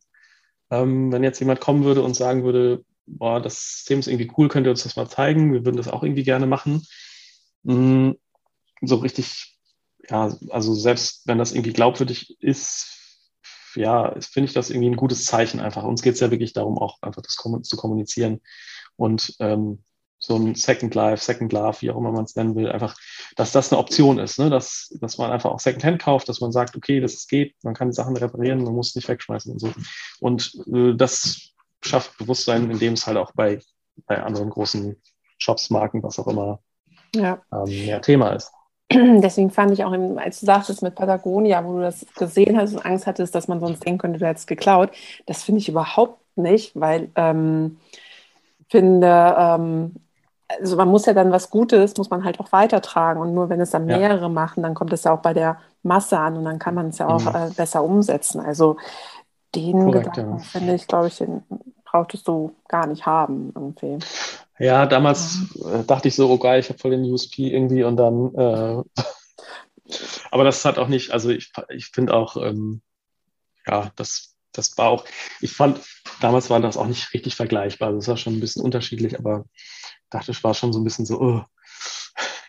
Ähm, 0.71 1.13
wenn 1.13 1.25
jetzt 1.25 1.41
jemand 1.41 1.61
kommen 1.61 1.85
würde 1.85 2.03
und 2.03 2.15
sagen 2.15 2.45
würde, 2.45 2.85
boah, 3.07 3.41
das 3.41 3.75
System 3.75 4.01
ist 4.01 4.09
irgendwie 4.09 4.33
cool, 4.37 4.49
könnt 4.49 4.67
ihr 4.67 4.71
uns 4.71 4.83
das 4.83 4.97
mal 4.97 5.09
zeigen, 5.09 5.53
wir 5.53 5.65
würden 5.65 5.77
das 5.77 5.89
auch 5.89 6.03
irgendwie 6.03 6.25
gerne 6.25 6.47
machen. 6.47 6.87
Mm, 7.65 8.13
so 8.83 8.97
richtig, 8.97 9.59
ja, 10.09 10.37
also 10.51 10.75
selbst 10.75 11.27
wenn 11.27 11.39
das 11.39 11.53
irgendwie 11.53 11.73
glaubwürdig 11.73 12.37
ist, 12.41 12.96
ja, 13.77 14.15
finde 14.21 14.49
ich 14.49 14.55
das 14.55 14.71
irgendwie 14.71 14.91
ein 14.91 14.97
gutes 14.97 15.25
Zeichen 15.25 15.61
einfach. 15.61 15.85
Uns 15.85 16.03
geht 16.03 16.15
es 16.15 16.21
ja 16.21 16.31
wirklich 16.31 16.53
darum, 16.53 16.79
auch 16.79 17.03
einfach 17.03 17.23
das 17.23 17.37
zu 17.37 17.77
kommunizieren. 17.77 18.41
Und 18.97 19.35
ähm, 19.41 19.83
so 20.19 20.37
ein 20.37 20.55
Second 20.55 20.95
Life, 20.95 21.23
Second 21.23 21.53
Love, 21.53 21.83
wie 21.83 21.91
auch 21.91 21.97
immer 21.97 22.13
man 22.13 22.25
es 22.25 22.37
nennen 22.37 22.57
will, 22.57 22.71
einfach, 22.71 22.97
dass 23.37 23.53
das 23.53 23.71
eine 23.71 23.79
Option 23.79 24.19
ist, 24.19 24.39
ne? 24.39 24.51
dass, 24.51 24.95
dass 25.01 25.19
man 25.19 25.31
einfach 25.31 25.51
auch 25.51 25.61
Secondhand 25.61 26.01
kauft, 26.01 26.29
dass 26.29 26.41
man 26.41 26.53
sagt, 26.53 26.77
okay, 26.77 27.01
das 27.01 27.27
geht, 27.27 27.55
man 27.63 27.75
kann 27.75 27.89
die 27.89 27.95
Sachen 27.95 28.17
reparieren, 28.17 28.65
man 28.65 28.75
muss 28.75 28.95
nicht 28.95 29.09
wegschmeißen 29.09 29.53
und 29.53 29.59
so. 29.59 29.73
Und 30.21 30.55
äh, 30.73 30.95
das 30.95 31.53
schafft 31.85 32.17
Bewusstsein, 32.19 32.71
indem 32.71 32.95
es 32.95 33.07
halt 33.07 33.19
auch 33.19 33.33
bei, 33.33 33.61
bei 34.07 34.23
anderen 34.23 34.51
großen 34.51 35.01
Shops, 35.39 35.71
Marken, 35.71 36.03
was 36.03 36.19
auch 36.19 36.27
immer, 36.29 36.61
ja. 37.15 37.43
ähm, 37.53 37.65
mehr 37.65 38.01
Thema 38.01 38.31
ist. 38.31 38.51
Deswegen 38.93 39.51
fand 39.51 39.73
ich 39.73 39.85
auch, 39.85 39.93
als 40.17 40.41
du 40.41 40.47
sagtest 40.47 40.83
mit 40.83 40.95
Patagonia, 40.95 41.65
wo 41.65 41.75
du 41.75 41.81
das 41.81 42.07
gesehen 42.17 42.57
hast 42.57 42.75
und 42.75 42.85
Angst 42.85 43.07
hattest, 43.07 43.35
dass 43.35 43.49
man 43.49 43.61
sonst 43.61 43.85
denken 43.85 43.99
könnte, 43.99 44.19
du 44.19 44.27
hättest 44.27 44.47
geklaut, 44.47 44.91
das 45.27 45.43
finde 45.43 45.61
ich 45.61 45.69
überhaupt 45.69 46.21
nicht, 46.37 46.79
weil 46.79 47.11
ähm, 47.17 47.79
finde, 48.69 49.35
ähm, 49.37 49.95
also 50.49 50.77
man 50.77 50.89
muss 50.89 51.07
ja 51.07 51.13
dann 51.13 51.33
was 51.33 51.51
Gutes, 51.51 51.97
muss 51.97 52.11
man 52.11 52.25
halt 52.25 52.39
auch 52.39 52.53
weitertragen. 52.53 53.21
Und 53.21 53.35
nur 53.35 53.49
wenn 53.49 53.61
es 53.61 53.71
dann 53.71 53.87
mehrere 53.87 54.23
ja. 54.23 54.29
machen, 54.29 54.63
dann 54.63 54.75
kommt 54.75 54.93
es 54.93 55.05
ja 55.05 55.13
auch 55.13 55.23
bei 55.23 55.35
der 55.35 55.59
Masse 55.83 56.19
an 56.19 56.37
und 56.37 56.45
dann 56.45 56.59
kann 56.59 56.75
man 56.75 56.89
es 56.89 56.99
ja 56.99 57.09
auch 57.09 57.25
mhm. 57.25 57.35
äh, 57.35 57.51
besser 57.57 57.83
umsetzen. 57.83 58.41
Also 58.41 58.77
den 59.55 59.85
Korrekt, 59.85 60.15
Gedanken, 60.15 60.39
ja. 60.39 60.45
finde 60.45 60.75
ich, 60.75 60.87
glaube 60.87 61.09
ich, 61.09 61.19
den 61.19 61.43
brauchtest 61.85 62.29
du 62.29 62.55
gar 62.69 62.87
nicht 62.87 63.07
haben 63.07 63.53
irgendwie. 63.55 63.99
Ja, 64.59 64.87
damals 64.87 65.39
ja. 65.55 65.81
Äh, 65.81 65.85
dachte 65.85 66.09
ich 66.09 66.15
so, 66.15 66.31
oh 66.31 66.39
geil, 66.39 66.61
ich 66.61 66.69
habe 66.69 66.79
voll 66.79 66.93
den 66.93 67.05
USP 67.05 67.49
irgendwie 67.49 67.85
und 67.85 67.97
dann, 67.97 68.35
äh, 68.35 68.83
aber 70.31 70.45
das 70.45 70.65
hat 70.65 70.79
auch 70.79 70.89
nicht, 70.89 71.11
also 71.11 71.31
ich, 71.31 71.53
ich 71.69 71.87
finde 71.87 72.15
auch, 72.15 72.37
ähm, 72.37 72.83
ja, 73.67 73.93
das, 73.97 74.35
das 74.53 74.77
war 74.79 74.89
auch, 74.89 75.05
ich 75.41 75.53
fand, 75.53 75.81
damals 76.21 76.49
war 76.51 76.61
das 76.61 76.77
auch 76.77 76.87
nicht 76.87 77.13
richtig 77.13 77.35
vergleichbar. 77.35 77.89
Also 77.89 77.99
das 77.99 78.09
war 78.09 78.17
schon 78.17 78.35
ein 78.35 78.41
bisschen 78.41 78.63
unterschiedlich, 78.63 79.19
aber 79.19 79.45
dachte, 80.09 80.31
ich 80.31 80.43
war 80.45 80.55
schon 80.55 80.73
so 80.73 80.81
ein 80.81 80.85
bisschen 80.85 81.05
so, 81.05 81.21
oh. 81.21 81.45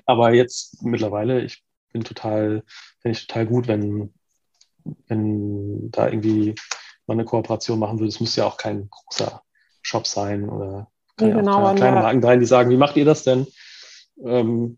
aber 0.05 0.33
jetzt 0.33 0.81
mittlerweile, 0.83 1.41
ich 1.41 1.63
bin 1.91 2.03
total, 2.03 2.63
finde 3.01 3.17
ich 3.17 3.27
total 3.27 3.45
gut, 3.47 3.67
wenn, 3.67 4.13
wenn 5.07 5.91
da 5.91 6.07
irgendwie 6.07 6.55
man 7.07 7.19
eine 7.19 7.25
Kooperation 7.25 7.79
machen 7.79 7.99
würde. 7.99 8.09
Es 8.09 8.19
muss 8.19 8.35
ja 8.35 8.45
auch 8.45 8.57
kein 8.57 8.89
großer 8.89 9.41
Shop 9.81 10.07
sein 10.07 10.49
oder 10.49 10.91
kann 11.17 11.29
ja, 11.29 11.35
genau, 11.35 11.65
auch 11.65 11.75
kleine, 11.75 12.01
Marken 12.01 12.21
sein, 12.21 12.39
die 12.39 12.45
sagen, 12.45 12.69
wie 12.69 12.77
macht 12.77 12.95
ihr 12.95 13.05
das 13.05 13.23
denn? 13.23 13.47
Ähm, 14.23 14.77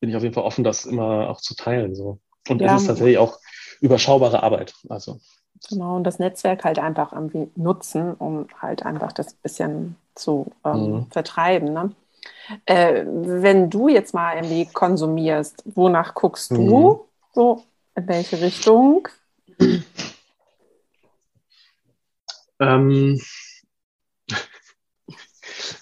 bin 0.00 0.10
ich 0.10 0.16
auf 0.16 0.22
jeden 0.22 0.34
Fall 0.34 0.44
offen, 0.44 0.64
das 0.64 0.84
immer 0.84 1.28
auch 1.28 1.40
zu 1.40 1.54
teilen. 1.54 1.94
So. 1.94 2.20
Und 2.48 2.60
ja, 2.60 2.76
es 2.76 2.82
ist 2.82 2.88
tatsächlich 2.88 3.18
auch 3.18 3.38
überschaubare 3.80 4.42
Arbeit. 4.42 4.74
Also. 4.88 5.20
Genau, 5.68 5.96
und 5.96 6.04
das 6.04 6.18
Netzwerk 6.18 6.64
halt 6.64 6.78
einfach 6.78 7.12
irgendwie 7.12 7.50
nutzen, 7.56 8.14
um 8.14 8.46
halt 8.60 8.86
einfach 8.86 9.12
das 9.12 9.34
bisschen 9.34 9.96
zu 10.14 10.52
ähm, 10.64 10.90
mhm. 10.90 11.06
vertreiben. 11.10 11.72
Ne? 11.72 11.92
Äh, 12.66 13.04
wenn 13.06 13.70
du 13.70 13.88
jetzt 13.88 14.14
mal 14.14 14.36
irgendwie 14.36 14.66
konsumierst, 14.66 15.64
wonach 15.74 16.14
guckst 16.14 16.52
du? 16.52 16.56
Mhm. 16.56 16.98
So, 17.34 17.64
in 17.94 18.08
welche 18.08 18.40
Richtung? 18.40 19.08
Ähm, 22.60 23.20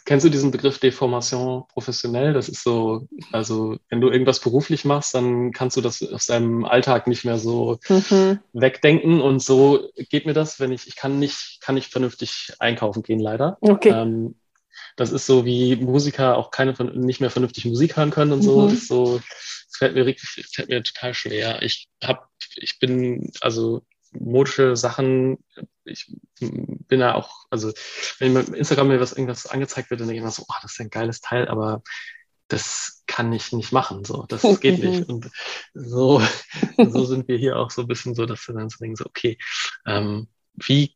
Kennst 0.04 0.24
du 0.24 0.30
diesen 0.30 0.50
Begriff 0.50 0.78
Deformation 0.78 1.64
professionell? 1.68 2.32
Das 2.32 2.48
ist 2.48 2.62
so, 2.62 3.08
also 3.32 3.76
wenn 3.88 4.00
du 4.00 4.10
irgendwas 4.10 4.40
beruflich 4.40 4.84
machst, 4.84 5.14
dann 5.14 5.52
kannst 5.52 5.76
du 5.76 5.80
das 5.80 6.02
aus 6.02 6.26
deinem 6.26 6.64
Alltag 6.64 7.06
nicht 7.06 7.24
mehr 7.24 7.38
so 7.38 7.78
mhm. 7.88 8.40
wegdenken. 8.52 9.20
Und 9.20 9.42
so 9.42 9.88
geht 10.10 10.26
mir 10.26 10.34
das, 10.34 10.60
wenn 10.60 10.72
ich, 10.72 10.86
ich 10.86 10.96
kann 10.96 11.18
nicht, 11.18 11.60
kann 11.60 11.74
nicht 11.74 11.90
vernünftig 11.90 12.52
einkaufen 12.58 13.02
gehen, 13.02 13.20
leider. 13.20 13.58
Okay. 13.60 13.90
Ähm, 13.90 14.36
das 14.96 15.12
ist 15.12 15.26
so 15.26 15.44
wie 15.44 15.76
Musiker 15.76 16.36
auch 16.36 16.50
keine 16.50 16.72
nicht 16.94 17.20
mehr 17.20 17.30
vernünftig 17.30 17.64
Musik 17.66 17.96
hören 17.96 18.10
können 18.10 18.32
und 18.32 18.42
so. 18.42 18.62
Mhm. 18.62 18.76
So 18.76 19.20
fällt 19.76 19.94
mir 19.94 20.06
wirklich, 20.06 20.48
fällt 20.52 20.68
mir 20.68 20.82
total 20.82 21.14
schwer. 21.14 21.62
Ich 21.62 21.88
hab, 22.02 22.28
ich 22.56 22.78
bin, 22.78 23.30
also 23.40 23.82
modische 24.20 24.76
Sachen, 24.76 25.38
ich 25.84 26.12
bin 26.40 27.00
da 27.00 27.14
auch, 27.14 27.46
also 27.50 27.72
wenn 28.18 28.32
mir 28.32 28.40
Instagram 28.40 28.88
mir 28.88 29.00
was 29.00 29.12
irgendwas 29.12 29.46
angezeigt 29.46 29.90
wird, 29.90 30.00
dann 30.00 30.08
denke 30.08 30.18
ich 30.18 30.22
immer 30.22 30.30
so, 30.30 30.44
oh, 30.48 30.54
das 30.62 30.72
ist 30.72 30.80
ein 30.80 30.90
geiles 30.90 31.20
Teil, 31.20 31.48
aber 31.48 31.82
das 32.48 33.02
kann 33.06 33.32
ich 33.32 33.52
nicht 33.52 33.72
machen, 33.72 34.04
so, 34.04 34.24
das 34.28 34.42
geht 34.60 34.82
nicht. 34.82 35.08
Und 35.08 35.30
so, 35.74 36.20
so 36.76 37.04
sind 37.04 37.28
wir 37.28 37.38
hier 37.38 37.58
auch 37.58 37.70
so 37.70 37.82
ein 37.82 37.88
bisschen 37.88 38.14
so, 38.14 38.26
dass 38.26 38.46
wir 38.48 38.54
dann 38.54 38.68
so 38.68 38.78
denken, 38.78 38.96
so, 38.96 39.06
okay, 39.06 39.38
ähm, 39.86 40.28
wie 40.54 40.95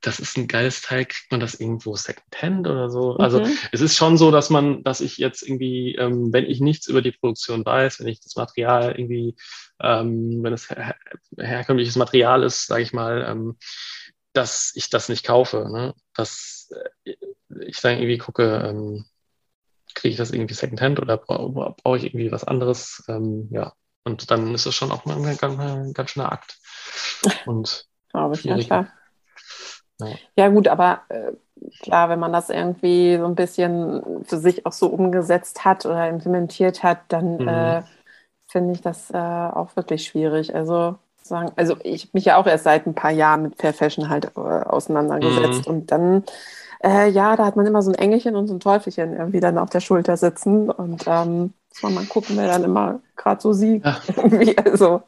das 0.00 0.20
ist 0.20 0.36
ein 0.36 0.46
geiles 0.46 0.82
Teil, 0.82 1.04
kriegt 1.06 1.30
man 1.30 1.40
das 1.40 1.54
irgendwo 1.54 1.96
Secondhand 1.96 2.66
oder 2.68 2.88
so? 2.88 3.16
Also 3.16 3.40
mhm. 3.40 3.52
es 3.72 3.80
ist 3.80 3.96
schon 3.96 4.16
so, 4.16 4.30
dass 4.30 4.48
man, 4.48 4.84
dass 4.84 5.00
ich 5.00 5.18
jetzt 5.18 5.42
irgendwie, 5.42 5.96
ähm, 5.96 6.32
wenn 6.32 6.44
ich 6.44 6.60
nichts 6.60 6.86
über 6.86 7.02
die 7.02 7.12
Produktion 7.12 7.64
weiß, 7.64 8.00
wenn 8.00 8.08
ich 8.08 8.20
das 8.20 8.36
Material 8.36 8.94
irgendwie, 8.96 9.36
ähm, 9.80 10.42
wenn 10.42 10.52
es 10.52 10.70
her 10.70 10.94
herkömmliches 11.36 11.96
Material 11.96 12.44
ist, 12.44 12.66
sage 12.66 12.82
ich 12.82 12.92
mal, 12.92 13.26
ähm, 13.28 13.58
dass 14.32 14.72
ich 14.76 14.88
das 14.88 15.08
nicht 15.08 15.24
kaufe. 15.24 15.68
Ne? 15.70 15.94
Dass 16.14 16.70
äh, 17.04 17.14
ich 17.66 17.80
dann 17.80 17.98
irgendwie 17.98 18.18
gucke, 18.18 18.62
ähm, 18.68 19.04
kriege 19.94 20.12
ich 20.12 20.18
das 20.18 20.30
irgendwie 20.30 20.54
Secondhand 20.54 21.00
oder 21.00 21.16
bra 21.16 21.74
brauche 21.82 21.96
ich 21.96 22.04
irgendwie 22.04 22.30
was 22.30 22.44
anderes? 22.44 23.02
Ähm, 23.08 23.48
ja, 23.50 23.72
und 24.04 24.30
dann 24.30 24.54
ist 24.54 24.66
das 24.66 24.74
schon 24.74 24.92
auch 24.92 25.04
mal 25.06 25.16
ein 25.16 25.36
ganz, 25.36 25.94
ganz 25.94 26.10
schöner 26.10 26.30
Akt. 26.30 26.58
Und 27.46 27.86
Glaube 28.10 28.36
ich, 28.36 28.44
ja 28.44 28.58
klar. 28.58 28.92
Ja. 30.00 30.06
ja, 30.36 30.48
gut, 30.48 30.68
aber 30.68 31.02
äh, 31.08 31.32
klar, 31.82 32.08
wenn 32.08 32.20
man 32.20 32.32
das 32.32 32.50
irgendwie 32.50 33.16
so 33.16 33.24
ein 33.24 33.34
bisschen 33.34 34.24
für 34.24 34.38
sich 34.38 34.64
auch 34.64 34.72
so 34.72 34.86
umgesetzt 34.88 35.64
hat 35.64 35.86
oder 35.86 36.08
implementiert 36.08 36.82
hat, 36.82 37.00
dann 37.08 37.38
mhm. 37.38 37.48
äh, 37.48 37.82
finde 38.46 38.74
ich 38.74 38.80
das 38.80 39.10
äh, 39.10 39.16
auch 39.16 39.74
wirklich 39.76 40.04
schwierig. 40.04 40.54
Also 40.54 40.96
sagen, 41.22 41.52
also 41.56 41.76
ich 41.82 42.14
mich 42.14 42.24
ja 42.24 42.36
auch 42.36 42.46
erst 42.46 42.64
seit 42.64 42.86
ein 42.86 42.94
paar 42.94 43.10
Jahren 43.10 43.42
mit 43.42 43.56
Fair 43.56 43.74
Fashion 43.74 44.08
halt 44.08 44.32
äh, 44.36 44.40
auseinandergesetzt 44.40 45.66
mhm. 45.66 45.74
und 45.74 45.92
dann 45.92 46.24
äh, 46.82 47.10
ja, 47.10 47.36
da 47.36 47.44
hat 47.44 47.56
man 47.56 47.66
immer 47.66 47.82
so 47.82 47.90
ein 47.90 47.96
Engelchen 47.96 48.36
und 48.36 48.46
so 48.46 48.54
ein 48.54 48.60
Teufelchen 48.60 49.16
irgendwie 49.16 49.40
dann 49.40 49.58
auf 49.58 49.70
der 49.70 49.80
Schulter 49.80 50.16
sitzen 50.16 50.70
und 50.70 51.04
ähm, 51.06 51.52
muss 51.70 51.82
man 51.82 51.94
mal 51.94 52.04
gucken, 52.06 52.36
wer 52.36 52.46
dann 52.46 52.64
immer 52.64 53.00
gerade 53.16 53.40
so 53.40 53.52
sieht. 53.52 53.84
Ja. 53.84 53.98
Also, 54.64 55.02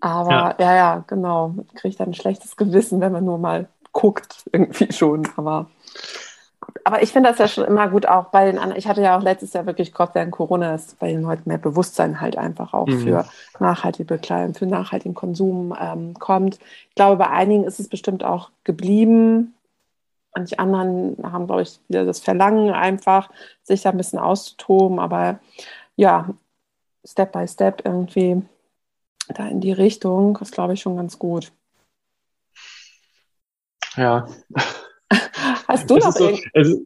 aber 0.00 0.30
ja. 0.30 0.54
ja, 0.58 0.74
ja, 0.76 1.04
genau. 1.06 1.48
Man 1.48 1.66
kriegt 1.74 2.00
dann 2.00 2.08
ein 2.10 2.14
schlechtes 2.14 2.56
Gewissen, 2.56 3.00
wenn 3.00 3.12
man 3.12 3.24
nur 3.24 3.38
mal 3.38 3.68
guckt, 3.94 4.44
irgendwie 4.52 4.92
schon. 4.92 5.26
Aber, 5.36 5.70
aber 6.84 7.02
ich 7.02 7.12
finde 7.12 7.30
das 7.30 7.38
ja 7.38 7.48
schon 7.48 7.64
immer 7.64 7.88
gut, 7.88 8.06
auch 8.06 8.26
bei 8.26 8.44
den 8.44 8.58
anderen. 8.58 8.78
Ich 8.78 8.86
hatte 8.86 9.00
ja 9.00 9.16
auch 9.16 9.22
letztes 9.22 9.54
Jahr 9.54 9.64
wirklich 9.64 9.94
Gott 9.94 10.10
während 10.12 10.32
Corona, 10.32 10.72
dass 10.72 10.94
bei 10.96 11.08
den 11.08 11.22
Leuten 11.22 11.48
mehr 11.48 11.56
Bewusstsein 11.56 12.20
halt 12.20 12.36
einfach 12.36 12.74
auch 12.74 12.86
mhm. 12.86 13.00
für 13.00 13.24
nachhaltige 13.58 14.04
Bekleidung, 14.04 14.54
für 14.54 14.66
nachhaltigen 14.66 15.14
Konsum 15.14 15.74
ähm, 15.80 16.12
kommt. 16.14 16.58
Ich 16.90 16.94
glaube, 16.94 17.16
bei 17.16 17.30
einigen 17.30 17.64
ist 17.64 17.80
es 17.80 17.88
bestimmt 17.88 18.22
auch 18.22 18.50
geblieben. 18.64 19.54
Manche 20.34 20.58
anderen 20.58 21.16
haben, 21.22 21.46
glaube 21.46 21.62
ich, 21.62 21.78
wieder 21.88 22.04
das 22.04 22.18
Verlangen, 22.18 22.72
einfach 22.72 23.30
sich 23.62 23.82
da 23.82 23.90
ein 23.90 23.96
bisschen 23.96 24.18
auszutoben. 24.18 24.98
Aber 24.98 25.38
ja, 25.94 26.28
Step 27.04 27.32
by 27.32 27.46
Step 27.46 27.82
irgendwie 27.84 28.42
da 29.28 29.46
in 29.46 29.60
die 29.60 29.72
Richtung, 29.72 30.36
ist, 30.42 30.52
glaube 30.52 30.74
ich, 30.74 30.80
schon 30.80 30.96
ganz 30.96 31.18
gut. 31.18 31.52
Ja. 33.96 34.26
Hast 35.68 35.90
du 35.90 35.96
noch 35.96 36.12
so, 36.12 36.36
es, 36.52 36.76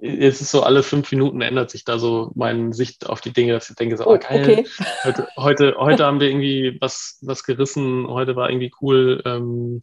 es, 0.00 0.40
ist 0.40 0.50
so, 0.50 0.62
alle 0.62 0.82
fünf 0.82 1.10
Minuten 1.10 1.40
ändert 1.40 1.70
sich 1.70 1.84
da 1.84 1.98
so 1.98 2.32
meine 2.34 2.72
Sicht 2.72 3.08
auf 3.08 3.20
die 3.20 3.32
Dinge, 3.32 3.52
dass 3.52 3.70
ich 3.70 3.76
denke, 3.76 3.96
so, 3.96 4.06
oh, 4.06 4.18
geil, 4.18 4.42
okay. 4.42 4.66
heute, 5.04 5.28
heute, 5.36 5.74
heute 5.78 6.04
haben 6.04 6.20
wir 6.20 6.28
irgendwie 6.28 6.78
was, 6.80 7.18
was 7.22 7.44
gerissen, 7.44 8.06
heute 8.06 8.36
war 8.36 8.50
irgendwie 8.50 8.72
cool, 8.80 9.22
ähm, 9.24 9.82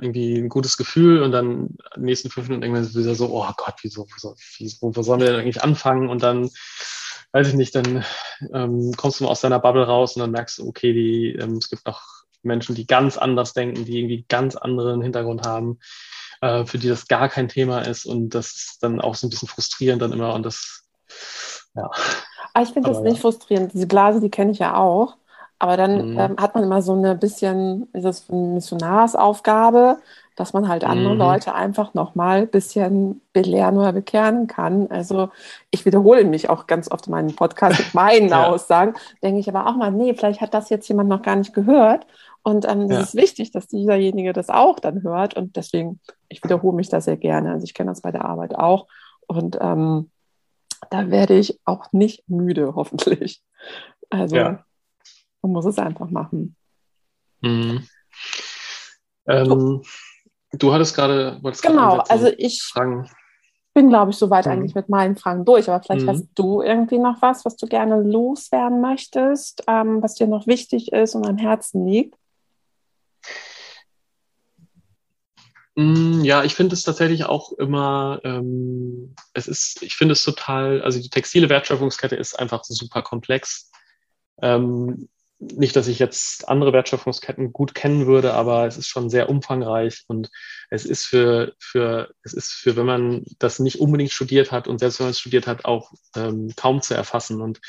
irgendwie 0.00 0.36
ein 0.36 0.48
gutes 0.48 0.76
Gefühl 0.76 1.22
und 1.22 1.32
dann 1.32 1.76
die 1.96 2.00
nächsten 2.00 2.30
fünf 2.30 2.48
Minuten 2.48 2.64
irgendwann 2.64 2.94
wieder 2.94 3.14
so, 3.14 3.30
oh 3.30 3.50
Gott, 3.56 3.76
wieso, 3.82 4.06
wieso, 4.14 4.34
wieso 4.58 4.94
wo 4.94 5.02
sollen 5.02 5.20
wir 5.20 5.28
denn 5.30 5.40
eigentlich 5.40 5.62
anfangen? 5.62 6.10
Und 6.10 6.22
dann, 6.22 6.50
weiß 7.32 7.48
ich 7.48 7.54
nicht, 7.54 7.74
dann 7.74 8.04
ähm, 8.52 8.92
kommst 8.96 9.20
du 9.20 9.24
mal 9.24 9.30
aus 9.30 9.40
deiner 9.40 9.60
Bubble 9.60 9.84
raus 9.84 10.14
und 10.14 10.20
dann 10.20 10.30
merkst 10.30 10.58
du, 10.58 10.68
okay, 10.68 10.92
die, 10.92 11.36
ähm, 11.40 11.56
es 11.56 11.70
gibt 11.70 11.86
noch 11.86 12.17
Menschen, 12.42 12.74
die 12.74 12.86
ganz 12.86 13.16
anders 13.16 13.52
denken, 13.52 13.84
die 13.84 13.98
irgendwie 13.98 14.24
ganz 14.28 14.56
anderen 14.56 15.02
Hintergrund 15.02 15.46
haben, 15.46 15.78
äh, 16.40 16.64
für 16.64 16.78
die 16.78 16.88
das 16.88 17.08
gar 17.08 17.28
kein 17.28 17.48
Thema 17.48 17.80
ist 17.80 18.04
und 18.04 18.30
das 18.30 18.46
ist 18.52 18.78
dann 18.82 19.00
auch 19.00 19.14
so 19.14 19.26
ein 19.26 19.30
bisschen 19.30 19.48
frustrierend 19.48 20.02
dann 20.02 20.12
immer 20.12 20.34
und 20.34 20.44
das, 20.44 20.84
ja. 21.74 21.84
Aber 21.84 21.92
ah, 22.54 22.62
ich 22.62 22.70
finde 22.70 22.90
das 22.90 23.00
nicht 23.02 23.16
ja. 23.16 23.20
frustrierend. 23.20 23.72
Diese 23.72 23.86
Blase, 23.86 24.20
die 24.20 24.30
kenne 24.30 24.50
ich 24.50 24.58
ja 24.58 24.76
auch. 24.76 25.16
Aber 25.58 25.76
dann 25.76 26.12
mhm. 26.12 26.18
ähm, 26.18 26.36
hat 26.38 26.54
man 26.54 26.64
immer 26.64 26.82
so 26.82 26.92
eine 26.92 27.14
bisschen, 27.14 27.88
ist 27.92 28.04
das 28.04 28.30
eine 28.30 28.40
Missionarsaufgabe, 28.54 29.98
dass 30.36 30.52
man 30.52 30.68
halt 30.68 30.84
andere 30.84 31.14
mhm. 31.14 31.18
Leute 31.18 31.54
einfach 31.54 31.94
nochmal 31.94 32.42
ein 32.42 32.48
bisschen 32.48 33.20
belehren 33.32 33.76
oder 33.76 33.92
bekehren 33.92 34.46
kann. 34.46 34.88
Also 34.88 35.30
ich 35.70 35.84
wiederhole 35.84 36.24
mich 36.24 36.48
auch 36.48 36.68
ganz 36.68 36.90
oft 36.90 37.08
in 37.08 37.10
meinen 37.10 37.34
Podcast 37.34 37.78
mit 37.78 37.92
meinen 37.92 38.28
ja. 38.30 38.46
Aussagen, 38.46 38.94
denke 39.22 39.40
ich 39.40 39.48
aber 39.48 39.66
auch 39.66 39.74
mal, 39.74 39.90
nee, 39.90 40.14
vielleicht 40.14 40.40
hat 40.40 40.54
das 40.54 40.70
jetzt 40.70 40.88
jemand 40.88 41.08
noch 41.08 41.22
gar 41.22 41.34
nicht 41.34 41.54
gehört. 41.54 42.06
Und 42.42 42.66
ähm, 42.66 42.82
es 42.82 42.90
ja. 42.90 43.00
ist 43.00 43.14
wichtig, 43.14 43.52
dass 43.52 43.66
dieserjenige 43.66 44.32
das 44.32 44.48
auch 44.48 44.78
dann 44.80 45.02
hört. 45.02 45.34
Und 45.34 45.56
deswegen, 45.56 46.00
ich 46.28 46.42
wiederhole 46.42 46.76
mich 46.76 46.88
da 46.88 47.00
sehr 47.00 47.16
gerne. 47.16 47.52
Also 47.52 47.64
ich 47.64 47.74
kenne 47.74 47.90
das 47.90 48.00
bei 48.00 48.10
der 48.10 48.24
Arbeit 48.24 48.54
auch. 48.54 48.86
Und 49.26 49.58
ähm, 49.60 50.10
da 50.90 51.10
werde 51.10 51.38
ich 51.38 51.58
auch 51.64 51.92
nicht 51.92 52.28
müde, 52.28 52.72
hoffentlich. 52.74 53.42
Also 54.10 54.36
ja. 54.36 54.64
man 55.42 55.52
muss 55.52 55.66
es 55.66 55.78
einfach 55.78 56.10
machen. 56.10 56.56
Mhm. 57.40 57.86
Ähm, 59.26 59.82
du 60.52 60.72
hattest 60.72 60.94
gerade, 60.94 61.38
genau, 61.62 61.98
also 62.08 62.28
ich 62.38 62.62
fragen. 62.62 63.08
bin, 63.74 63.90
glaube 63.90 64.10
ich, 64.10 64.16
soweit 64.16 64.46
mhm. 64.46 64.52
eigentlich 64.52 64.74
mit 64.74 64.88
meinen 64.88 65.16
Fragen 65.16 65.44
durch. 65.44 65.68
Aber 65.68 65.82
vielleicht 65.82 66.06
mhm. 66.06 66.10
hast 66.10 66.28
du 66.34 66.62
irgendwie 66.62 66.98
noch 66.98 67.20
was, 67.20 67.44
was 67.44 67.56
du 67.56 67.66
gerne 67.66 68.00
loswerden 68.00 68.80
möchtest, 68.80 69.62
ähm, 69.66 70.02
was 70.02 70.14
dir 70.14 70.26
noch 70.26 70.46
wichtig 70.46 70.92
ist 70.92 71.14
und 71.14 71.28
am 71.28 71.36
Herzen 71.36 71.86
liegt. 71.86 72.14
Ja, 75.80 76.42
ich 76.42 76.56
finde 76.56 76.74
es 76.74 76.82
tatsächlich 76.82 77.24
auch 77.26 77.52
immer, 77.52 78.20
ähm, 78.24 79.14
es 79.32 79.46
ist, 79.46 79.80
ich 79.82 79.94
finde 79.94 80.14
es 80.14 80.24
total, 80.24 80.82
also 80.82 81.00
die 81.00 81.08
textile 81.08 81.48
Wertschöpfungskette 81.48 82.16
ist 82.16 82.36
einfach 82.36 82.64
super 82.64 83.02
komplex. 83.02 83.70
Ähm, 84.42 85.08
nicht, 85.38 85.76
dass 85.76 85.86
ich 85.86 86.00
jetzt 86.00 86.48
andere 86.48 86.72
Wertschöpfungsketten 86.72 87.52
gut 87.52 87.76
kennen 87.76 88.08
würde, 88.08 88.34
aber 88.34 88.66
es 88.66 88.76
ist 88.76 88.88
schon 88.88 89.08
sehr 89.08 89.28
umfangreich 89.28 90.02
und 90.08 90.30
es 90.68 90.84
ist 90.84 91.06
für, 91.06 91.54
für, 91.60 92.10
es 92.24 92.34
ist 92.34 92.50
für, 92.50 92.74
wenn 92.74 92.86
man 92.86 93.24
das 93.38 93.60
nicht 93.60 93.78
unbedingt 93.78 94.10
studiert 94.10 94.50
hat 94.50 94.66
und 94.66 94.80
selbst 94.80 94.98
wenn 94.98 95.06
man 95.06 95.12
es 95.12 95.20
studiert 95.20 95.46
hat, 95.46 95.64
auch 95.64 95.92
ähm, 96.16 96.52
kaum 96.56 96.82
zu 96.82 96.94
erfassen. 96.94 97.40
Und 97.40 97.60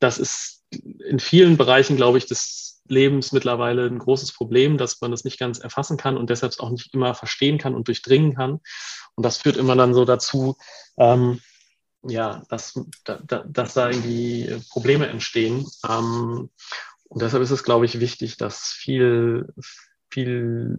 das 0.00 0.18
ist 0.18 0.64
in 0.70 1.20
vielen 1.20 1.56
Bereichen, 1.56 1.94
glaube 1.94 2.18
ich, 2.18 2.26
des 2.26 2.75
Lebens 2.88 3.32
mittlerweile 3.32 3.86
ein 3.86 3.98
großes 3.98 4.32
Problem, 4.32 4.78
dass 4.78 5.00
man 5.00 5.10
das 5.10 5.24
nicht 5.24 5.38
ganz 5.38 5.58
erfassen 5.58 5.96
kann 5.96 6.16
und 6.16 6.30
deshalb 6.30 6.58
auch 6.60 6.70
nicht 6.70 6.94
immer 6.94 7.14
verstehen 7.14 7.58
kann 7.58 7.74
und 7.74 7.88
durchdringen 7.88 8.34
kann. 8.34 8.60
Und 9.14 9.24
das 9.24 9.38
führt 9.38 9.56
immer 9.56 9.76
dann 9.76 9.94
so 9.94 10.04
dazu, 10.04 10.56
ähm, 10.98 11.40
ja, 12.02 12.42
dass, 12.48 12.78
da, 13.04 13.18
dass 13.18 13.74
da 13.74 13.90
irgendwie 13.90 14.60
Probleme 14.70 15.08
entstehen. 15.08 15.66
Ähm, 15.88 16.50
und 17.08 17.22
deshalb 17.22 17.42
ist 17.42 17.50
es, 17.50 17.64
glaube 17.64 17.86
ich, 17.86 18.00
wichtig, 18.00 18.36
dass 18.36 18.68
viel, 18.68 19.52
viel, 20.10 20.76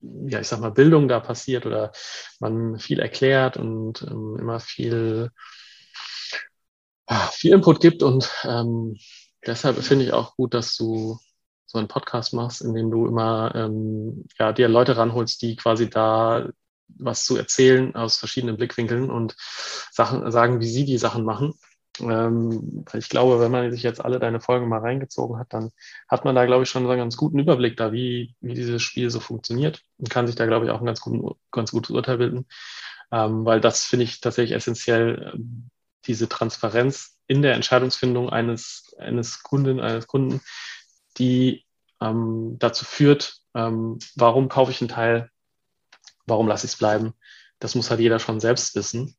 ja, 0.00 0.40
ich 0.40 0.48
sag 0.48 0.60
mal, 0.60 0.70
Bildung 0.70 1.08
da 1.08 1.20
passiert 1.20 1.66
oder 1.66 1.92
man 2.38 2.78
viel 2.78 3.00
erklärt 3.00 3.56
und 3.56 4.02
ähm, 4.02 4.36
immer 4.38 4.60
viel, 4.60 5.30
viel 7.32 7.52
Input 7.52 7.80
gibt 7.80 8.02
und 8.02 8.30
ähm, 8.44 8.96
deshalb 9.46 9.76
finde 9.82 10.04
ich 10.04 10.12
auch 10.12 10.36
gut, 10.36 10.54
dass 10.54 10.76
du 10.76 11.18
so 11.66 11.78
einen 11.78 11.88
Podcast 11.88 12.32
machst, 12.34 12.62
in 12.62 12.74
dem 12.74 12.90
du 12.90 13.06
immer 13.06 13.52
ähm, 13.54 14.24
ja, 14.38 14.52
dir 14.52 14.68
Leute 14.68 14.96
ranholst, 14.96 15.40
die 15.42 15.56
quasi 15.56 15.88
da 15.88 16.48
was 16.98 17.24
zu 17.24 17.36
erzählen 17.36 17.94
aus 17.94 18.16
verschiedenen 18.16 18.56
Blickwinkeln 18.56 19.10
und 19.10 19.36
Sachen 19.92 20.28
sagen, 20.32 20.60
wie 20.60 20.68
sie 20.68 20.84
die 20.84 20.98
Sachen 20.98 21.24
machen. 21.24 21.54
Ähm, 22.00 22.84
ich 22.94 23.08
glaube, 23.08 23.40
wenn 23.40 23.50
man 23.50 23.70
sich 23.70 23.82
jetzt 23.82 24.04
alle 24.04 24.18
deine 24.18 24.40
Folgen 24.40 24.68
mal 24.68 24.80
reingezogen 24.80 25.38
hat, 25.38 25.52
dann 25.52 25.70
hat 26.08 26.24
man 26.24 26.34
da, 26.34 26.46
glaube 26.46 26.64
ich, 26.64 26.70
schon 26.70 26.86
einen 26.86 26.98
ganz 26.98 27.16
guten 27.16 27.38
Überblick 27.38 27.76
da, 27.76 27.92
wie, 27.92 28.34
wie 28.40 28.54
dieses 28.54 28.82
Spiel 28.82 29.10
so 29.10 29.20
funktioniert 29.20 29.82
und 29.98 30.10
kann 30.10 30.26
sich 30.26 30.36
da, 30.36 30.46
glaube 30.46 30.66
ich, 30.66 30.72
auch 30.72 30.80
ein 30.80 30.86
ganz, 30.86 31.00
guten, 31.00 31.36
ganz 31.50 31.70
gutes 31.70 31.90
Urteil 31.90 32.18
bilden. 32.18 32.46
Ähm, 33.12 33.44
weil 33.44 33.60
das 33.60 33.84
finde 33.84 34.04
ich 34.04 34.20
tatsächlich 34.20 34.56
essentiell, 34.56 35.34
diese 36.06 36.28
Transparenz 36.28 37.18
in 37.26 37.42
der 37.42 37.54
Entscheidungsfindung 37.54 38.30
eines, 38.30 38.94
eines 38.98 39.42
Kunden, 39.42 39.80
eines 39.80 40.06
Kunden, 40.06 40.40
die 41.18 41.64
ähm, 42.00 42.56
dazu 42.58 42.84
führt, 42.84 43.40
ähm, 43.54 43.98
warum 44.16 44.48
kaufe 44.48 44.70
ich 44.70 44.80
einen 44.80 44.88
Teil, 44.88 45.30
warum 46.26 46.48
lasse 46.48 46.66
ich 46.66 46.72
es 46.72 46.78
bleiben. 46.78 47.14
Das 47.58 47.74
muss 47.74 47.90
halt 47.90 48.00
jeder 48.00 48.18
schon 48.18 48.40
selbst 48.40 48.74
wissen. 48.74 49.16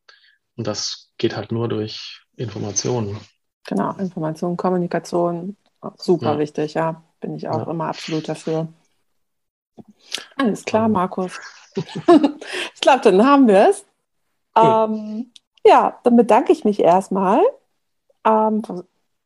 Und 0.56 0.68
das 0.68 1.12
geht 1.18 1.36
halt 1.36 1.52
nur 1.52 1.70
durch 1.70 2.24
Informationen. 2.36 3.20
Genau, 3.68 3.94
Information, 3.98 4.58
Kommunikation, 4.58 5.56
super 5.98 6.34
ja. 6.34 6.40
wichtig, 6.40 6.74
ja. 6.74 7.04
Bin 7.20 7.36
ich 7.36 7.48
auch 7.48 7.66
ja. 7.66 7.72
immer 7.72 7.86
absolut 7.86 8.28
dafür. 8.28 8.68
Alles 10.36 10.66
klar, 10.66 10.90
Markus. 10.90 11.40
ich 11.76 12.82
glaube, 12.82 13.02
dann 13.04 13.24
haben 13.24 13.48
wir 13.48 13.70
es. 13.70 13.86
Cool. 14.56 14.88
Ähm, 14.96 15.32
ja, 15.66 16.00
dann 16.04 16.16
bedanke 16.16 16.52
ich 16.52 16.66
mich 16.66 16.80
erstmal. 16.80 17.42
Ähm, 18.26 18.62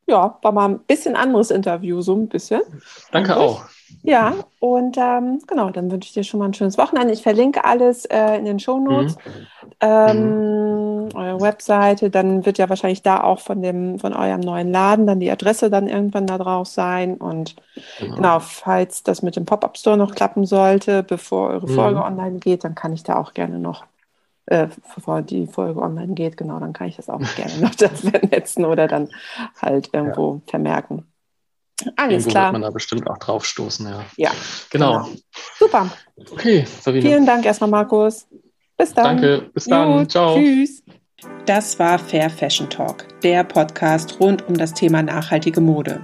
ja, 0.08 0.38
war 0.42 0.52
mal 0.52 0.68
ein 0.68 0.78
bisschen 0.80 1.16
anderes 1.16 1.50
Interview, 1.50 2.00
so 2.00 2.14
ein 2.14 2.28
bisschen. 2.28 2.62
Danke 3.10 3.36
auch. 3.36 3.64
Ja, 4.02 4.34
und 4.60 4.96
ähm, 4.98 5.40
genau, 5.46 5.70
dann 5.70 5.90
wünsche 5.90 6.08
ich 6.08 6.14
dir 6.14 6.22
schon 6.22 6.38
mal 6.38 6.46
ein 6.46 6.54
schönes 6.54 6.78
Wochenende. 6.78 7.12
Ich 7.12 7.22
verlinke 7.22 7.64
alles 7.64 8.04
äh, 8.04 8.36
in 8.36 8.44
den 8.44 8.60
Shownotes. 8.60 9.16
Mhm. 9.16 9.46
Ähm, 9.80 11.04
mhm. 11.04 11.08
Eure 11.14 11.40
Webseite, 11.40 12.10
dann 12.10 12.46
wird 12.46 12.58
ja 12.58 12.68
wahrscheinlich 12.68 13.02
da 13.02 13.22
auch 13.22 13.40
von 13.40 13.62
dem, 13.62 13.98
von 13.98 14.12
eurem 14.12 14.40
neuen 14.40 14.70
Laden 14.70 15.06
dann 15.06 15.20
die 15.20 15.30
Adresse 15.30 15.70
dann 15.70 15.88
irgendwann 15.88 16.26
da 16.26 16.38
drauf 16.38 16.68
sein. 16.68 17.16
Und 17.16 17.56
genau, 17.98 18.16
genau 18.16 18.40
falls 18.40 19.02
das 19.02 19.22
mit 19.22 19.36
dem 19.36 19.44
Pop-Up-Store 19.44 19.96
noch 19.96 20.14
klappen 20.14 20.46
sollte, 20.46 21.02
bevor 21.02 21.50
eure 21.50 21.68
Folge 21.68 21.98
mhm. 21.98 22.04
online 22.04 22.38
geht, 22.38 22.64
dann 22.64 22.74
kann 22.74 22.92
ich 22.92 23.02
da 23.02 23.16
auch 23.16 23.34
gerne 23.34 23.58
noch 23.58 23.84
äh, 24.46 24.68
bevor 24.94 25.22
die 25.22 25.46
Folge 25.46 25.80
online 25.80 26.14
geht, 26.14 26.36
genau, 26.36 26.58
dann 26.60 26.72
kann 26.72 26.88
ich 26.88 26.96
das 26.96 27.08
auch 27.08 27.20
gerne 27.36 27.58
noch 27.60 27.74
das 27.76 28.00
vernetzen 28.00 28.64
oder 28.64 28.88
dann 28.88 29.08
halt 29.60 29.90
irgendwo 29.92 30.34
ja. 30.34 30.40
vermerken. 30.46 31.04
Alles 31.96 32.24
Irgendwo 32.24 32.30
klar. 32.30 32.44
wird 32.44 32.52
man 32.52 32.62
da 32.62 32.70
bestimmt 32.70 33.10
auch 33.10 33.18
draufstoßen, 33.18 33.86
ja. 33.86 34.04
Ja. 34.16 34.30
Genau. 34.70 35.04
genau. 35.04 35.16
Super. 35.58 35.90
Okay, 36.32 36.64
Sabine. 36.80 37.02
Vielen 37.02 37.26
Dank 37.26 37.44
erstmal, 37.44 37.68
Markus. 37.68 38.26
Bis 38.78 38.94
dann. 38.94 39.04
Danke, 39.04 39.50
bis 39.52 39.64
dann. 39.64 39.90
Jo, 39.90 40.04
Ciao. 40.06 40.36
Tschüss. 40.36 40.82
Das 41.44 41.78
war 41.78 41.98
Fair 41.98 42.30
Fashion 42.30 42.68
Talk, 42.68 43.06
der 43.22 43.44
Podcast 43.44 44.18
rund 44.20 44.46
um 44.48 44.56
das 44.56 44.74
Thema 44.74 45.02
nachhaltige 45.02 45.60
Mode. 45.60 46.00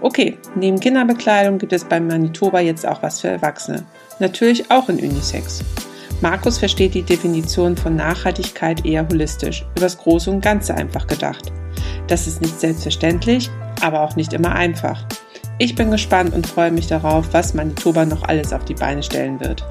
Okay, 0.00 0.38
neben 0.54 0.80
Kinderbekleidung 0.80 1.58
gibt 1.58 1.72
es 1.72 1.84
beim 1.84 2.06
Manitoba 2.06 2.60
jetzt 2.60 2.86
auch 2.86 3.02
was 3.02 3.20
für 3.20 3.28
Erwachsene. 3.28 3.84
Natürlich 4.18 4.70
auch 4.70 4.88
in 4.88 4.96
Unisex. 4.96 5.62
Markus 6.20 6.58
versteht 6.58 6.94
die 6.94 7.02
Definition 7.02 7.76
von 7.76 7.94
Nachhaltigkeit 7.94 8.84
eher 8.84 9.06
holistisch, 9.08 9.64
übers 9.76 9.98
Große 9.98 10.30
und 10.30 10.40
Ganze 10.40 10.74
einfach 10.74 11.06
gedacht. 11.06 11.52
Das 12.08 12.26
ist 12.26 12.40
nicht 12.40 12.58
selbstverständlich, 12.58 13.48
aber 13.82 14.02
auch 14.02 14.16
nicht 14.16 14.32
immer 14.32 14.52
einfach. 14.52 15.04
Ich 15.58 15.74
bin 15.74 15.90
gespannt 15.90 16.34
und 16.34 16.46
freue 16.46 16.70
mich 16.70 16.86
darauf, 16.86 17.26
was 17.32 17.54
Manitoba 17.54 18.04
noch 18.04 18.22
alles 18.24 18.52
auf 18.52 18.64
die 18.64 18.74
Beine 18.74 19.02
stellen 19.02 19.40
wird. 19.40 19.64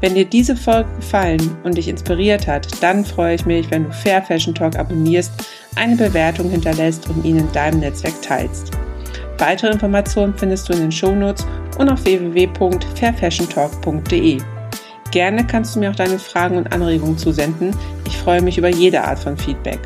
Wenn 0.00 0.14
dir 0.14 0.24
diese 0.24 0.56
Folge 0.56 0.88
gefallen 0.96 1.58
und 1.62 1.76
dich 1.76 1.88
inspiriert 1.88 2.46
hat, 2.46 2.66
dann 2.82 3.04
freue 3.04 3.34
ich 3.34 3.44
mich, 3.46 3.70
wenn 3.70 3.84
du 3.84 3.92
Fair 3.92 4.22
Fashion 4.22 4.54
Talk 4.54 4.76
abonnierst, 4.76 5.32
eine 5.76 5.96
Bewertung 5.96 6.50
hinterlässt 6.50 7.08
und 7.08 7.24
ihn 7.24 7.38
in 7.38 7.52
deinem 7.52 7.80
Netzwerk 7.80 8.20
teilst. 8.20 8.72
Weitere 9.38 9.70
Informationen 9.70 10.34
findest 10.36 10.68
du 10.68 10.74
in 10.74 10.80
den 10.80 10.92
Shownotes 10.92 11.46
und 11.78 11.88
auf 11.88 12.04
www.fairfashiontalk.de. 12.04 14.59
Gerne 15.10 15.44
kannst 15.44 15.74
du 15.74 15.80
mir 15.80 15.90
auch 15.90 15.96
deine 15.96 16.18
Fragen 16.18 16.56
und 16.56 16.72
Anregungen 16.72 17.18
zusenden. 17.18 17.74
Ich 18.06 18.16
freue 18.16 18.42
mich 18.42 18.58
über 18.58 18.68
jede 18.68 19.02
Art 19.02 19.18
von 19.18 19.36
Feedback. 19.36 19.80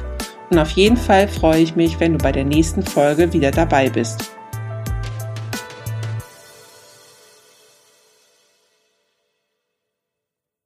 Und 0.50 0.58
auf 0.58 0.70
jeden 0.72 0.96
Fall 0.96 1.28
freue 1.28 1.60
ich 1.60 1.76
mich, 1.76 1.98
wenn 1.98 2.12
du 2.12 2.18
bei 2.18 2.30
der 2.30 2.44
nächsten 2.44 2.82
Folge 2.82 3.32
wieder 3.32 3.50
dabei 3.50 3.88
bist. 3.88 4.33